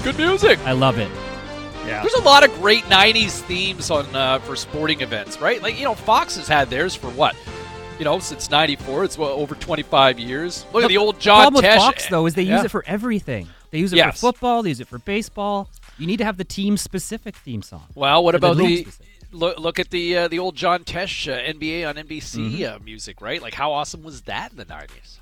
[0.02, 0.59] Good music.
[0.60, 1.10] I love it.
[1.89, 2.01] Yeah.
[2.02, 5.62] There's a lot of great '90s themes on uh, for sporting events, right?
[5.62, 7.35] Like you know, Fox has had theirs for what,
[7.98, 9.05] you know, since '94.
[9.05, 10.66] It's well, over 25 years.
[10.73, 11.74] Look at the old John problem Tesh.
[11.77, 12.56] with Fox though is they Yeah.
[12.56, 13.48] use it for everything.
[13.70, 14.20] They use it Yes.
[14.20, 14.62] for football.
[14.62, 15.69] They use it for baseball.
[15.98, 17.85] You need to have the team specific theme song.
[17.94, 18.86] Well, what Or the about the
[19.32, 19.59] look?
[19.59, 22.77] Look at the uh, the old John Tesh uh, NBA on NBC Mhm.
[22.77, 23.43] uh, music, right?
[23.43, 25.19] Like how awesome was that in the '90s?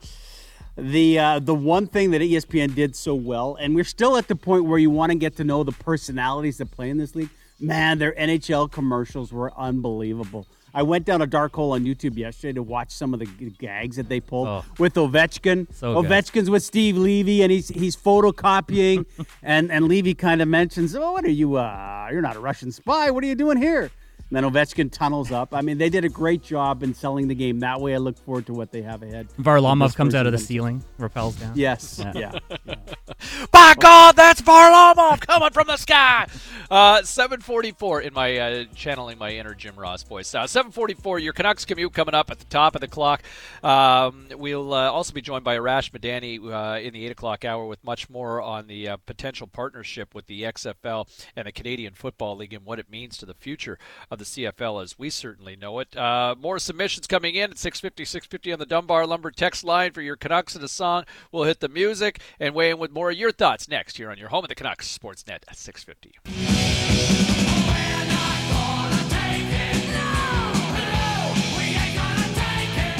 [0.76, 4.36] The uh, the one thing that ESPN did so well, and we're still at the
[4.36, 7.30] point where you want to get to know the personalities that play in this league.
[7.58, 10.46] Man, their NHL commercials were unbelievable.
[10.74, 13.54] I went down a dark hole on YouTube yesterday to watch some of the g-
[13.58, 14.62] gags that they pulled Oh.
[14.78, 15.66] with Ovechkin.
[15.72, 16.10] So good.
[16.10, 19.06] Ovechkin's with Steve Levy, and he's he's photocopying,
[19.42, 21.56] and and Levy kind of mentions, "Oh, what are you?
[21.56, 23.10] Uh, you're not a Russian spy.
[23.10, 23.90] What are you doing here?"
[24.28, 25.54] And then Ovechkin tunnels up.
[25.54, 27.94] I mean, they did a great job in selling the game that way.
[27.94, 29.28] I look forward to what they have ahead.
[29.38, 31.52] Varlamov comes out of the ceiling, rappels down.
[31.54, 32.02] Yes.
[32.16, 32.38] Yeah.
[33.50, 36.26] By God, that's Varlamov coming from the sky.
[36.70, 40.34] Uh, 744 in my uh, channeling my inner Jim Ross voice.
[40.34, 43.22] Uh, 744, your Canucks commute coming up at the top of the clock.
[43.62, 47.66] Um, we'll uh, also be joined by Arash Madani uh, in the 8 o'clock hour
[47.66, 52.36] with much more on the uh, potential partnership with the XFL and the Canadian Football
[52.36, 53.78] League and what it means to the future
[54.16, 55.96] of the CFL as we certainly know it.
[55.96, 60.00] Uh, more submissions coming in at 650, 650 on the Dunbar Lumber text line for
[60.00, 61.04] your Canucks and a song.
[61.30, 64.18] We'll hit the music and weigh in with more of your thoughts next here on
[64.18, 66.14] your home of the Canucks Sportsnet at 650.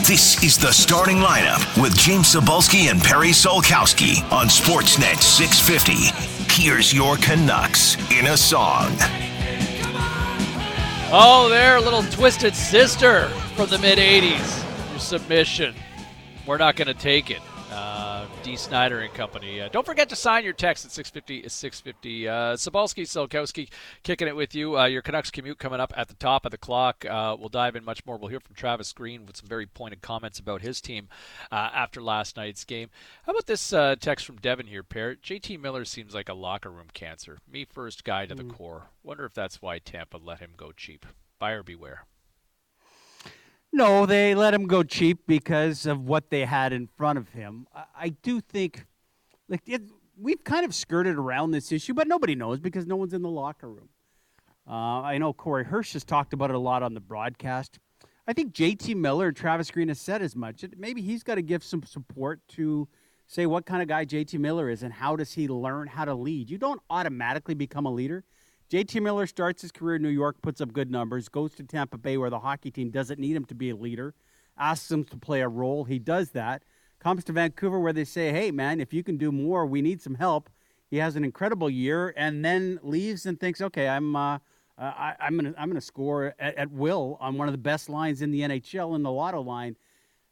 [0.06, 6.62] This is the starting lineup with James Cybulski and Perry Solkowski on Sportsnet 650.
[6.62, 8.96] Here's your Canucks in a song.
[11.12, 14.90] Oh, there, little twisted sister from the mid 80s.
[14.90, 15.72] Your submission.
[16.46, 17.40] We're not going to take it.
[17.70, 19.60] Uh, Dee Snider and Company.
[19.60, 22.28] Uh, don't forget to sign your text at 650 is 650.
[22.28, 23.68] Uh, Cybulski, Solkowski
[24.04, 24.78] kicking it with you.
[24.78, 27.04] Uh, your Canucks commute coming up at the top of the clock.
[27.04, 28.16] Uh, we'll dive in much more.
[28.16, 31.08] We'll hear from Travis Green with some very pointed comments about his team
[31.50, 32.88] uh, after last night's game.
[33.24, 35.22] How about this uh, text from Devin here, Parrot?
[35.22, 37.38] JT Miller seems like a locker room cancer.
[37.50, 38.54] Me first guy to the Mm.
[38.56, 38.90] core.
[39.02, 41.04] Wonder if that's why Tampa let him go cheap.
[41.38, 42.06] Buyer beware.
[43.76, 47.66] No, they let him go cheap because of what they had in front of him.
[47.74, 48.86] I, I do think,
[49.50, 49.82] like, it,
[50.18, 53.28] we've kind of skirted around this issue, but nobody knows because no one's in the
[53.28, 53.90] locker room.
[54.66, 57.78] Uh, I know Corey Hirsch has talked about it a lot on the broadcast.
[58.26, 60.64] I think JT Miller and Travis Green has said as much.
[60.78, 62.88] Maybe he's got to give some support to
[63.26, 66.14] say what kind of guy JT Miller is and how does he learn how to
[66.14, 66.48] lead.
[66.48, 68.24] You don't automatically become a leader.
[68.70, 71.98] JT Miller starts his career in New York, puts up good numbers, goes to Tampa
[71.98, 74.14] Bay where the hockey team doesn't need him to be a leader,
[74.58, 75.84] asks him to play a role.
[75.84, 76.64] He does that.
[76.98, 80.02] Comes to Vancouver where they say, hey, man, if you can do more, we need
[80.02, 80.50] some help.
[80.88, 84.16] He has an incredible year and then leaves and thinks, okay, I'm.
[84.16, 84.38] Uh,
[84.78, 88.20] I, I'm gonna I'm gonna score at, at will on one of the best lines
[88.20, 89.74] in the NHL in the Lotto line.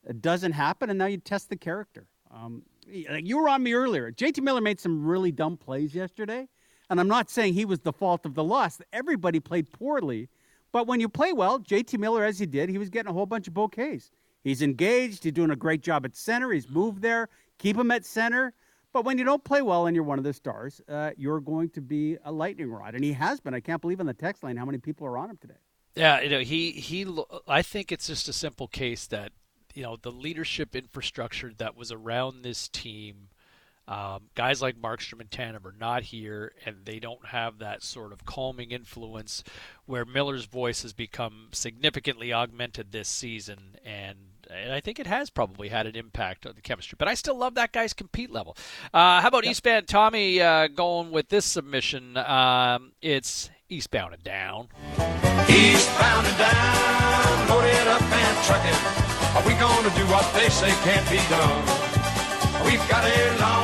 [0.06, 2.06] It doesn't happen, and now you test the character.
[2.31, 4.12] Um, you were on me earlier.
[4.12, 6.48] JT Miller made some really dumb plays yesterday,
[6.90, 8.81] and I'm not saying he was the fault of the loss.
[8.93, 10.28] Everybody played poorly,
[10.73, 13.27] but when you play well, JT Miller, as he did, he was getting a whole
[13.27, 14.11] bunch of bouquets.
[14.43, 15.24] He's engaged.
[15.24, 16.51] He's doing a great job at center.
[16.51, 17.28] He's moved there.
[17.59, 18.52] Keep him at center.
[18.93, 21.70] But when you don't play well and you're one of the stars, uh, you're going
[21.70, 23.52] to be a lightning rod, and he has been.
[23.52, 25.55] I can't believe on the text line how many people are on him today.
[25.97, 27.06] Yeah, you know, he he.
[27.48, 29.32] I think it's just a simple case that
[29.74, 33.31] you know the leadership infrastructure that was around this team.
[33.86, 38.12] Um, guys like Markstrom and Tanev are not here, and they don't have that sort
[38.12, 39.44] of calming influence
[39.85, 44.16] where Miller's voice has become significantly augmented this season, and
[44.51, 46.97] and I think it has probably had an impact on the chemistry.
[46.98, 48.56] But I still love that guy's compete level.
[48.93, 52.16] Uh, how about Eastbound Tommy uh, going with this submission?
[52.16, 54.69] Um, it's Eastbound and down.
[55.48, 58.78] Eastbound and down, loaded up and trucking.
[59.36, 61.94] Are we gonna do what they say can't be done?
[62.65, 63.64] We've got a long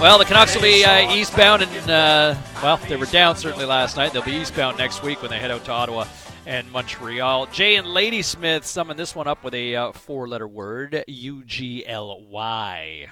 [0.00, 3.98] Well, the Canucks will be uh, eastbound, and uh, well, they were down certainly last
[3.98, 4.14] night.
[4.14, 6.06] They'll be eastbound next week when they head out to Ottawa
[6.46, 7.46] and Montreal.
[7.48, 12.22] Jay and Ladysmith summon this one up with a uh, four-letter word: U G L
[12.30, 13.08] Y.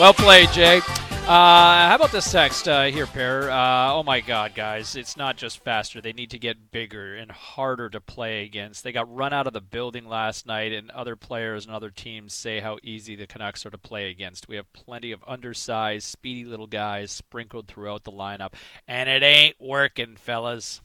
[0.00, 0.80] Well played, Jay.
[1.28, 3.50] Uh, how about this text uh, here, pair?
[3.50, 4.96] Uh, oh my God, guys!
[4.96, 8.82] It's not just faster; they need to get bigger and harder to play against.
[8.82, 12.32] They got run out of the building last night, and other players and other teams
[12.32, 14.48] say how easy the Canucks are to play against.
[14.48, 18.54] We have plenty of undersized, speedy little guys sprinkled throughout the lineup,
[18.86, 20.80] and it ain't working, fellas.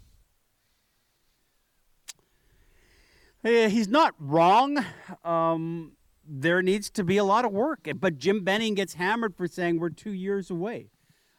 [3.45, 4.83] Eh, he's not wrong.
[5.23, 5.93] Um,
[6.25, 9.79] there needs to be a lot of work, but Jim Benning gets hammered for saying
[9.79, 10.89] we're two years away.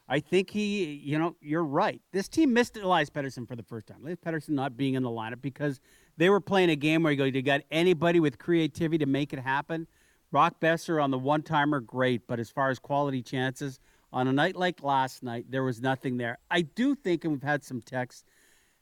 [0.07, 1.99] I think he, you know, you're right.
[2.11, 3.97] This team missed Elias Pettersson for the first time.
[4.01, 5.79] Elias Pettersson not being in the lineup because
[6.17, 9.33] they were playing a game where you go, you got anybody with creativity to make
[9.33, 9.87] it happen.
[10.31, 13.79] Brock Boeser on the one timer, great, but as far as quality chances,
[14.13, 16.37] on a night like last night, there was nothing there.
[16.49, 18.23] I do think, and we've had some texts,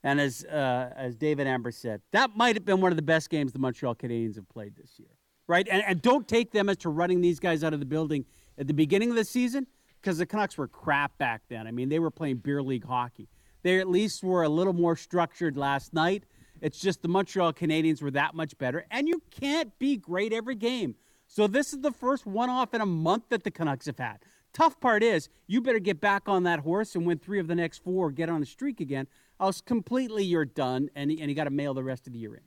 [0.03, 3.29] and as uh, as David Amber said, that might have been one of the best
[3.29, 5.09] games the Montreal Canadiens have played this year,
[5.47, 5.67] right?
[5.69, 8.25] And, and don't take them as to running these guys out of the building
[8.57, 9.67] at the beginning of the season
[10.01, 11.67] because the Canucks were crap back then.
[11.67, 13.29] I mean, they were playing beer league hockey.
[13.63, 16.23] They at least were a little more structured last night.
[16.61, 20.55] It's just the Montreal Canadiens were that much better, and you can't be great every
[20.55, 20.95] game.
[21.27, 24.19] So this is the first one-off in a month that the Canucks have had.
[24.53, 27.55] Tough part is you better get back on that horse and win three of the
[27.55, 29.07] next four, get on a streak again.
[29.43, 32.35] Else completely you're done, and, and you got to mail the rest of the year
[32.35, 32.41] in.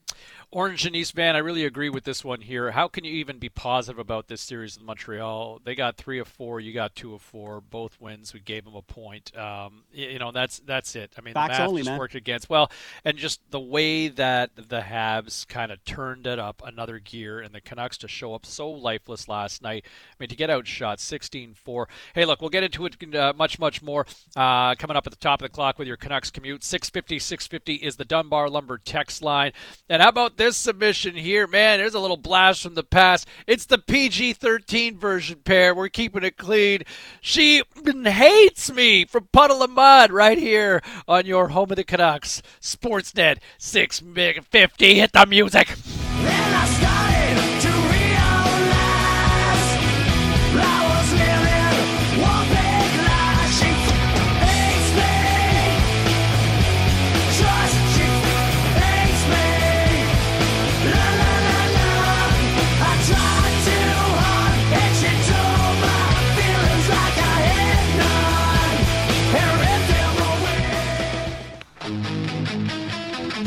[0.50, 2.70] Orange and East Van, I really agree with this one here.
[2.70, 5.60] How can you even be positive about this series with Montreal?
[5.64, 8.32] They got three of four, you got two of four, both wins.
[8.32, 9.36] We gave them a point.
[9.36, 11.12] Um, you know, that's that's it.
[11.18, 11.98] I mean, Facts the math only, just man.
[11.98, 12.48] worked against.
[12.48, 12.70] Well,
[13.04, 17.54] and just the way that the Habs kind of turned it up another gear, and
[17.54, 19.84] the Canucks to show up so lifeless last night.
[19.84, 21.86] I mean, to get outshot 16-4.
[22.14, 24.06] Hey, look, we'll get into it uh, much much more
[24.36, 26.62] uh, coming up at the top of the clock with your Canucks commute.
[26.86, 29.52] 650 650 is the Dunbar Lumber text line.
[29.88, 31.48] And how about this submission here?
[31.48, 33.26] Man, there's a little blast from the past.
[33.46, 35.74] It's the PG 13 version pair.
[35.74, 36.82] We're keeping it clean.
[37.20, 37.62] She
[38.04, 43.38] hates me from Puddle of Mudd right here on your home of the Canucks, Sportsnet
[43.58, 44.94] 650.
[44.94, 45.74] Hit the music.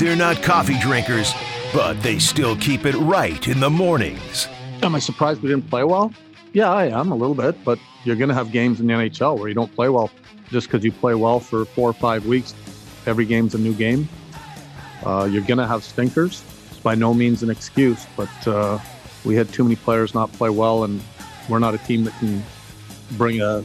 [0.09, 1.35] They're not coffee drinkers,
[1.71, 4.47] but they still keep it right in the mornings.
[4.81, 6.11] Am I surprised we didn't play well?
[6.51, 9.37] Yeah, I am a little bit, but you're going to have games in the NHL
[9.37, 10.09] where you don't play well
[10.49, 12.55] just because you play well for four or five weeks.
[13.05, 14.09] Every game's a new game.
[15.05, 16.41] Uh, you're going to have stinkers.
[16.71, 18.79] It's by no means an excuse, but uh,
[19.25, 21.03] we had too many players not play well, and
[21.47, 22.41] we're not a team that can
[23.11, 23.63] bring a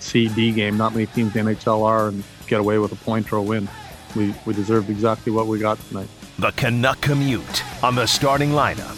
[0.00, 0.76] C D game.
[0.76, 3.42] Not many teams in the NHL are and get away with a point or a
[3.42, 3.68] win.
[4.16, 6.08] We, we deserved exactly what we got tonight.
[6.38, 8.96] The Canuck Commute on the starting lineup.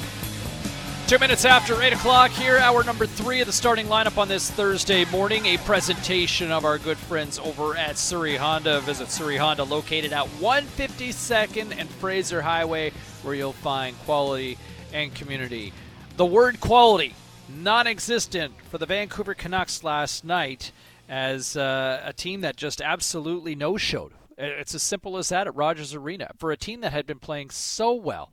[1.11, 4.49] Two minutes after 8 o'clock here, hour number three of the starting lineup on this
[4.49, 5.45] Thursday morning.
[5.47, 8.81] A presentation of our good friends over at Surrey Honda.
[8.83, 12.93] Visit Surrey Honda, located at 152nd and Fraser Highway,
[13.25, 14.57] where you'll find quality
[14.93, 15.73] and community.
[16.17, 17.17] The word quality,
[17.49, 20.71] non existent for the Vancouver Canucks last night
[21.09, 24.13] as uh, a team that just absolutely no showed.
[24.41, 26.31] It's as simple as that at Rogers Arena.
[26.39, 28.33] For a team that had been playing so well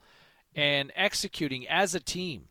[0.56, 2.48] and executing as a team,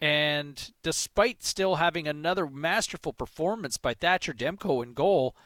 [0.00, 5.36] and despite still having another masterful performance by Thatcher Demko in goal,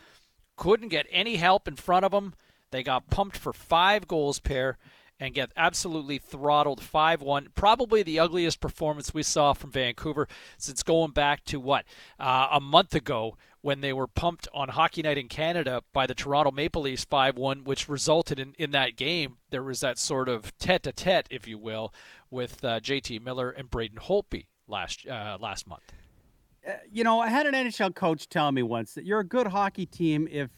[0.57, 2.35] couldn't get any help in front of them.
[2.71, 4.79] They got pumped for five goals pair
[5.19, 7.49] and get absolutely throttled 5 1.
[7.55, 10.29] Probably the ugliest performance we saw from Vancouver
[10.59, 11.85] since going back to what?
[12.19, 13.37] Uh, a month ago
[13.67, 17.37] when they were pumped on Hockey Night in Canada by the Toronto Maple Leafs 5
[17.37, 19.39] 1, which resulted in, in that game.
[19.51, 21.93] There was that sort of tete a tete, if you will,
[22.31, 25.83] with uh, JT Miller and Braden Holtby last, uh, last month.
[26.65, 29.49] Uh, you know, I had an NHL coach tell me once that you're a good
[29.49, 30.49] hockey team if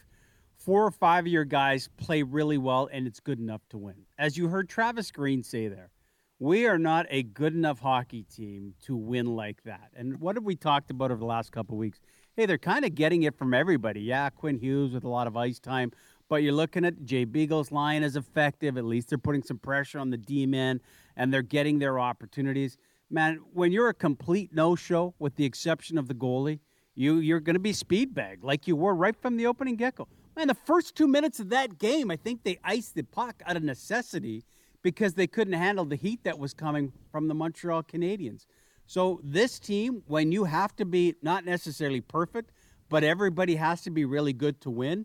[0.59, 4.05] four or five of your guys play really well and it's good enough to win.
[4.18, 5.93] As you heard Travis Green say there,
[6.39, 9.93] we are not a good enough hockey team to win like that.
[9.97, 12.01] And what have we talked about over the last couple of weeks?
[12.39, 14.01] Hey, they're kind of getting it from everybody.
[14.01, 15.90] Yeah, Quinn Hughes with a lot of ice time,
[16.28, 18.78] but you're looking at Jay Beagle's line is effective.
[18.78, 20.81] At least they're putting some pressure on the D men
[21.16, 22.77] and they're getting their opportunities.
[23.10, 26.60] Man, when you're a complete no-show, with the exception of the goalie,
[26.94, 30.06] you you're going to be speed bagged like you were right from the opening get-go.
[30.36, 33.56] Man, the first two minutes of that game, I think they iced the puck out
[33.56, 34.44] of necessity
[34.81, 38.47] because they couldn't handle the heat that was coming from the Montreal Canadiens.
[38.89, 42.52] So this team, when you have to be not necessarily perfect,
[42.89, 45.05] but everybody has to be really good to win,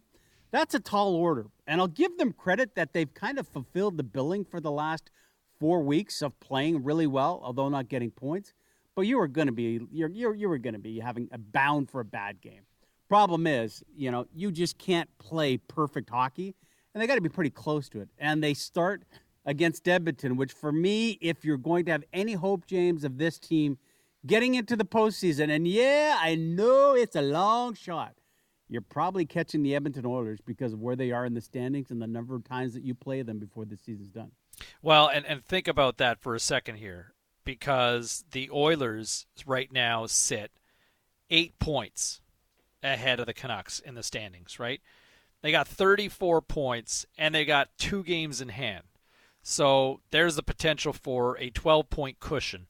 [0.52, 1.48] that's a tall order.
[1.68, 5.12] And I'll give them credit that they've kind of fulfilled the billing for the last
[5.60, 8.54] four weeks of playing really well, although not getting points.
[8.96, 11.38] But you were going to be you're, you're, you were going to be having a
[11.38, 12.62] bound for a bad game.
[13.10, 16.56] Problem is, you know, you just can't play perfect hockey,
[16.94, 18.08] and they got to be pretty close to it.
[18.18, 19.04] And they start
[19.46, 23.38] against Edmonton, which for me, if you're going to have any hope, James, of this
[23.38, 23.78] team
[24.26, 28.16] getting into the postseason, and yeah, I know it's a long shot.
[28.70, 32.02] You're probably catching the Edmonton Oilers because of where they are in the standings and
[32.02, 34.32] the number of times that you play them before the season's done.
[34.82, 37.14] Well, and, and think about that for a second here,
[37.44, 40.52] because the Oilers right now sit
[41.30, 42.22] eight points
[42.82, 44.82] ahead of the Canucks in the standings, right?
[45.42, 48.84] They got 34 points and they got two games in hand.
[49.44, 52.68] So there's the potential for a 12 point cushion.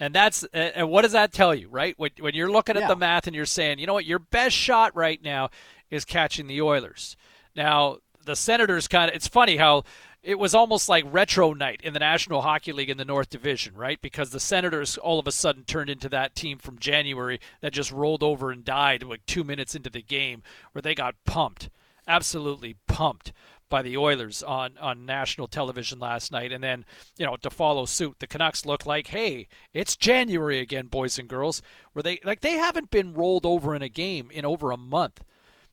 [0.00, 1.94] And that's and what does that tell you, right?
[1.98, 2.88] When, when you're looking at Yeah.
[2.88, 5.50] the math and you're saying, you know what, your best shot right now
[5.90, 7.16] is catching the Oilers.
[7.54, 9.84] Now, the Senators kind of, it's funny how
[10.22, 13.74] it was almost like retro night in the National Hockey League in the North Division,
[13.74, 14.00] right?
[14.02, 17.92] Because the Senators all of a sudden turned into that team from January that just
[17.92, 21.70] rolled over and died like two minutes into the game, where they got pumped,
[22.08, 23.32] absolutely pumped
[23.68, 26.52] by the Oilers on, on national television last night.
[26.52, 26.84] And then,
[27.16, 31.28] you know, to follow suit, the Canucks look like, hey, it's January again, boys and
[31.28, 31.62] girls,
[31.92, 35.24] where they like they haven't been rolled over in a game in over a month.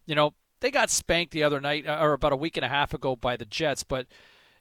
[0.05, 2.69] You know, they got spanked the other night uh, or about a week and a
[2.69, 4.07] half ago by the Jets, but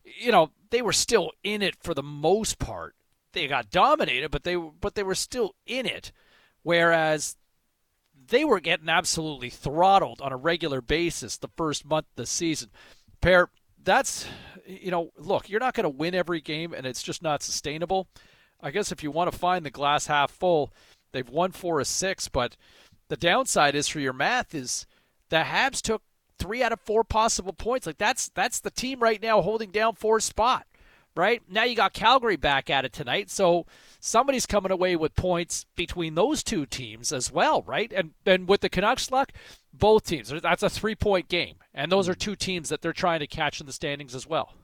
[0.05, 2.95] you know, they were still in it for the most part.
[3.33, 6.13] They got dominated, but they but they were still in it.
[6.63, 7.37] Whereas
[8.29, 12.71] they were getting absolutely throttled on a regular basis the first month of the season.
[13.23, 13.49] Pair,
[13.83, 14.27] that's
[14.67, 18.09] you know, look, you're not going to win every game, and it's just not sustainable.
[18.61, 20.73] I guess if you want to find the glass half full,
[21.13, 22.57] they've won four of six, but
[23.09, 24.87] the downside is for your math is
[25.31, 26.03] the Habs took
[26.39, 27.87] three out of four possible points.
[27.87, 30.67] Like that's that's the team right now holding down fourth spot.
[31.15, 33.67] Right now, you got Calgary back at it tonight, so
[34.01, 37.93] somebody's coming away with points between those two teams as well, right?
[37.95, 39.31] And and with the Canucks luck,
[39.75, 40.33] both teams.
[40.41, 43.61] That's a three point game, and those are two teams that they're trying to catch
[43.61, 44.55] in the standings as well.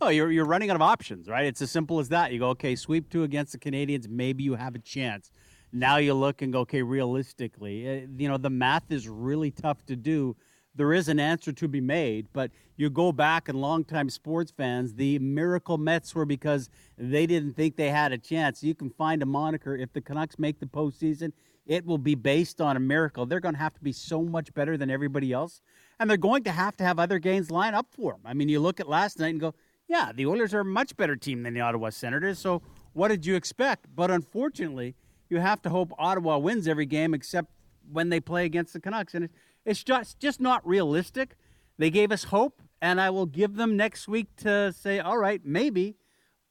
[0.00, 1.46] Oh, you're you're running out of options, right?
[1.46, 2.32] It's as simple as that.
[2.32, 5.30] You go, okay, sweep two against the Canadians, maybe you have a chance.
[5.72, 9.84] Now you look and go, okay, realistically, uh, you know, the math is really tough
[9.86, 10.36] to do
[10.76, 12.28] there is an answer to be made.
[12.32, 17.54] But you go back and longtime sports fans, the miracle Mets were because they didn't
[17.54, 18.62] think they had a chance.
[18.62, 21.32] You can find a moniker if the Canucks make the postseason.
[21.66, 23.26] It will be based on a miracle.
[23.26, 25.60] They're going to have to be so much better than everybody else,
[25.98, 28.20] and they're going to have to have other games line up for them.
[28.24, 29.52] I mean, you look at last night and go,
[29.88, 32.62] "Yeah, the Oilers are a much better team than the Ottawa Senators." So,
[32.92, 33.86] what did you expect?
[33.96, 34.94] But unfortunately,
[35.28, 37.50] you have to hope Ottawa wins every game except
[37.90, 39.28] when they play against the Canucks, and
[39.66, 41.36] it's just just not realistic.
[41.76, 45.42] They gave us hope, and I will give them next week to say, all right,
[45.44, 45.96] maybe,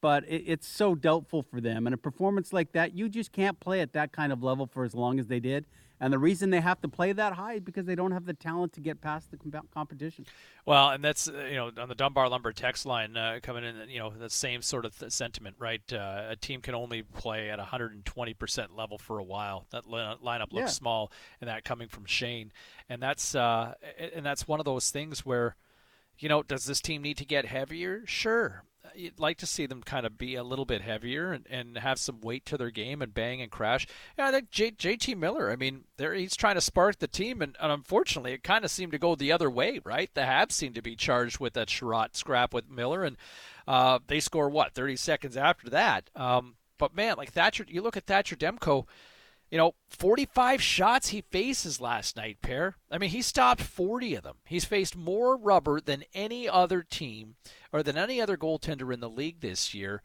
[0.00, 1.86] but it, it's so doubtful for them.
[1.86, 4.84] And a performance like that, you just can't play at that kind of level for
[4.84, 5.66] as long as they did.
[6.00, 8.34] And the reason they have to play that high is because they don't have the
[8.34, 10.26] talent to get past the competition.
[10.66, 13.88] Well, and that's uh, you know on the Dunbar Lumber text line uh, coming in,
[13.88, 15.80] you know the same sort of th- sentiment, right?
[15.90, 19.66] Uh, a team can only play at 120 percent level for a while.
[19.70, 20.66] That li- lineup looks yeah.
[20.66, 22.52] small, and that coming from Shane,
[22.88, 23.74] and that's uh,
[24.14, 25.56] and that's one of those things where,
[26.18, 28.02] you know, does this team need to get heavier?
[28.04, 28.64] Sure,
[28.94, 31.98] you'd like to see them kind of be a little bit heavier and, and have
[31.98, 33.86] some weight to their game and bang and crash.
[34.18, 37.42] Yeah, I think J, JT Miller, I mean, there he's trying to spark the team,
[37.42, 40.10] and, and unfortunately, it kind of seemed to go the other way, right?
[40.14, 43.16] The Habs seemed to be charged with that Sherratt scrap with Miller, and
[43.66, 46.10] uh, they score, what, 30 seconds after that?
[46.14, 48.86] Um, but man, like Thatcher, you look at Thatcher Demko
[49.50, 52.76] you know, 45 shots he faces last night, pair.
[52.90, 54.36] I mean, he stopped 40 of them.
[54.44, 57.36] He's faced more rubber than any other team
[57.72, 60.02] or than any other goaltender in the league this year.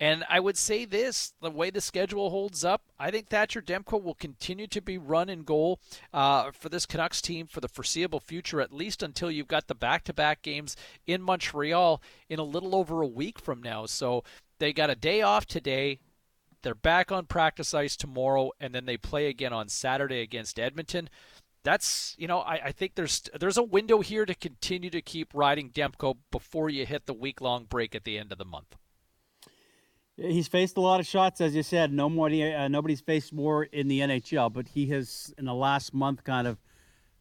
[0.00, 4.02] And I would say this the way the schedule holds up, I think Thatcher Demko
[4.02, 5.78] will continue to be run in goal
[6.12, 9.74] uh, for this Canucks team for the foreseeable future, at least until you've got the
[9.74, 10.76] back to back games
[11.06, 13.86] in Montreal in a little over a week from now.
[13.86, 14.24] So
[14.58, 16.00] they got a day off today.
[16.64, 21.08] They're back on practice ice tomorrow, and then they play again on Saturday against Edmonton.
[21.62, 25.28] That's you know I, I think there's there's a window here to continue to keep
[25.32, 28.76] riding Demko before you hit the week long break at the end of the month.
[30.16, 31.92] He's faced a lot of shots, as you said.
[31.92, 35.92] No more, uh, nobody's faced more in the NHL, but he has, in the last
[35.92, 36.58] month, kind of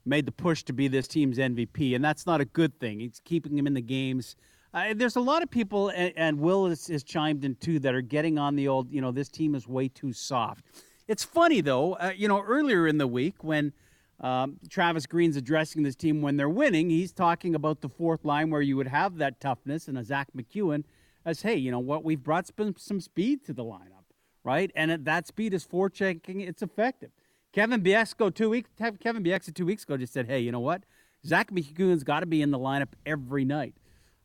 [0.06, 3.00] made the push to be this team's MVP, and that's not a good thing.
[3.00, 4.36] He's keeping him in the games.
[4.74, 7.94] Uh, there's a lot of people, and, and Will has, has, chimed in too, that
[7.94, 10.66] are getting on the old, you know, this team is way too soft.
[11.08, 13.74] It's funny though, uh, you know, earlier in the week when
[14.20, 18.50] um, Travis Green's addressing this team when they're winning, he's talking about the fourth line
[18.50, 20.86] where you would have that toughness and a Zach MacEwen
[21.24, 24.06] as, hey, you know what, we've brought some, some speed to the lineup,
[24.44, 24.72] right?
[24.76, 27.12] And that speed is forechecking, it's effective.
[27.52, 30.84] Kevin Bieksa two weeks, Kevin Bieksa two weeks ago just said, hey, you know what,
[31.26, 33.76] Zach MacEwen's got to be in the lineup every night.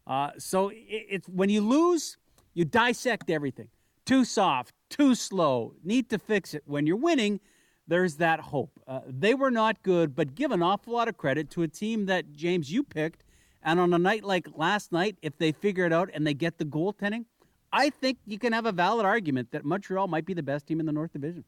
[0.09, 2.17] Uh, so it, when you lose,
[2.55, 3.69] you dissect everything.
[4.07, 6.63] Too soft, too slow, need to fix it.
[6.65, 7.41] When you're winning,
[7.87, 8.81] there's that hope.
[8.87, 12.07] Uh, they were not good, but give an awful lot of credit to a team
[12.07, 13.23] that, James, you picked.
[13.63, 16.57] And on a night like last night, if they figure it out and they get
[16.57, 17.27] the goaltending,
[17.71, 20.81] I think you can have a valid argument that Montreal might be the best team
[20.81, 21.45] in the North Division.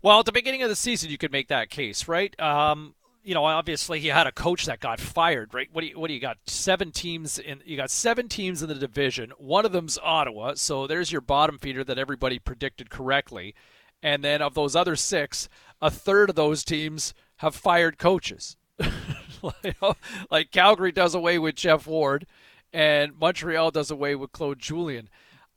[0.00, 2.38] Well, at the beginning of the season, you could make that case, right?
[2.40, 5.68] Um, you know, obviously he had a coach that got fired, right?
[5.72, 6.38] What do you what do you got?
[6.46, 9.32] Seven teams in you got seven teams in the division.
[9.38, 13.54] One of them's Ottawa, so there's your bottom feeder that everybody predicted correctly.
[14.02, 15.48] And then of those other six,
[15.80, 18.56] a third of those teams have fired coaches.
[20.30, 22.26] like Calgary does away with Geoff Ward,
[22.72, 25.08] and Montreal does away with Claude Julien.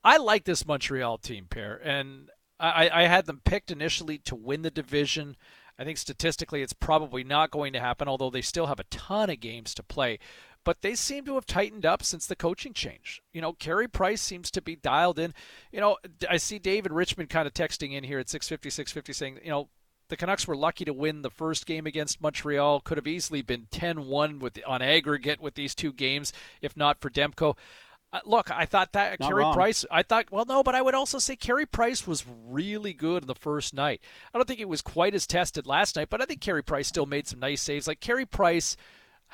[0.04, 2.30] I like this Montreal team pair, and
[2.60, 5.36] I, I had them picked initially to win the division.
[5.77, 9.30] I think statistically it's probably not going to happen, although they still have a ton
[9.30, 10.19] of games to play.
[10.64, 13.22] But they seem to have tightened up since the coaching change.
[13.34, 15.34] You know, Carey Price seems to be dialed in.
[15.72, 15.97] You know,
[16.27, 19.69] I see David Richmond kind of texting in here at 650, 650 saying, you know,
[20.07, 22.80] the Canucks were lucky to win the first game against Montreal.
[22.81, 26.31] Could have easily been 10-1 with on aggregate with these two games
[26.61, 27.57] if not for Demko.
[28.26, 29.54] Look, I thought that Not Carey wrong.
[29.54, 29.86] Price.
[29.92, 33.28] I thought, well, no, but I would also say Carey Price was really good in
[33.28, 34.02] the first night.
[34.34, 36.88] I don't think it was quite as tested last night, but I think Carey Price
[36.88, 37.88] still made some nice saves.
[37.88, 38.78] Like Carey Price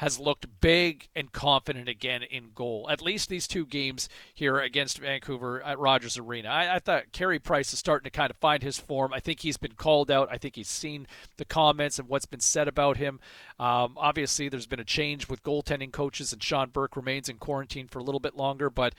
[0.02, 2.88] has looked big and confident again in goal.
[2.90, 6.50] At least these two games here against Vancouver at Rogers Arena.
[6.50, 9.14] I, I thought Carey Price is starting to kind of find his form.
[9.14, 10.28] I think he's been called out.
[10.32, 11.06] I think he's seen
[11.38, 13.20] the comments and what's been said about him.
[13.60, 17.88] Um, obviously, there's been a change with goaltending coaches, and Sean Burke remains in quarantine
[17.88, 18.72] for a little bit longer.
[18.72, 18.96] But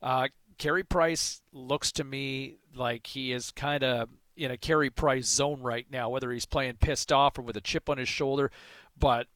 [0.00, 4.08] uh, Carey Price looks to me like he is kind of
[4.38, 7.60] in a Carey Price zone right now, whether he's playing pissed off or with a
[7.60, 8.50] chip on his shoulder.
[8.98, 9.26] But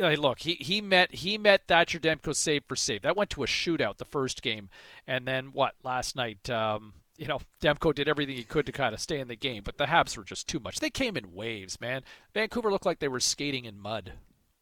[0.00, 3.02] look, he, he met he met Thatcher Demko save for save.
[3.02, 4.68] That went to a shootout the first game,
[5.06, 6.48] and then what last night?
[6.50, 9.62] Um, you know, Demko did everything he could to kind of stay in the game,
[9.64, 10.80] but the Habs were just too much.
[10.80, 12.02] They came in waves, man.
[12.34, 14.12] Vancouver looked like they were skating in mud.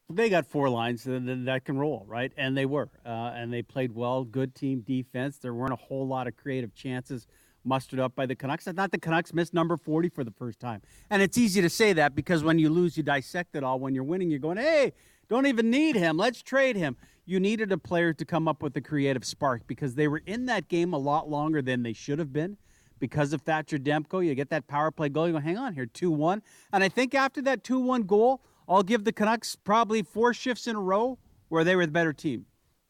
[0.09, 2.31] They got four lines that can roll, right?
[2.37, 4.23] And they were, uh, and they played well.
[4.23, 5.39] Good team defense.
[5.39, 7.27] There weren't a whole lot of creative chances
[7.65, 8.69] mustered up by the Canucks.
[8.69, 10.83] I thought the Canucks missed number 40 for the first time.
[11.11, 13.81] And it's easy to say that because when you lose, you dissect it all.
[13.81, 14.93] When you're winning, you're going, hey,
[15.29, 16.17] don't even need him.
[16.17, 16.97] Let's trade him.
[17.27, 20.47] You needed a player to come up with a creative spark because they were in
[20.47, 22.59] that game a lot longer than they should have been
[22.99, 24.25] because of Thatcher Demko.
[24.25, 25.27] You get that power play goal.
[25.27, 26.43] You go, hang on here, 2 1.
[26.73, 30.67] And I think after that 2 1 goal, I'll give the Canucks probably four shifts
[30.67, 31.19] in a row
[31.49, 32.47] where they were the better team.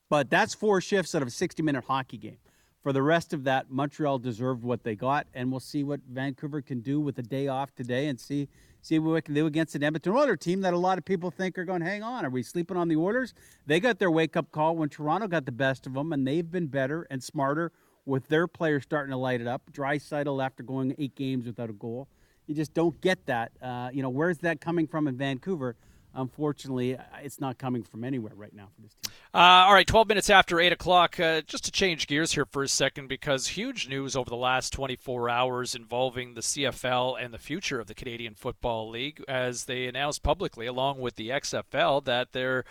[0.08, 2.38] But that's four shifts out of a 60 minute hockey game.
[2.82, 6.60] For the rest of that, Montreal deserved what they got, and we'll see what Vancouver
[6.60, 8.48] can do with a day off today and see
[8.84, 11.30] see what we can do against an Edmonton Oilers team that a lot of people
[11.30, 13.32] think are going, to hang on, are we sleeping on the Oilers?
[13.66, 16.48] They got their wake up call when Toronto got the best of them, and they've
[16.48, 17.72] been better and smarter
[18.04, 19.62] with their players starting to light it up.
[19.72, 22.08] Draisaitl after going eight games without a goal.
[22.46, 23.52] You just don't get that.
[23.62, 25.76] Uh, you know, where's that coming from in Vancouver?
[26.14, 29.12] Unfortunately, it's not coming from anywhere right now for this team.
[29.32, 31.18] Uh, all right, 12 minutes after 8 o'clock.
[31.18, 34.72] Uh, just to change gears here for a second, because huge news over the last
[34.72, 39.86] 24 hours involving the CFL and the future of the Canadian Football League as they
[39.86, 42.64] announced publicly, along with the XFL, that they're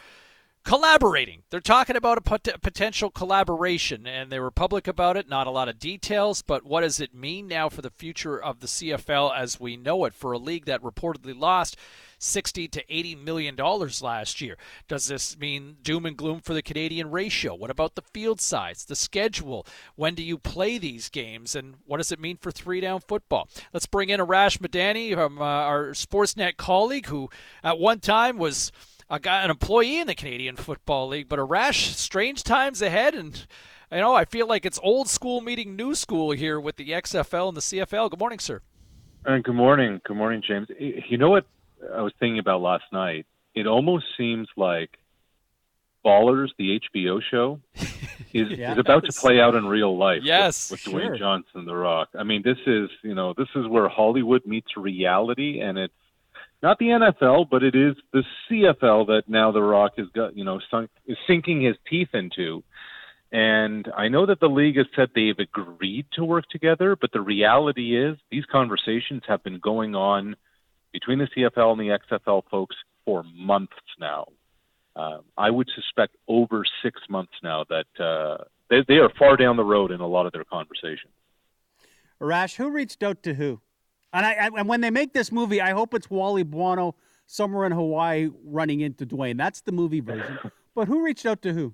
[0.64, 1.44] collaborating.
[1.50, 5.28] They're talking about a pot- potential collaboration, and they were public about it.
[5.28, 8.60] Not a lot of details, but what does it mean now for the future of
[8.60, 11.78] the CFL as we know it for a league that reportedly lost
[12.24, 14.58] 60 to 80 million dollars last year.
[14.88, 17.54] Does this mean doom and gloom for the Canadian ratio?
[17.54, 19.66] What about the field size, the schedule?
[19.96, 23.50] When do you play these games, and what does it mean for three down football?
[23.74, 27.30] Let's bring in Arash Madani, um, uh, our Sportsnet colleague, who
[27.64, 28.72] at one time was
[29.10, 31.30] a guy, an employee in the Canadian Football League.
[31.30, 33.46] But Arash, strange times ahead, and
[33.92, 37.50] you know I feel like it's old school meeting new school here with the XFL
[37.50, 38.10] and the CFL.
[38.10, 38.62] Good morning, sir.
[39.26, 40.68] And uh, good morning, good morning, James.
[40.80, 41.46] You know what
[41.96, 43.26] I was thinking about last night.
[43.56, 44.98] It almost seems like
[46.04, 47.60] Ballers, the HBO show,
[48.34, 48.74] is, yes.
[48.74, 50.22] is about to play out in real life.
[50.24, 52.10] Yes, with, with Dwayne Johnson, The Rock.
[52.18, 55.94] I mean, this is you know this is where Hollywood meets reality, and it's
[56.62, 60.44] not the NFL, but it is the CFL that now The Rock has got you
[60.44, 62.64] know sunk, is sinking his teeth into.
[63.32, 67.22] And I know that the league has said they've agreed to work together, but the
[67.22, 70.36] reality is these conversations have been going on
[70.94, 74.28] between the CFL and the XFL folks for months now.
[74.96, 79.58] Uh, I would suspect over six months now that uh, they, they are far down
[79.58, 81.12] the road in a lot of their conversations.
[82.20, 83.60] Rash, who reached out to who?
[84.14, 86.96] And I, I, and when they make this movie, I hope it's Wally Buono
[87.26, 89.38] somewhere in Hawaii running into Dwayne.
[89.38, 90.38] That's the movie version.
[90.76, 91.74] but who reached out to who?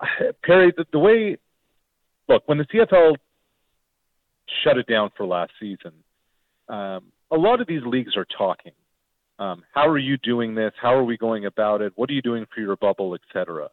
[0.44, 1.36] Perry, the, the way
[2.28, 3.16] look when the CFL
[4.62, 5.92] shut it down for last season,
[6.68, 8.72] um, a lot of these leagues are talking.
[9.38, 10.72] Um, how are you doing this?
[10.80, 11.92] How are we going about it?
[11.96, 13.68] What are you doing for your bubble, etc.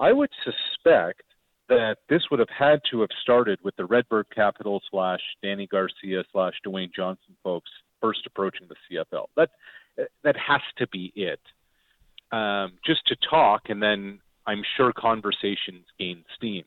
[0.00, 1.22] I would suspect
[1.68, 6.24] that this would have had to have started with the RedBird Capital slash Dany Garcia
[6.32, 7.70] slash Dwayne Johnson folks
[8.00, 9.26] first approaching the CFL.
[9.36, 9.50] That
[10.24, 11.40] that has to be it.
[12.32, 16.64] Um, just to talk, and then I'm sure conversations gain steam.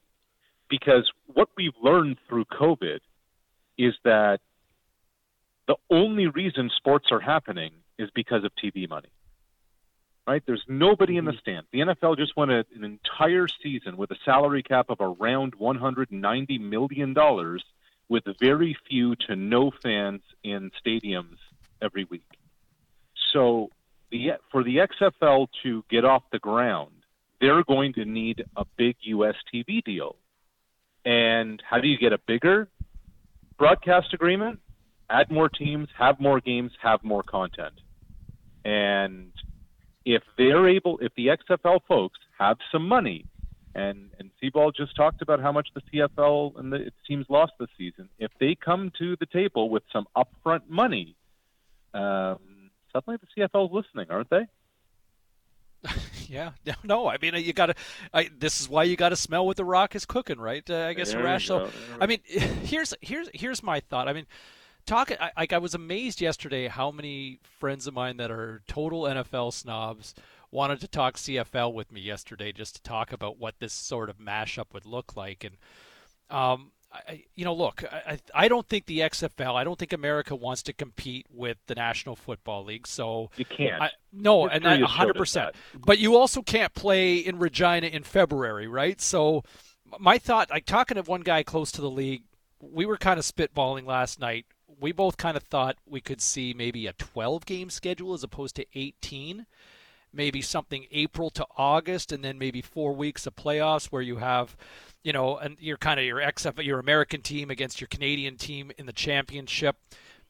[0.69, 2.99] Because what we've learned through COVID
[3.77, 4.39] is that
[5.67, 9.09] the only reason sports are happening is because of TV money.
[10.25, 10.43] Right?
[10.45, 11.39] There's nobody in the mm-hmm.
[11.39, 11.67] stands.
[11.71, 16.57] The NFL just won a, an entire season with a salary cap of around 190
[16.57, 17.63] million dollars,
[18.09, 21.37] with very few to no fans in stadiums
[21.81, 22.27] every week.
[23.33, 23.69] So,
[24.11, 26.91] the for the XFL to get off the ground,
[27.39, 30.15] they're going to need a big US TV deal.
[31.05, 32.67] And how do you get a bigger
[33.57, 34.59] broadcast agreement?
[35.09, 37.73] Add more teams, have more games, have more content.
[38.65, 39.31] And
[40.05, 43.25] if they're able, if the XFL folks have some money,
[43.75, 47.69] and and Seaball just talked about how much the CFL and the teams lost this
[47.77, 48.09] season.
[48.17, 51.15] If they come to the table with some upfront money,
[51.93, 52.39] um,
[52.91, 54.47] suddenly the CFL is listening, aren't they?
[56.29, 56.51] Yeah,
[56.83, 57.75] no, I mean you got to.
[58.37, 60.69] This is why you got to smell what the Rock is cooking, right?
[60.69, 61.71] Uh, I guess There So, go.
[62.01, 64.09] I mean, here's here's here's my thought.
[64.09, 64.25] I mean,
[64.87, 65.11] talk.
[65.11, 69.53] I, like I was amazed yesterday how many friends of mine that are total NFL
[69.53, 70.15] snobs
[70.49, 74.17] wanted to talk CFL with me yesterday just to talk about what this sort of
[74.17, 75.57] mashup would look like, and
[76.29, 80.35] um, I, you know, look, I, I don't think the XFL, I don't think America
[80.35, 82.87] wants to compete with the National Football League.
[82.87, 83.81] So You can't.
[83.81, 85.51] I, no, and I, 100%.
[85.75, 88.99] But you also can't play in Regina in February, right?
[89.01, 89.43] So
[89.99, 92.23] my thought, like talking to one guy close to the league,
[92.61, 94.45] we were kind of spitballing last night.
[94.79, 98.55] We both kind of thought we could see maybe a 12 game schedule as opposed
[98.57, 99.45] to 18
[100.13, 104.55] maybe something April to August, and then maybe four weeks of playoffs where you have,
[105.03, 108.71] you know, and you're kind of your XF, your American team against your Canadian team
[108.77, 109.77] in the championship.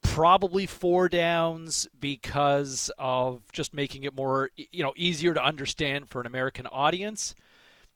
[0.03, 6.21] Probably four downs because of just making it more, you know, easier to understand for
[6.21, 7.33] an American audience.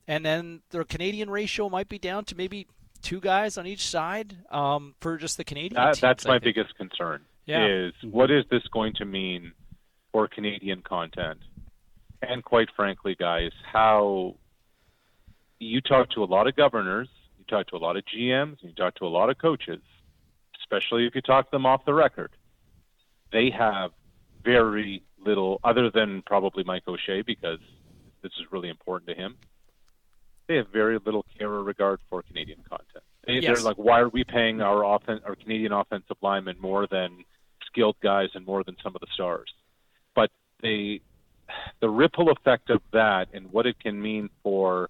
[0.08, 2.68] And then the Canadian ratio might be down to maybe
[3.02, 6.40] two guys on each side um, for just the Canadian That, teams, that's I my
[6.40, 6.56] think.
[6.56, 7.22] biggest concern.
[7.46, 7.66] Yeah.
[7.66, 9.52] Is what is this going to mean
[10.12, 11.40] for Canadian content?
[12.22, 14.36] And quite frankly, guys, how
[15.60, 17.10] you talk to a lot of governors,
[17.40, 19.82] you talk to a lot of GMs, you talk to a lot of coaches,
[20.62, 22.32] especially if you talk to them off the record.
[23.32, 23.92] They have
[24.44, 27.60] very little, other than probably Mike O'Shea, because
[28.22, 29.38] this is really important to him.
[30.52, 33.06] They have very little care or regard for Canadian content.
[33.26, 33.56] They, Yes.
[33.56, 37.24] They're like, why are we paying our offen- our Canadian offensive linemen more than
[37.68, 39.50] skilled guys and more than some of the stars?
[40.14, 40.30] But
[40.62, 41.00] they,
[41.80, 44.90] the ripple effect of that and what it can mean for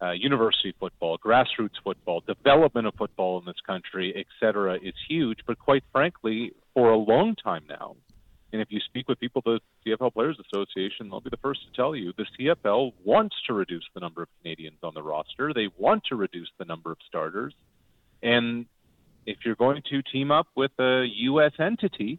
[0.00, 5.40] uh, university football, grassroots football, development of football in this country, et cetera, is huge.
[5.44, 7.96] But quite frankly, for a long time now,
[8.52, 11.60] and if you speak with people at the CFL Players Association, they'll be the first
[11.66, 15.52] to tell you the CFL wants to reduce the number of Canadians on the roster.
[15.54, 17.54] They want to reduce the number of starters.
[18.22, 18.66] And
[19.24, 21.52] if you're going to team up with a U.S.
[21.58, 22.18] entity,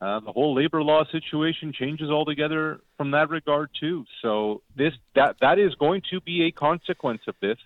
[0.00, 4.06] uh, the whole labor law situation changes altogether from that regard too.
[4.22, 7.58] So this that that is going to be a consequence of this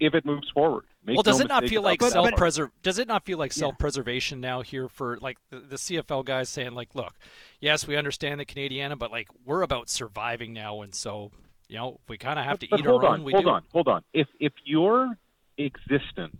[0.00, 0.84] if it moves forward.
[1.06, 2.10] Make well, does no it not feel like that.
[2.10, 2.70] self preser?
[2.82, 6.48] Does it not feel like self preservation now here for like the, the CFL guys
[6.48, 7.14] saying like, look,
[7.60, 11.30] yes, we understand the Canadiana, but like we're about surviving now, and so
[11.68, 13.24] you know we kind of have to But eat hold our on, own.
[13.24, 13.50] We hold do.
[13.50, 14.02] on, hold on.
[14.12, 15.16] If if your
[15.58, 16.36] existence,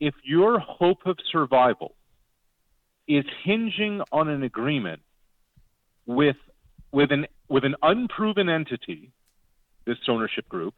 [0.00, 1.94] if your hope of survival
[3.06, 5.02] is hinging on an agreement
[6.04, 6.36] with
[6.90, 9.12] with an with an unproven entity,
[9.84, 10.74] this ownership group,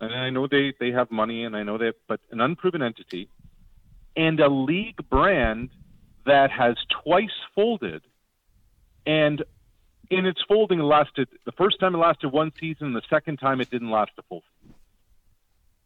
[0.00, 3.28] and I know they they have money and I know they, but an unproven entity,
[4.16, 5.70] and a league brand
[6.26, 8.02] that has twice folded,
[9.06, 9.42] and
[10.10, 13.70] in its folding lasted the first time it lasted one season, the second time it
[13.70, 14.74] didn't last a full season.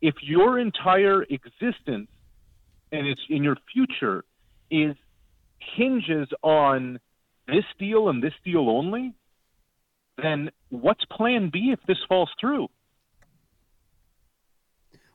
[0.00, 2.08] If your entire existence
[2.92, 4.24] and it's in your future
[4.70, 4.96] is
[5.58, 7.00] hinges on
[7.46, 9.12] this deal and this deal only,
[10.22, 12.68] then what's plan B if this falls through?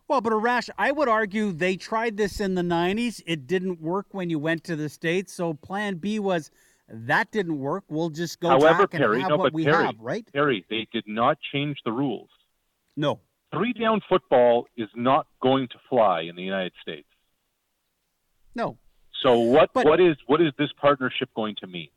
[0.10, 3.22] Well, but Arash, I would argue they tried this in the 90s.
[3.27, 5.31] It didn't work when you went to the States.
[5.31, 6.49] So plan B was
[6.90, 7.84] that didn't work.
[7.90, 10.27] We'll just go However, back and Perry, have no, what we Perry, have, right?
[10.34, 12.30] Perry, they did not change the rules.
[12.98, 13.19] No.
[13.53, 17.07] Three down football is not going to fly in the United States.
[18.56, 18.80] No.
[19.22, 21.90] So what But- what is what is this partnership going to mean?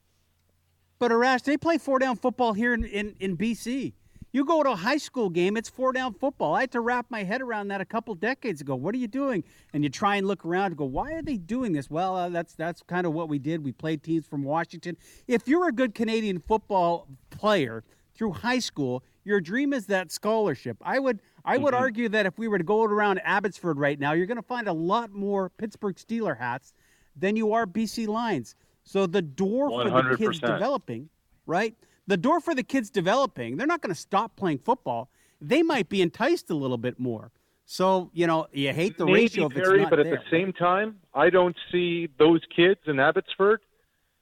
[0.99, 3.95] But Arash, they play four down football here in, in, in BC.
[4.35, 6.55] You go to a high school game, it's four down football.
[6.55, 8.75] I had to wrap my head around that a couple decades ago.
[8.75, 9.45] What are you doing?
[9.75, 11.91] And you try and look around and go, why are they doing this?
[11.91, 13.63] Well, uh, that's that's kind of what we did.
[13.63, 14.97] We played teams from Washington.
[15.29, 17.85] If you're a good Canadian football player
[18.15, 20.79] through high school, your dream is that scholarship.
[20.81, 21.79] I would I would Mhm.
[21.79, 24.67] argue that if we were to go around Abbotsford right now, you're going to find
[24.67, 26.73] a lot more Pittsburgh Steeler hats
[27.17, 28.55] than you are BC Lions.
[28.85, 31.11] So the door for the kids developing,
[31.47, 31.75] right?
[32.07, 35.09] The door for the kids developing, they're not going to stop playing football.
[35.41, 37.31] They might be enticed a little bit more.
[37.65, 40.17] So, you know, you hate the Maybe, ratio if it's Perry, not but at there.
[40.17, 43.61] the same time, I don't see those kids in Abbotsford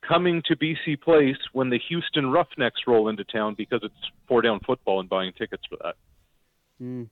[0.06, 3.94] coming to BC Place when the Houston Roughnecks roll into town because it's
[4.28, 5.94] four down football and buying tickets for that.
[6.78, 7.04] Hmm.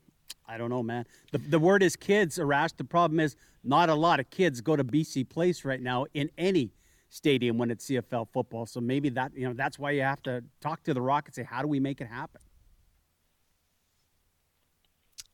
[0.46, 1.04] I don't know, man.
[1.32, 2.74] The, the word is kids, Arash.
[2.76, 6.30] The problem is not a lot of kids go to BC Place right now in
[6.38, 6.70] any
[7.08, 8.66] stadium when it's CFL football.
[8.66, 11.34] So maybe that, you know, that's why you have to talk to the Rock and
[11.34, 12.40] say, how do we make it happen?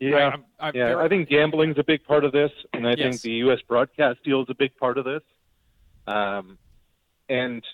[0.00, 0.88] Yeah, I'm- I'm yeah.
[0.88, 3.60] very- I think gambling's a big part of this, and I think the U.S.
[3.62, 5.22] broadcast deal is a big part of this.
[6.06, 6.58] Um,
[7.28, 7.64] and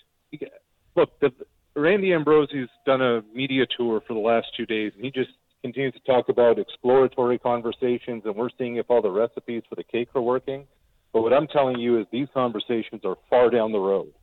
[0.95, 1.33] look, the
[1.75, 5.93] Randy Ambrosie's done a media tour for the last two days, and he just continues
[5.93, 10.09] to talk about exploratory conversations, and we're seeing if all the recipes for the cake
[10.15, 10.67] are working.
[11.13, 14.13] But what I'm telling you is these conversations are far down the road.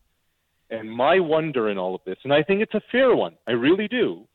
[0.70, 3.52] And my wonder in all of this, and I think it's a fair one, I
[3.52, 4.26] really do,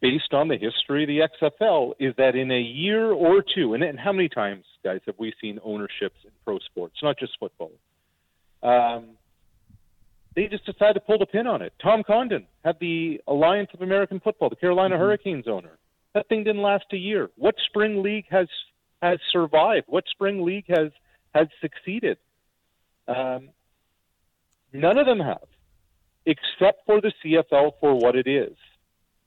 [0.00, 3.82] based on the history of the XFL, is that in a year or two, and,
[3.82, 7.72] and how many times, guys, have we seen ownerships in pro sports, not just football?
[8.62, 9.16] Um,
[10.34, 11.72] they just decided to pull the pin on it.
[11.82, 15.78] Tom Dundon had the Alliance of American Football, the Carolina Hurricanes owner.
[16.14, 17.30] That thing didn't last a year.
[17.36, 18.48] What spring league has
[19.02, 19.86] has survived?
[19.88, 20.90] What spring league has
[21.34, 22.18] has succeeded?
[23.06, 23.50] Um,
[24.72, 25.46] none of them have,
[26.26, 28.56] except for the CFL for what it is.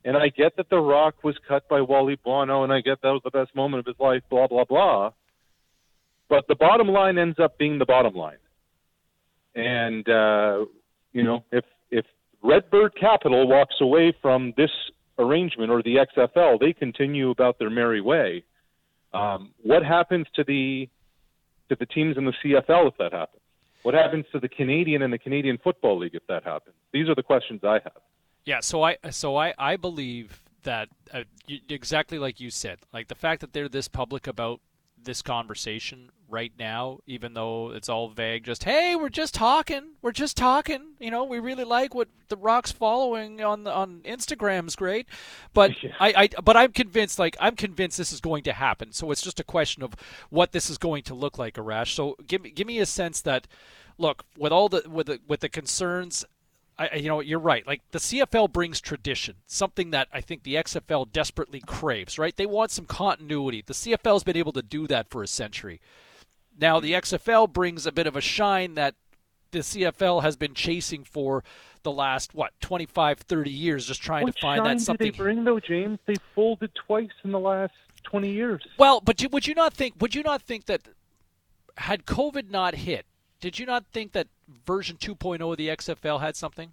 [0.04, 3.10] And I get that The Rock was cut by Wally Buono, and I get that
[3.10, 5.12] was the best moment of his life, blah, blah, blah.
[6.28, 8.38] But the bottom line ends up being the bottom line.
[9.54, 10.66] And, uh,
[11.12, 12.06] you know, if, if
[12.44, 14.72] RedBird Capital walks away from this
[15.20, 18.44] arrangement or the XFL, they continue about their merry way.
[19.14, 20.90] Um, what happens to the
[21.72, 23.42] to the teams in the CFL if that happens?
[23.84, 26.76] What happens to the Canadian and the Canadian Football League if that happens?
[26.92, 28.02] These are the questions I have.
[28.46, 31.24] Yeah, so I so I I believe that uh,
[31.70, 34.60] exactly like you said, like the fact that they're this public about
[35.04, 38.46] this conversation right now, even though it's all vague.
[38.46, 40.94] Just hey, we're just talking, we're just talking.
[41.00, 45.08] You know, we really like what the Rock's following on on Instagram's great,
[45.54, 45.92] but yeah.
[46.00, 48.94] I, I but I'm convinced, like I'm convinced this is going to happen.
[48.94, 49.94] So it's just a question of
[50.30, 51.94] what this is going to look like, Arash.
[51.94, 53.48] So give me give me a sense that,
[53.98, 56.26] look, with all the with the with the concerns
[56.92, 57.66] I, you know, you're right.
[57.66, 62.18] Like the CFL brings tradition, something that I think the XFL desperately craves.
[62.18, 62.36] Right?
[62.36, 63.64] They want some continuity.
[63.66, 65.82] The CFL has been able to do that for a century.
[66.60, 67.16] Now the mm-hmm.
[67.16, 68.96] XFL brings a bit of a shine that
[69.52, 71.44] the CFL has been chasing for
[71.84, 75.08] the last what 25, 30 years, just trying what to find that something.
[75.08, 76.00] Did they bring though, James?
[76.06, 78.64] They folded twice in the last twenty years.
[78.78, 79.96] Well, but you, would you not think?
[80.00, 80.82] Would you not think that
[81.78, 83.06] had COVID not hit,
[83.42, 84.28] did you not think that
[84.66, 86.72] version 2.0 of the XFL had something?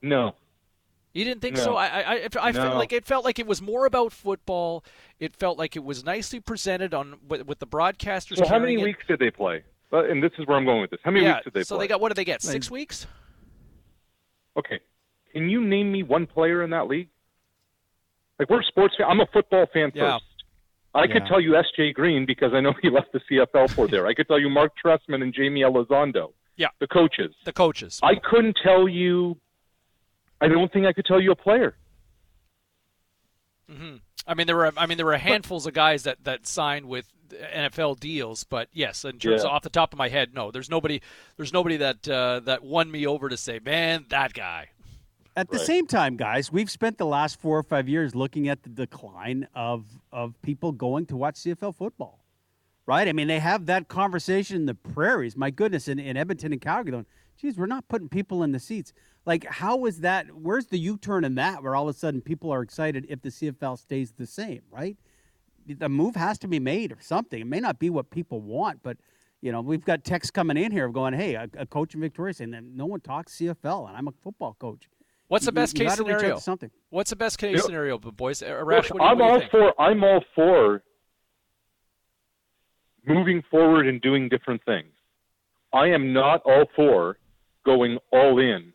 [0.00, 0.36] No.
[1.14, 1.62] You didn't think no.
[1.62, 1.76] so?
[1.76, 2.62] I, I, I, I no.
[2.62, 4.84] felt like it felt like it was more about football.
[5.18, 8.36] It felt like it was nicely presented on with, with the broadcasters.
[8.36, 8.82] So how many it.
[8.82, 9.64] weeks did they play?
[9.90, 11.00] Well, and this is where I'm going with this.
[11.04, 11.84] How many yeah, weeks did they so play?
[11.84, 12.42] they got what did they get?
[12.42, 13.06] Six weeks.
[14.56, 14.80] Okay,
[15.32, 17.08] can you name me one player in that league?
[18.38, 18.94] Like we're sports.
[18.98, 19.06] Fan.
[19.08, 20.14] I'm a football fan yeah.
[20.14, 20.24] first.
[20.94, 21.12] I yeah.
[21.12, 21.92] could tell you S.J.
[21.92, 24.06] Green because I know he left the CFL for there.
[24.06, 26.32] I could tell you Marc Trestman and Jamie Elizondo.
[26.56, 26.68] Yeah.
[26.78, 27.34] The coaches.
[27.44, 27.98] The coaches.
[28.02, 29.36] I couldn't tell you.
[30.40, 31.76] I don't think I could tell you a player.
[33.70, 33.96] Mm-hmm.
[34.26, 34.72] I mean, there were.
[34.76, 38.68] I mean, there were handfuls but, of guys that that signed with NFL deals, but
[38.72, 39.48] yes, in terms yeah.
[39.48, 41.00] of off the top of my head, no, there's nobody.
[41.36, 44.68] There's nobody that uh, that won me over to say, man, that guy.
[45.36, 45.66] At the Right.
[45.66, 49.48] same time, guys, we've spent the last four or five years looking at the decline
[49.54, 52.20] of of people going to watch CFL football.
[52.86, 53.08] Right?
[53.08, 55.36] I mean, they have that conversation in the prairies.
[55.36, 57.06] My goodness, in, in Edmonton and Calgary, going,
[57.38, 58.92] geez, we're not putting people in the seats.
[59.24, 60.26] Like, how is that?
[60.36, 63.22] Where's the U turn in that where all of a sudden people are excited if
[63.22, 64.98] the CFL stays the same, right?
[65.66, 67.40] The move has to be made or something.
[67.40, 68.98] It may not be what people want, but,
[69.40, 72.02] you know, we've got texts coming in here of going, hey, a, a coach in
[72.02, 74.90] Victoria saying that no one talks CFL, and I'm a football coach.
[75.28, 76.38] What's the You- best you case gotta reach out scenario?
[76.38, 76.70] something.
[76.90, 78.42] What's the best case You know- scenario, boys?
[78.42, 79.50] Uh, Look, what do I'm what do you all think?
[79.50, 79.80] for.
[79.80, 80.82] I'm all for
[83.06, 84.92] moving forward and doing different things.
[85.72, 87.18] I am not all for
[87.64, 88.72] going all in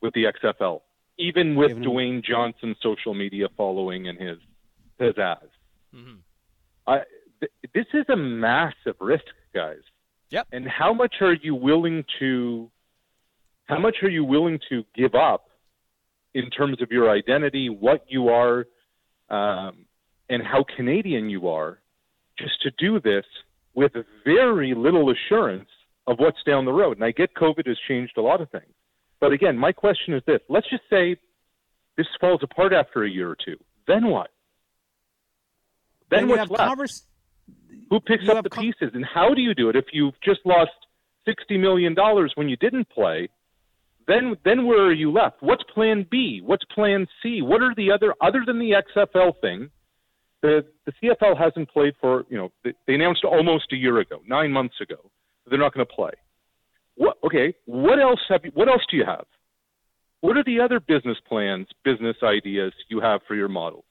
[0.00, 0.82] with the XFL,
[1.18, 4.38] even with Giving Dwayne Johnson's social media following and his
[4.98, 5.48] pizzazz.
[5.94, 6.18] Mhm.
[6.86, 7.04] I,
[7.40, 9.82] th- this is a massive risk, guys.
[10.30, 10.48] Yep.
[10.52, 12.70] And how much are you willing to?
[13.66, 15.45] How much are you willing to give up
[16.40, 18.66] in terms of your identity, what you are,
[19.30, 19.86] um,
[20.28, 21.72] and how Canadian you are,
[22.38, 23.24] just to do this
[23.74, 23.92] with
[24.24, 25.68] very little assurance
[26.06, 26.96] of what's down the road?
[26.98, 28.74] And I get COVID has changed a lot of things,
[29.20, 31.16] but again, my question is this: Let's just say
[31.96, 33.56] this falls apart after a year or two.
[33.88, 34.30] Then what?
[36.10, 36.68] Then And what's left?
[36.68, 37.06] convers-
[37.90, 40.40] Who picks up the con- pieces, and how do you do it if you've just
[40.44, 40.72] lost
[41.24, 43.28] sixty million dollars when you didn't play?
[44.08, 45.36] Then, then where are you left?
[45.40, 46.40] What's Plan B?
[46.44, 47.42] What's Plan C?
[47.42, 49.70] What are the other other than the XFL thing?
[50.42, 54.20] The the CFL hasn't played for you know they, they announced almost a year ago,
[54.26, 55.10] nine months ago,
[55.48, 56.12] they're not going to play.
[56.94, 57.54] What okay?
[57.64, 58.52] What else have you?
[58.54, 59.24] What else do you have?
[60.20, 63.84] What are the other business plans, business ideas you have for your model?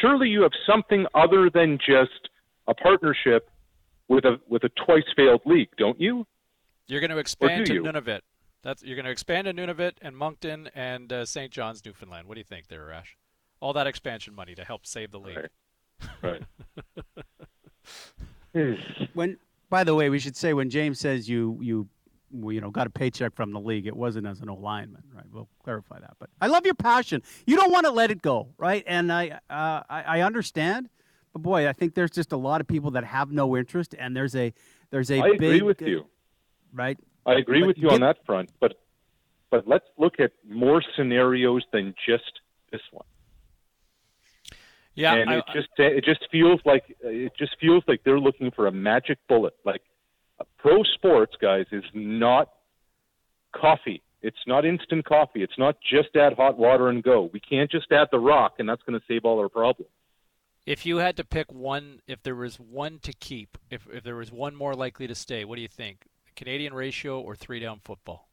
[0.00, 2.30] Surely you have something other than just
[2.68, 3.50] a partnership
[4.08, 6.26] with a with a twice failed league, don't you?
[6.86, 7.82] You're going to expand to you?
[7.82, 8.20] Nunavut.
[8.62, 11.50] That's you're going to expand to Nunavut and Moncton and uh, St.
[11.50, 12.28] John's, Newfoundland.
[12.28, 13.16] What do you think there, Rash?
[13.60, 15.48] All that expansion money to help save the league.
[16.20, 16.42] Right.
[19.14, 19.38] when,
[19.70, 21.88] by the way, we should say when James says you you
[22.48, 25.24] you know got a paycheck from the league, it wasn't as an O lineman, right?
[25.32, 26.14] We'll clarify that.
[26.18, 27.22] But I love your passion.
[27.46, 28.84] You don't want to let it go, right?
[28.86, 30.88] And I uh, I, I understand,
[31.32, 34.16] but boy, I think there's just a lot of people that have no interest, and
[34.16, 34.52] there's a
[34.90, 36.06] there's a I big, agree with you.
[36.72, 36.98] right?
[37.24, 38.78] I agree But with you get- on that front, but
[39.50, 42.40] but let's look at more scenarios than just
[42.70, 43.04] this one.
[44.94, 48.50] Yeah, and I- it just it just feels like it just feels like they're looking
[48.50, 49.54] for a magic bullet.
[49.64, 49.82] Like
[50.40, 52.52] uh, pro sports, guys, is not
[53.52, 54.02] coffee.
[54.22, 55.42] It's not instant coffee.
[55.42, 57.28] It's not just add hot water and go.
[57.32, 59.90] We can't just add the rock, and that's going to save all our problems.
[60.64, 64.16] If you had to pick one, if there was one to keep, if if there
[64.16, 66.06] was one more likely to stay, what do you think?
[66.36, 68.28] Canadian ratio or three down football?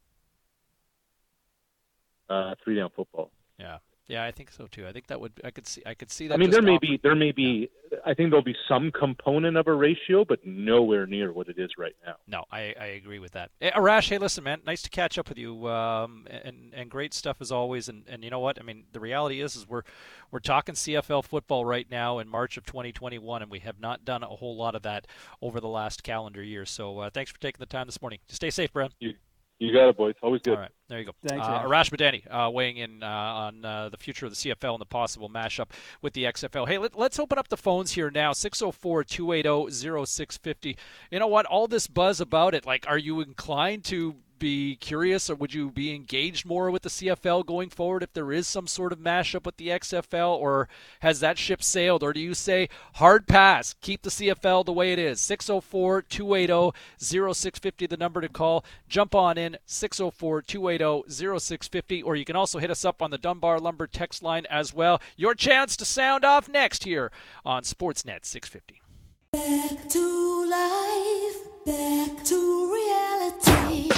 [2.29, 3.31] Uh, three down football.
[3.59, 3.79] Yeah,
[4.09, 4.87] yeah, I think so too.
[4.87, 6.33] I think that would I could see I could see that.
[6.33, 7.69] I mean, there may be there may be.
[8.03, 11.69] I think there'll be some component of a ratio, but nowhere near what it is
[11.77, 12.15] right now.
[12.27, 13.51] No, I, I agree with that.
[13.59, 17.13] Hey, Arash, hey, listen, man, nice to catch up with you, um, and and great
[17.13, 17.87] stuff as always.
[17.87, 18.59] And, and you know what?
[18.59, 19.83] I mean, the reality is, is we're
[20.31, 24.23] we're talking CFL football right now in March of 2021, and we have not done
[24.23, 25.05] a whole lot of that
[25.39, 26.65] over the last calendar year.
[26.65, 28.19] So uh, thanks for taking the time this morning.
[28.27, 28.91] Stay safe, Brad.
[29.59, 30.15] You you got it, boys.
[30.23, 30.55] Always good.
[30.55, 31.11] All right, there you go.
[31.25, 31.89] Thanks, uh, Arash.
[31.89, 34.85] Arash Madani uh, weighing in uh, on uh, the future of the CFL and the
[34.85, 35.67] possible mashup
[36.01, 36.67] with the XFL.
[36.67, 40.77] Hey, let, us open up the phones here now 604 280 0650.
[41.11, 41.45] You know what?
[41.45, 45.69] All this buzz about it, like, are you inclined to be curious or would you
[45.69, 49.45] be engaged more with the CFL going forward if there is some sort of mashup
[49.45, 50.69] with the XFL or
[51.01, 52.01] has that ship sailed?
[52.01, 55.19] Or do you say hard pass keep the CFL the way it is.
[55.19, 58.63] 604-280-0650 the number to call.
[58.87, 63.87] Jump on in 604-280-0650 or you can also hit us up on the Dunbar Lumber
[63.87, 65.01] text line as well.
[65.17, 67.11] Your chance to sound off next here
[67.45, 68.81] on Sportsnet 650
[69.31, 73.89] Back to life, back to reality.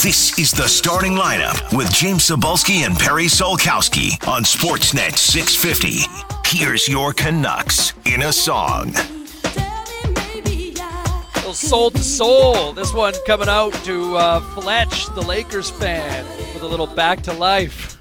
[0.00, 6.06] This is the starting lineup with James Cybulski and Perry Solkowski on Sportsnet 650.
[6.46, 8.94] Here's your Canucks in a song.
[11.34, 12.72] Little soul to soul.
[12.72, 16.24] This one coming out to uh, Fletch, the Lakers fan,
[16.54, 17.95] with a little back to life,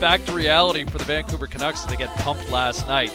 [0.00, 1.82] back to reality for the Vancouver Canucks.
[1.82, 3.12] as They get pumped last night.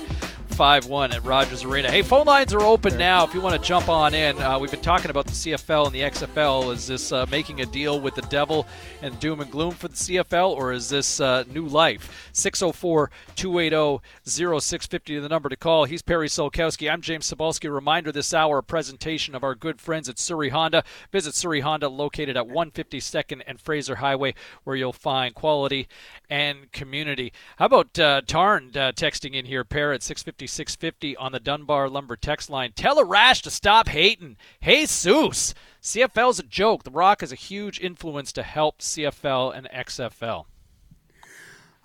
[0.53, 1.89] 5 1 at Rogers Arena.
[1.89, 4.39] Hey, phone lines are open now if you want to jump on in.
[4.39, 6.71] Uh, we've been talking about the CFL and the XFL.
[6.71, 8.67] Is this uh, making a deal with the devil
[9.01, 12.29] and doom and gloom for the CFL, or is this uh, new life?
[12.33, 15.85] 604 280 0650 the number to call.
[15.85, 16.91] He's Perry Solkowski.
[16.91, 17.73] I'm James Cybulski.
[17.73, 20.83] Reminder this hour, a presentation of our good friends at Surrey Honda.
[21.11, 24.35] Visit Surrey Honda, located at 152nd and Fraser Highway,
[24.65, 25.87] where you'll find quality
[26.29, 27.33] and community.
[27.57, 31.89] How about uh, Tarn uh, texting in here, Pair at 650 650 on the Dunbar
[31.89, 32.71] Lumber text line.
[32.75, 34.37] Tell Arash to stop hating.
[34.59, 35.53] Hey, Seuss.
[35.81, 36.83] CFL's a joke.
[36.83, 40.45] The Rock is a huge influence to help CFL and XFL.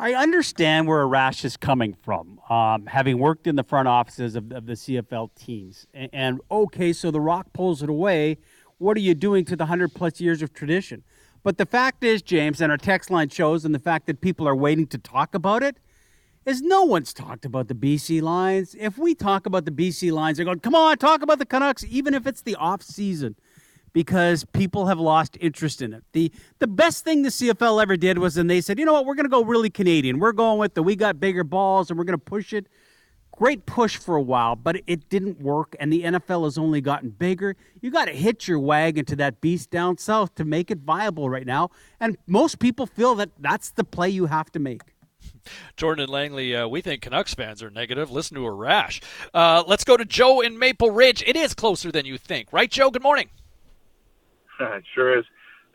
[0.01, 4.53] I understand where Arash is coming from, um, having worked in the front offices of,
[4.53, 5.89] of the CFL teams.
[5.93, 8.39] And, and okay, so The Rock pulls it away.
[8.79, 11.03] What are you doing to the 100 plus years of tradition?
[11.49, 14.47] But the fact is, James, and our text line shows, and the fact that people
[14.47, 15.79] are waiting to talk about it,
[16.45, 18.77] is no one's talked about the BC Lions.
[18.79, 21.87] If we talk about the BC Lions, they're going, come on, talk about the Canucks,
[21.89, 23.35] even if it's the off season,
[23.95, 26.05] because people have lost interest in it.
[26.13, 29.07] The the best thing the CFL ever did was, and they said, you know what,
[29.07, 30.19] we're going to go really Canadian.
[30.19, 32.67] We're going with the we got bigger balls, and we're going to push it.
[33.39, 37.11] Great push for a while, but it didn't work, and the NFL has only gotten
[37.11, 37.55] bigger.
[37.81, 41.31] You got to hitch your wagon to that beast down south to make it viable
[41.31, 41.71] right now,
[42.01, 44.83] and most people feel that that's the play you have to make.
[45.77, 48.11] Jordan and Langley, uh, we think Canucks fans are negative.
[48.11, 49.01] Listen to Arash.
[49.33, 51.23] Uh, let's go to Joe in Maple Ridge.
[51.25, 52.91] It is closer than you think, right, Joe?
[52.91, 53.29] Good morning.
[54.61, 55.25] it sure is.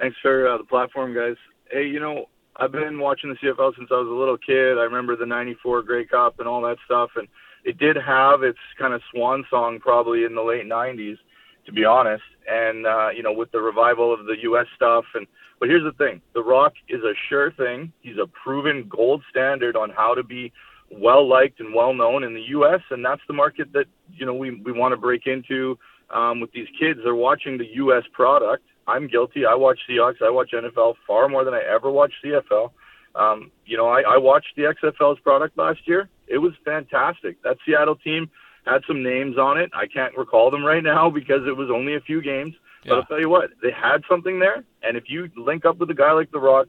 [0.02, 1.38] Thanks for uh, the platform, guys.
[1.72, 2.26] Hey, you know,
[2.58, 4.78] I've been watching the CFL since I was a little kid.
[4.78, 7.12] I remember the 94 Grey Cup and all that stuff.
[7.16, 7.30] And
[7.64, 11.18] it did have its kind of swan song probably in the late 90s,
[11.66, 12.24] to be honest.
[12.50, 14.66] And, uh, you know, with the revival of the U.S.
[14.76, 15.06] stuff.
[15.16, 15.26] And
[15.60, 17.94] But here's the thing The Rock is a sure thing.
[18.02, 20.52] He's a proven gold standard on how to be
[20.92, 22.82] well liked and well known in the U.S.
[22.90, 25.78] And that's the market that, you know, we, we want to break into
[26.14, 27.00] um, with these kids.
[27.04, 28.04] They're watching the U.S.
[28.12, 28.66] product.
[28.88, 29.46] I'm guilty.
[29.46, 30.22] I watch Seahawks.
[30.22, 32.72] I watch NFL far more than I ever watched CFL.
[33.16, 36.10] Um, you know, I, I watched the XFL's product last year.
[36.28, 37.42] It was fantastic.
[37.44, 38.30] That Seattle team
[38.66, 39.70] had some names on it.
[39.74, 42.56] I can't recall them right now because it was only a few games.
[42.86, 44.64] But I'll tell you what, they had something there.
[44.82, 46.68] And if you link up with a guy like The Rock,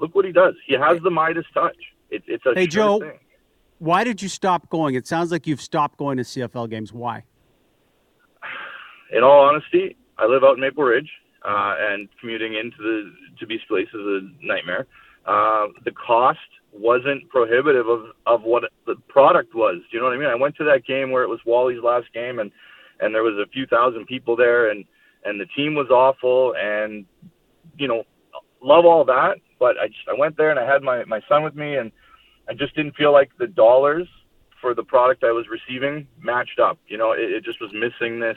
[0.00, 0.54] look what he does.
[0.66, 1.76] He has the Midas touch.
[2.10, 3.18] It, it's a Hey, sure Joe, thing.
[3.78, 4.94] why did you stop going?
[4.94, 6.92] It sounds like you've stopped going to CFL games.
[6.94, 7.24] Why?
[9.12, 11.10] in all honesty, I live out in Maple Ridge,
[11.44, 14.86] uh, and commuting into the to BC Place is a nightmare.
[15.26, 16.38] Uh, the cost
[16.72, 19.76] wasn't prohibitive of of what the product was.
[19.90, 20.28] Do you know what I mean?
[20.28, 22.50] I went to that game where it was Wally's last game, and
[23.00, 24.84] and there was a few thousand people there, and
[25.24, 27.04] and the team was awful, and
[27.78, 28.04] you know,
[28.62, 29.36] love all that.
[29.58, 31.92] But I just I went there and I had my my son with me, and
[32.48, 34.08] I just didn't feel like the dollars
[34.60, 36.78] for the product I was receiving matched up.
[36.86, 38.36] You know, it, it just was missing this.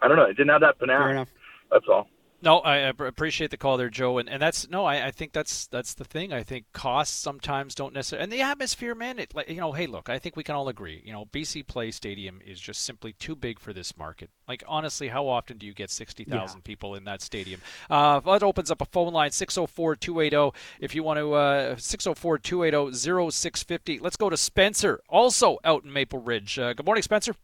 [0.00, 0.24] I don't know.
[0.24, 0.98] It didn't have that panache.
[0.98, 1.28] Fair enough.
[1.70, 2.08] That's all.
[2.44, 5.32] No, I, I appreciate the call there, Joe, and, and that's no, I, I think
[5.32, 6.32] that's that's the thing.
[6.32, 9.20] I think costs sometimes don't necessarily, and the atmosphere, man.
[9.20, 11.00] It like you know, hey, look, I think we can all agree.
[11.04, 14.28] You know, BC Place Stadium is just simply too big for this market.
[14.48, 17.60] Like honestly, how often do you get sixty thousand people in that stadium?
[17.88, 24.00] Uh, that opens up a phone line 604-280 if you want to uh, 604-280-0650.
[24.00, 26.58] Let's go to Spencer, also out in Maple Ridge.
[26.58, 27.36] Uh, good morning, Spencer.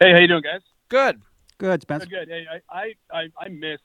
[0.00, 0.62] Hey, how you doing, guys?
[0.88, 1.20] Good.
[1.58, 2.06] Good, Spencer.
[2.06, 2.28] Good.
[2.28, 3.80] Hey, I, I, I, I miss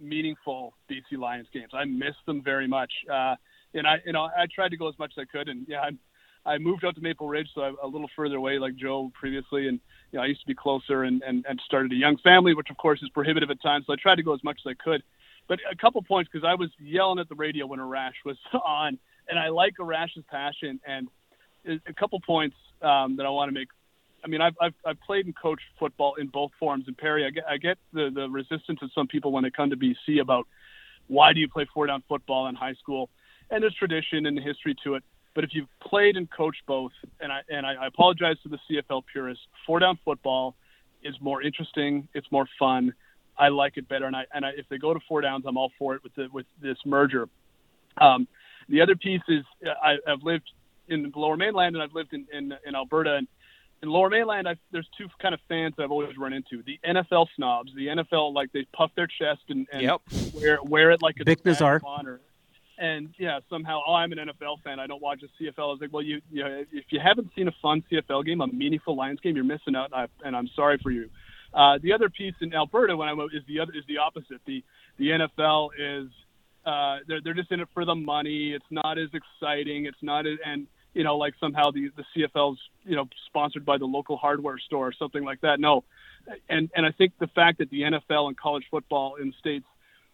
[0.00, 1.70] meaningful BC Lions games.
[1.72, 2.92] I miss them very much.
[3.10, 3.36] Uh,
[3.74, 5.48] and I, you know, I tried to go as much as I could.
[5.48, 5.98] And yeah, I'm,
[6.46, 9.68] I moved out to Maple Ridge, so I'm a little further away, like Joe previously.
[9.68, 9.78] And
[10.10, 12.70] you know, I used to be closer and, and, and started a young family, which
[12.70, 13.86] of course is prohibitive at times.
[13.86, 15.02] So I tried to go as much as I could.
[15.48, 18.98] But a couple points because I was yelling at the radio when Arash was on,
[19.28, 20.80] and I like Arash's passion.
[20.86, 21.08] And
[21.66, 23.68] a couple points um, that I want to make
[24.24, 26.84] I mean, I've, I've I've played and coached football in both forms.
[26.86, 29.70] And Perry, I get I get the the resistance of some people when they come
[29.70, 30.46] to BC about
[31.08, 33.10] why do you play four down football in high school,
[33.50, 35.04] and there's tradition and the history to it.
[35.34, 39.02] But if you've played and coached both, and I and I apologize to the CFL
[39.12, 40.54] purists, four down football
[41.02, 42.08] is more interesting.
[42.14, 42.92] It's more fun.
[43.38, 45.56] I like it better, and I and I, if they go to four downs, I'm
[45.56, 47.28] all for it with the with this merger.
[48.00, 48.28] Um,
[48.68, 49.44] the other piece is
[49.82, 50.50] I, I've lived
[50.88, 53.28] in the Lower Mainland and I've lived in in, in Alberta and
[53.82, 57.26] in Lower Mainland, I've, there's two kind of fans I've always run into: the NFL
[57.36, 60.00] snobs, the NFL like they puff their chest and, and Yep.
[60.34, 61.80] wear wear it like a badge Nazar.
[61.84, 62.20] honor.
[62.78, 64.80] And yeah, somehow, oh, I'm an NFL fan.
[64.80, 65.52] I don't watch a CFL.
[65.58, 68.40] I was like, well, you, you know, if you haven't seen a fun CFL game,
[68.40, 71.10] a meaningful Lions game, you're missing out, and, I, and I'm sorry for you.
[71.52, 74.40] Uh, the other piece in Alberta, when I is the other is the opposite.
[74.46, 74.64] The
[74.96, 76.08] the NFL is
[76.64, 78.52] uh, they're they're just in it for the money.
[78.52, 79.86] It's not as exciting.
[79.86, 83.78] It's not as, and you know like somehow the the CFL's you know sponsored by
[83.78, 85.60] the local hardware store or something like that.
[85.60, 85.84] No,
[86.48, 89.66] and and I think the fact that the NFL and college football in the states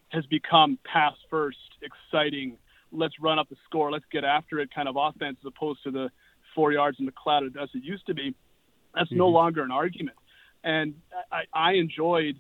[0.08, 2.56] has become pass first, exciting.
[2.92, 3.90] Let's run up the score.
[3.90, 6.10] Let's get after it kind of offense as opposed to the
[6.54, 8.34] four yards in the cloud as it used to be.
[8.94, 10.16] That's no longer an argument.
[10.64, 10.94] And
[11.30, 12.36] I, I enjoyed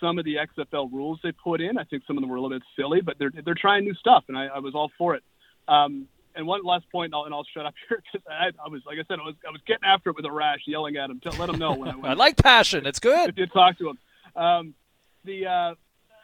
[0.00, 1.78] some of the XFL rules they put in.
[1.78, 3.94] I think some of them were a little bit silly, but they're they're trying new
[3.94, 5.22] stuff, and I, I was all for it.
[5.68, 8.68] Um, and one last point, and I'll, and I'll shut up here because I, I
[8.68, 11.10] was like I said, I was I was getting after it with Arash, yelling at
[11.10, 12.86] him to let him know when I, when I like passion.
[12.86, 13.30] It's good.
[13.30, 13.98] if you talk to him.
[14.36, 14.74] Um,
[15.24, 15.74] the uh,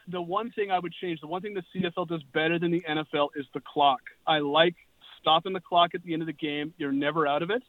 [0.07, 2.81] the one thing I would change, the one thing the CFL does better than the
[2.81, 4.01] NFL is the clock.
[4.25, 4.75] I like
[5.19, 6.73] stopping the clock at the end of the game.
[6.77, 7.63] You're never out of it.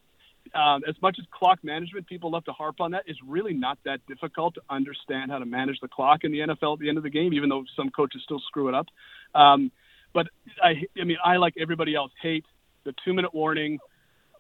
[0.55, 3.03] Um, as much as clock management, people love to harp on that.
[3.07, 6.75] It's really not that difficult to understand how to manage the clock in the NFL
[6.75, 8.87] at the end of the game, even though some coaches still screw it up.
[9.35, 9.71] Um,
[10.15, 10.27] but
[10.63, 12.45] I, I mean, I like everybody else hate
[12.85, 13.79] the two-minute warning,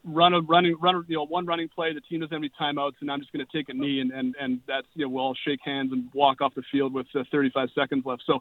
[0.05, 1.93] run a running run you know one running play.
[1.93, 4.11] The team doesn't have any timeouts, and I'm just going to take a knee, and
[4.11, 7.07] and and that's you know we'll all shake hands and walk off the field with
[7.15, 8.23] uh, 35 seconds left.
[8.27, 8.41] So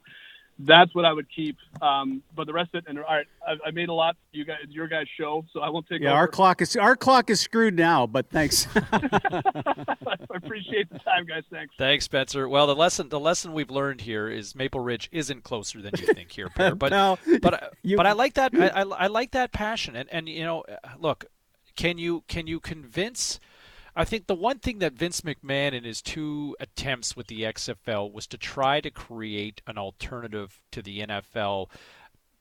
[0.60, 1.58] that's what I would keep.
[1.82, 4.16] Um, but the rest of it, and all right, I, I made a lot.
[4.32, 6.02] You guys, your guys' show, so I won't take.
[6.02, 6.18] Yeah, over.
[6.18, 8.68] our clock is our clock is screwed now, but thanks.
[8.76, 9.84] I
[10.36, 11.44] appreciate the time, guys.
[11.52, 11.74] Thanks.
[11.78, 12.48] Thanks, Spencer.
[12.50, 16.08] Well, the lesson the lesson we've learned here is Maple Ridge isn't closer than you
[16.14, 16.76] think here, Pear.
[16.76, 18.54] But No, but you- but I like that.
[18.56, 20.64] I, I, I like that passion, and and you know,
[21.00, 21.26] look,
[21.76, 23.40] can you can you convince?
[23.98, 28.12] I think the one thing that Vince McMahon in his two attempts with the XFL
[28.12, 31.70] was to try to create an alternative to the NFL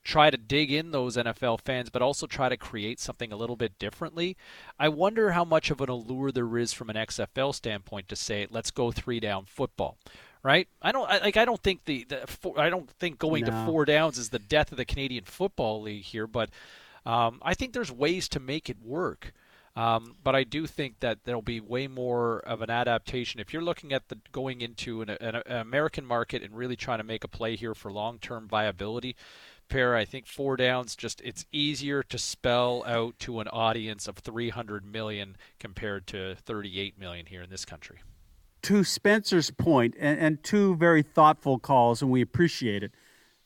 [0.06, 3.56] try to dig in those NFL fans, but also try to create something a little
[3.56, 4.36] bit differently.
[4.78, 8.46] I wonder how much of an allure there is from an XFL standpoint to say,
[8.48, 9.98] let's go three down football.
[10.44, 10.68] Right?
[10.80, 11.36] I don't I, like.
[11.36, 14.38] I don't think the, the four, I don't think going to four downs is the
[14.38, 16.50] death of the Canadian Football League here, but
[17.04, 19.32] um, I think there's ways to make it work.
[19.76, 23.62] Um, but I do think that there'll be way more of an adaptation if you're
[23.62, 27.24] looking at the going into an, an, an American market and really trying to make
[27.24, 29.14] a play here for long-term viability.
[29.68, 29.94] pair.
[29.94, 34.86] I think four downs just it's easier to spell out to an audience of 300
[34.86, 37.98] million compared to 38 million here in this country.
[38.62, 42.92] To Spencer's point, and, and two very thoughtful calls, and we appreciate it.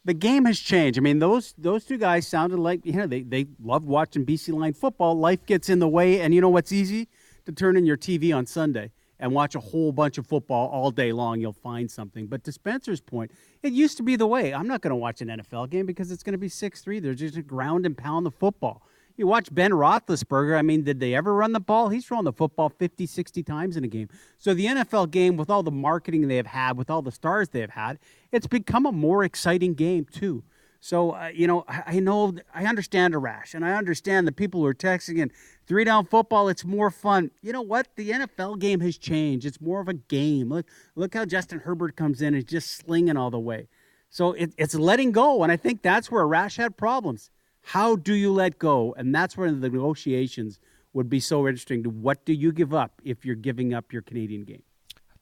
[0.04, 0.98] The game has changed.
[0.98, 4.54] I mean, those those two guys sounded like you know they they loved watching BC
[4.54, 5.14] Lion football.
[5.14, 7.08] Life gets in the way, and you know what's easy
[7.44, 10.90] to turn in your TV on Sunday and watch a whole bunch of football all
[10.90, 12.26] day long, you'll find something.
[12.26, 13.30] But to Spencer's point,
[13.62, 14.52] it used to be the way.
[14.52, 17.00] I'm not going to watch an NFL game because it's going to be 6 3.
[17.00, 18.82] They're just ground and pound the football.
[19.16, 20.56] You watch Ben Roethlisberger.
[20.58, 21.90] I mean, did they ever run the ball?
[21.90, 24.08] He's thrown the football 50, 60 times in a game.
[24.38, 27.50] So the NFL game, with all the marketing they have had, with all the stars
[27.50, 27.98] they have had,
[28.32, 30.42] it's become a more exciting game, too.
[30.80, 34.60] So, uh, you know, I, I know, I understand Arash, and I understand the people
[34.60, 35.30] who are texting in
[35.66, 37.30] three down football, it's more fun.
[37.42, 37.88] You know what?
[37.96, 39.44] The NFL game has changed.
[39.44, 40.48] It's more of a game.
[40.48, 43.68] Look, look how Justin Herbert comes in and just slinging all the way.
[44.08, 47.30] So it, it's letting go, and I think that's where Arash had problems.
[47.62, 48.94] How do you let go?
[48.96, 50.58] And that's where the negotiations
[50.92, 51.84] would be so interesting.
[51.84, 54.62] What do you give up if you're giving up your Canadian game?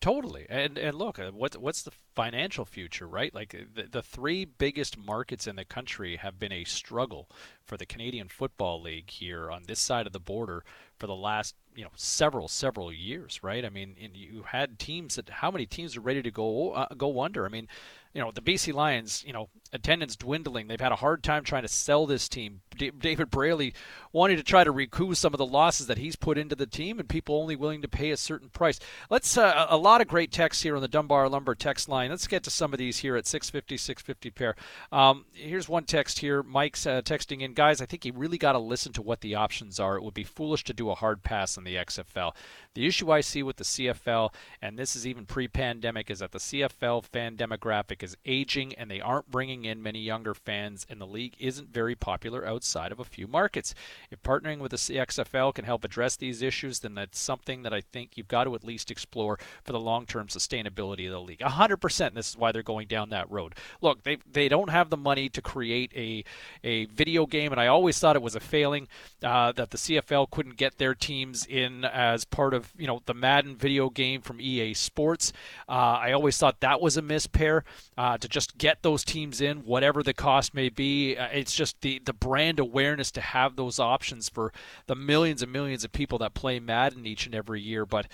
[0.01, 3.35] Totally, and and look, uh, what's what's the financial future, right?
[3.35, 7.29] Like the, the three biggest markets in the country have been a struggle
[7.65, 10.65] for the Canadian Football League here on this side of the border
[10.99, 13.65] for the last you know several several years, right?
[13.65, 17.21] I mean, you had teams that how many teams are ready to go uh, go
[17.21, 17.45] under?
[17.45, 17.67] I mean,
[18.15, 20.67] you know, the BC Lions, you know, attendance dwindling.
[20.67, 22.63] They've had a hard time trying to sell this team.
[22.77, 23.75] D- David Braley
[24.13, 26.99] wanted to try to recoup some of the losses that he's put into the team,
[26.99, 28.81] and people only willing to pay a certain price.
[29.11, 32.11] Let's uh, a lot of great texts here on the Dunbar Lumber text line.
[32.11, 34.57] Let's get to some of these here at 650 650 pair.
[34.91, 36.43] Um, here's one text here.
[36.43, 37.81] Mike's uh, texting in, guys.
[37.81, 39.97] I think you really got to listen to what the options are.
[39.97, 42.35] It would be foolish to do a hard pass on the XFL.
[42.75, 44.33] The issue I see with the CFL,
[44.63, 49.01] and this is even pre-pandemic, is that the CFL fan demographic is aging, and they
[49.01, 53.05] aren't bringing in many younger fans, and the league isn't very popular outside of a
[53.05, 53.75] few markets.
[54.11, 57.81] If partnering with the XFL can help address these issues, then that's something that I
[57.81, 61.41] think you've got to at least explore for the long-term sustainability of the league.
[61.41, 62.15] 100%.
[62.15, 63.55] This is why they're going down that road.
[63.81, 66.25] Look, they they don't have the money to create a
[66.65, 68.89] a video game, and I always thought it was a failing
[69.23, 73.15] uh, that the CFL couldn't get their teams in as part of you know the
[73.15, 75.33] Madden video game from EA Sports.
[75.69, 77.63] Uh, I always thought that was a mispair
[77.99, 81.17] uh, to just get those teams in, whatever the cost may be.
[81.17, 84.53] Uh, it's just the the brand awareness to have those options for
[84.87, 87.85] the millions and millions of people that play Madden each and every year.
[87.85, 88.07] But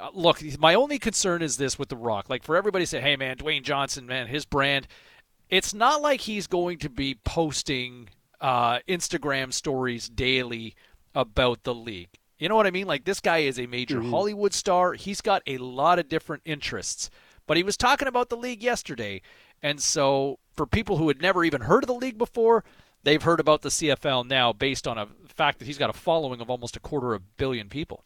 [0.00, 2.30] uh, look, my only concern is this with The Rock.
[2.30, 4.86] Like for everybody to say, hey man, Dwayne Johnson, man, his brand.
[5.50, 8.08] It's not like he's going to be posting
[8.40, 10.76] uh, Instagram stories daily
[11.16, 12.08] about the league.
[12.38, 12.86] You know what I mean?
[12.86, 14.10] Like this guy is a major Mm-hmm.
[14.10, 14.94] Hollywood star.
[14.94, 17.10] He's got a lot of different interests.
[17.46, 19.22] But he was talking about the league yesterday.
[19.62, 22.64] And so for people who had never even heard of the league before,
[23.02, 26.40] they've heard about the CFL now based on a fact that he's got a following
[26.40, 28.04] of almost a quarter of a billion people.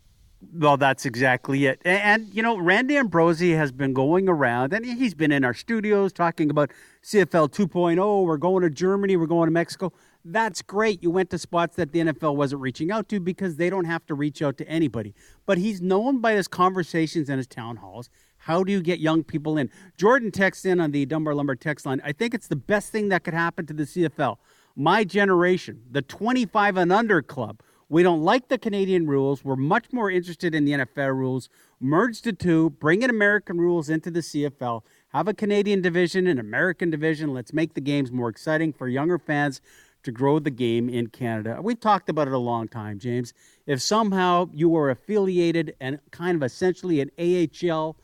[0.53, 1.81] Well, that's exactly it.
[1.85, 6.13] And, you know, Randy Ambrosie has been going around and he's been in our studios
[6.13, 6.71] talking about
[7.03, 7.99] CFL 2.0.
[7.99, 9.17] oh, We're going to Germany.
[9.17, 9.93] We're going to Mexico.
[10.25, 11.03] That's great.
[11.03, 14.05] You went to spots that the NFL wasn't reaching out to because they don't have
[14.07, 15.15] to reach out to anybody.
[15.47, 18.11] But he's known by his conversations and his town halls.
[18.47, 19.71] How do you get young people in?
[19.97, 22.01] Jordan texts in on the Dunbar Lumber text line.
[22.05, 24.37] I think it's the best thing that could happen to the CFL.
[24.77, 29.45] My generation, the 25 and under club, we don't like the Canadian rules.
[29.45, 31.49] We're much more interested in the NFL rules.
[31.81, 36.39] Merge the two, bring in American rules into the CFL, have a Canadian division, an
[36.39, 37.35] American division.
[37.35, 39.61] Let's make the games more exciting for younger fans
[40.05, 41.59] to grow the game in Canada.
[41.61, 43.35] We've talked about it a long time, James.
[43.67, 47.97] If somehow you were affiliated and kind of essentially an AHL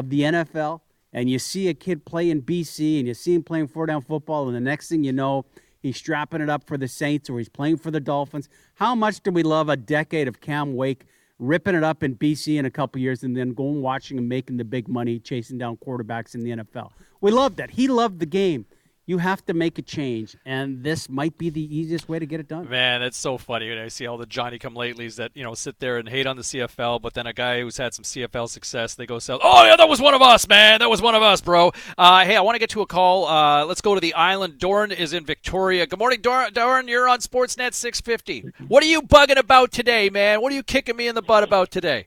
[0.00, 0.80] of the NFL,
[1.12, 4.00] and you see a kid play in BC and you see him playing four down
[4.00, 5.44] football, and the next thing you know,
[5.80, 8.48] he's strapping it up for the Saints or he's playing for the Dolphins.
[8.74, 11.04] How much do we love a decade of Cam Wake
[11.38, 14.56] ripping it up in BC in a couple years and then going watching him making
[14.56, 16.90] the big money chasing down quarterbacks in the NFL?
[17.20, 17.70] We loved that.
[17.70, 18.64] He loved the game.
[19.10, 22.38] You have to make a change, and this might be the easiest way to get
[22.38, 22.70] it done.
[22.70, 25.52] Man, it's so funny when I see all the Johnny come latelys that you know
[25.54, 28.48] sit there and hate on the CFL, but then a guy who's had some CFL
[28.48, 29.40] success, they go sell.
[29.42, 30.78] Oh yeah, that was one of us, man.
[30.78, 31.72] That was one of us, bro.
[31.98, 33.26] Uh, hey, I want to get to a call.
[33.26, 34.60] Uh, let's go to the island.
[34.60, 35.88] Dorn is in Victoria.
[35.88, 36.86] Good morning, Dor- Doran.
[36.86, 38.52] You're on Sportsnet 650.
[38.68, 40.40] What are you bugging about today, man?
[40.40, 42.06] What are you kicking me in the butt about today?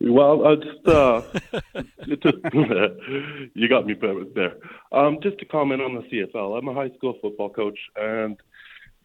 [0.00, 1.22] Well, I just uh,
[2.06, 2.36] just,
[3.54, 3.94] you got me
[4.34, 4.56] there.
[4.92, 8.38] Um, just to comment on the CFL, I'm a high school football coach, and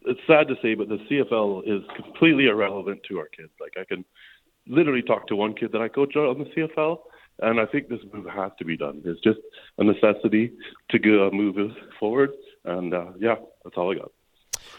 [0.05, 3.51] it's sad to say, but the CFL is completely irrelevant to our kids.
[3.59, 4.05] Like I can
[4.67, 6.99] literally talk to one kid that I coach on the CFL,
[7.41, 9.01] and I think this move has to be done.
[9.03, 9.39] It's just
[9.77, 10.53] a necessity
[10.91, 11.57] to go, uh, move
[11.99, 12.31] forward.
[12.63, 14.11] And uh, yeah, that's all I got.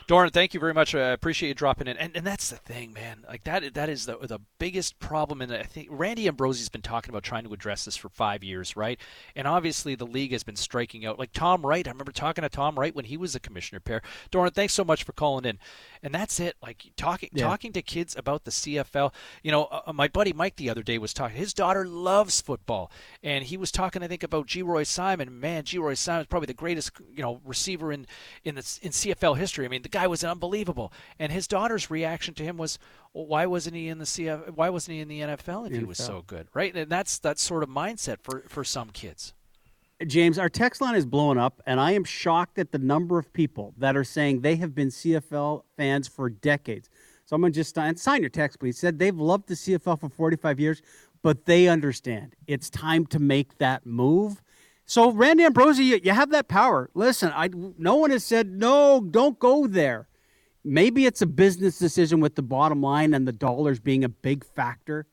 [0.06, 0.94] Doran, thank you very much.
[0.94, 1.96] I appreciate you dropping in.
[1.96, 3.24] And, and that's the thing, man.
[3.28, 7.10] Like that that is the the biggest problem and I think Randy Ambrosie's been talking
[7.10, 9.00] about trying to address this for 5 years, right?
[9.34, 11.18] And obviously the league has been striking out.
[11.18, 14.00] Like Tom Wright, I remember talking to Tom Wright when he was a commissioner pair.
[14.30, 15.58] Doran, thanks so much for calling in.
[16.04, 16.54] And that's it.
[16.62, 17.44] Like talking Yeah.
[17.48, 19.12] talking to kids about the CFL.
[19.42, 21.36] You know, uh, my buddy Mike the other day was talking.
[21.36, 22.92] His daughter loves football,
[23.24, 25.40] and he was talking, I think, about Geroy Simon.
[25.40, 28.06] Man, Geroy Simon is probably the greatest, you know, receiver in
[28.44, 29.64] in the in CFL history.
[29.64, 30.92] I mean, the guy was unbelievable.
[31.18, 32.78] And his daughter's reaction to him was,
[33.12, 34.50] well, "Why wasn't he in the CF?
[34.54, 36.74] Why wasn't he in the NFL if he was so good?" Right?
[36.74, 39.32] And that's that sort of mindset for for some kids.
[40.06, 43.32] James, our text line is blowing up, and I am shocked at the number of
[43.32, 46.90] people that are saying they have been CFL fans for decades.
[47.24, 48.78] Someone just signed, sign your text, please.
[48.78, 50.82] Said they've loved the CFL for 45 years,
[51.22, 54.42] but they understand it's time to make that move.
[54.86, 56.90] So, Randy Ambrosie, you, have that power.
[56.94, 60.08] Listen, I, no one has said, no, don't go there.
[60.64, 64.44] Maybe it's a business decision with the bottom line and the dollars being a big
[64.44, 65.06] factor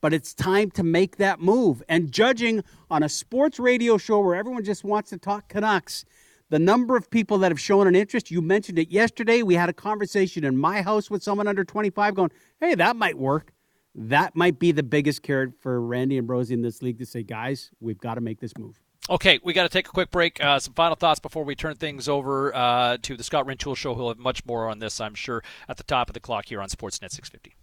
[0.00, 1.82] but it's time to make that move.
[1.88, 6.04] And judging on a sports radio show where everyone just wants to talk Canucks,
[6.48, 9.42] the number of people that have shown an interest, you mentioned it yesterday.
[9.42, 12.30] We had a conversation in my house with someone under 25 going,
[12.60, 13.52] hey, that might work.
[13.94, 17.70] That might be the biggest carrot for Randy Ambrosie in this league to say, guys,
[17.80, 18.80] we've got to make this move.
[19.08, 20.42] Okay, we got to take a quick break.
[20.42, 23.94] Uh, some final thoughts before we turn things over uh, to the Scott Rintoul Show.
[23.94, 26.60] He'll have much more on this, I'm sure, at the top of the clock here
[26.60, 27.54] on Sportsnet 650.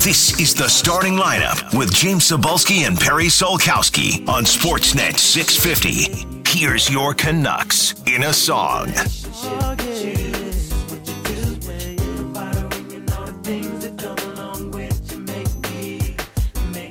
[0.00, 6.42] This is the starting lineup with James Cybulski and Perry Solkowski on Sportsnet 650.
[6.48, 8.92] Here's your Canucks in a song.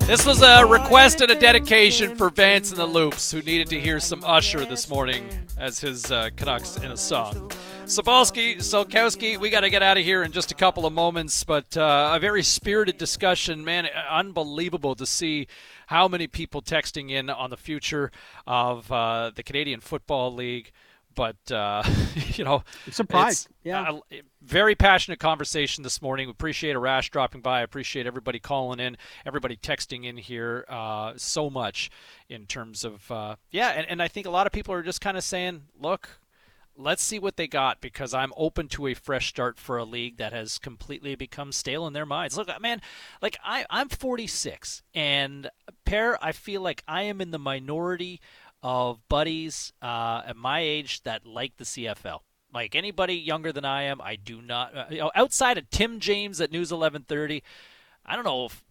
[0.06, 3.80] This was a request and a dedication for Vance and the Loops, who needed to
[3.80, 5.27] hear some Usher this morning
[5.57, 7.49] as his uh, Canucks in a song.
[7.86, 11.44] Cybulski, Solkowski, we got to get out of here in just a couple of moments,
[11.44, 13.65] but uh, a very spirited discussion.
[13.65, 15.48] Man, unbelievable to see
[15.88, 18.11] how many people texting in on the future
[18.45, 20.72] of uh, the Canadian Football League.
[21.15, 21.82] But, uh,
[22.34, 23.48] you know, surprise.
[24.11, 26.27] uh, very passionate conversation this morning.
[26.27, 27.59] We appreciate Arash dropping by.
[27.59, 28.95] I appreciate everybody calling in,
[29.26, 31.89] everybody texting in here uh, so much
[32.30, 35.01] in terms of, uh, yeah, and, and I think a lot of people are just
[35.01, 36.19] kind of saying, look,
[36.77, 40.17] let's see what they got because I'm open to a fresh start for a league
[40.17, 42.38] that has completely become stale in their minds.
[42.38, 42.81] Look, man,
[43.22, 45.49] like I, I'm 46, and
[45.85, 48.22] pair, I feel like I am in the minority
[48.61, 52.19] of buddies uh, at my age that like the CFL.
[52.56, 54.76] Like anybody younger than I am, I do not.
[54.76, 57.44] Uh, you know, outside of Tim James at News 1130,
[58.06, 58.64] I don't know if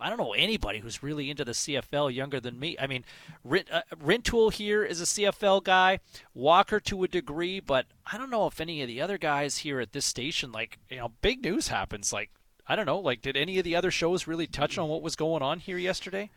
[0.00, 2.76] I don't know anybody who's really into the CFL younger than me.
[2.80, 3.04] I mean,
[3.44, 5.98] uh, Rintoul here is a CFL guy,
[6.32, 9.80] Walker to a degree, but I don't know if any of the other guys here
[9.80, 12.12] at this station, like, you know, big news happens.
[12.12, 12.30] Like,
[12.66, 15.16] I don't know, like, did any of the other shows really touch on what was
[15.16, 16.30] going on here yesterday?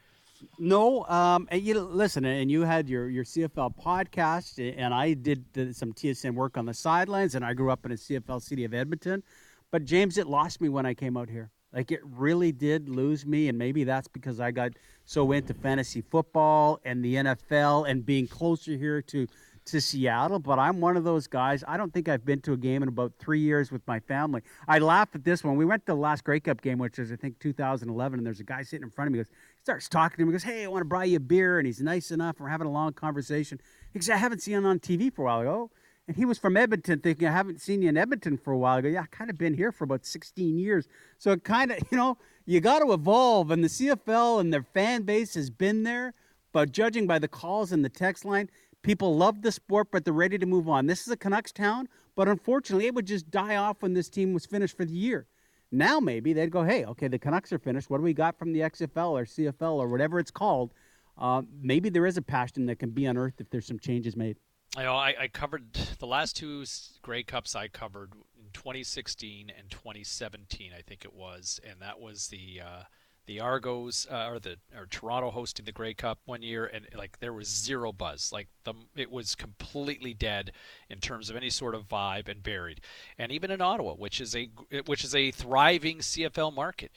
[0.57, 5.45] No, um, and you listen, and you had your your CFL podcast, and I did
[5.75, 8.73] some TSN work on the sidelines, and I grew up in a CFL city of
[8.73, 9.23] Edmonton.
[9.71, 11.51] But James, it lost me when I came out here.
[11.73, 14.73] Like it really did lose me, and maybe that's because I got
[15.05, 19.27] so into fantasy football and the NFL and being closer here to
[19.65, 20.39] to Seattle.
[20.39, 21.63] But I'm one of those guys.
[21.67, 24.41] I don't think I've been to a game in about three years with my family.
[24.67, 25.55] I laugh at this one.
[25.55, 28.39] We went to the last Grey Cup game, which is I think 2011, and there's
[28.39, 29.19] a guy sitting in front of me.
[29.19, 29.31] Goes,
[29.63, 30.29] starts talking to me.
[30.29, 32.39] He goes, "Hey, I want to buy you a beer," and he's nice enough.
[32.39, 33.59] We're having a long conversation.
[33.93, 35.71] He goes, "I haven't seen him on TV for a while." I go, "Oh."
[36.07, 38.77] And he was from Edmonton, thinking, I haven't seen you in Edmonton for a while.
[38.77, 40.87] I go, yeah, I kind of been here for about 16 years.
[41.17, 43.51] So it kind of, you know, you got to evolve.
[43.51, 46.13] And the CFL and their fan base has been there.
[46.51, 48.49] But judging by the calls and the text line,
[48.81, 50.87] people love the sport, but they're ready to move on.
[50.87, 54.33] This is a Canucks town, but unfortunately, it would just die off when this team
[54.33, 55.27] was finished for the year.
[55.71, 57.89] Now maybe they'd go, hey, okay, the Canucks are finished.
[57.89, 60.73] What do we got from the XFL or CFL or whatever it's called?
[61.17, 64.37] Uh, maybe there is a passion that can be unearthed if there's some changes made.
[64.75, 66.65] I know I, I covered the last two
[67.01, 72.27] Grey Cups I covered in 2016 and 2017, I think it was, and that was
[72.27, 72.83] the uh,
[73.25, 77.19] the Argos uh, or the or Toronto hosting the Grey Cup one year, and like
[77.19, 80.51] there was zero buzz, like the it was completely dead
[80.89, 82.81] in terms of any sort of vibe and buried,
[83.17, 84.49] and even in Ottawa, which is a
[84.85, 86.91] which is a thriving CFL market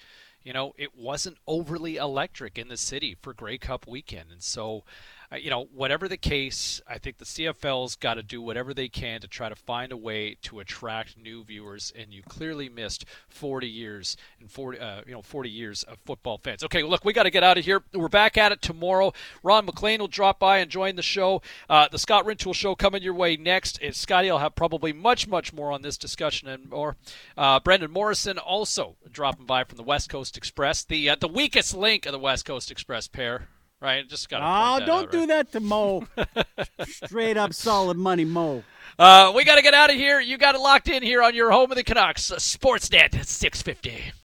[0.44, 4.30] you know, it wasn't overly electric in the city for Grey Cup weekend.
[4.30, 4.84] And so
[5.32, 9.20] you know, whatever the case, I think the CFL's got to do whatever they can
[9.20, 11.92] to try to find a way to attract new viewers.
[11.96, 16.38] And you clearly missed 40 years and 40, uh, you know, 40 years of football
[16.38, 16.64] fans.
[16.64, 17.82] Okay, look, we got to get out of here.
[17.92, 19.12] We're back at it tomorrow.
[19.42, 21.42] Ron MacLean will drop by and join the show.
[21.68, 23.78] Uh, the Scott Rintoul show coming your way next.
[23.82, 26.96] And Scotty will have probably much, much more on this discussion and more.
[27.36, 31.74] Uh, Brendan Morrison also dropping by from the West Coast Express, the uh, the weakest
[31.74, 33.48] link of the West Coast Express pair.
[33.84, 34.40] Right, just got.
[34.42, 36.06] Oh, don't do that to Mo.
[36.86, 38.64] Straight up solid money, Mo.
[38.98, 40.20] Uh, we got to get out of here.
[40.20, 44.14] You got it locked in here on your home of the Canucks, Sportsnet 650.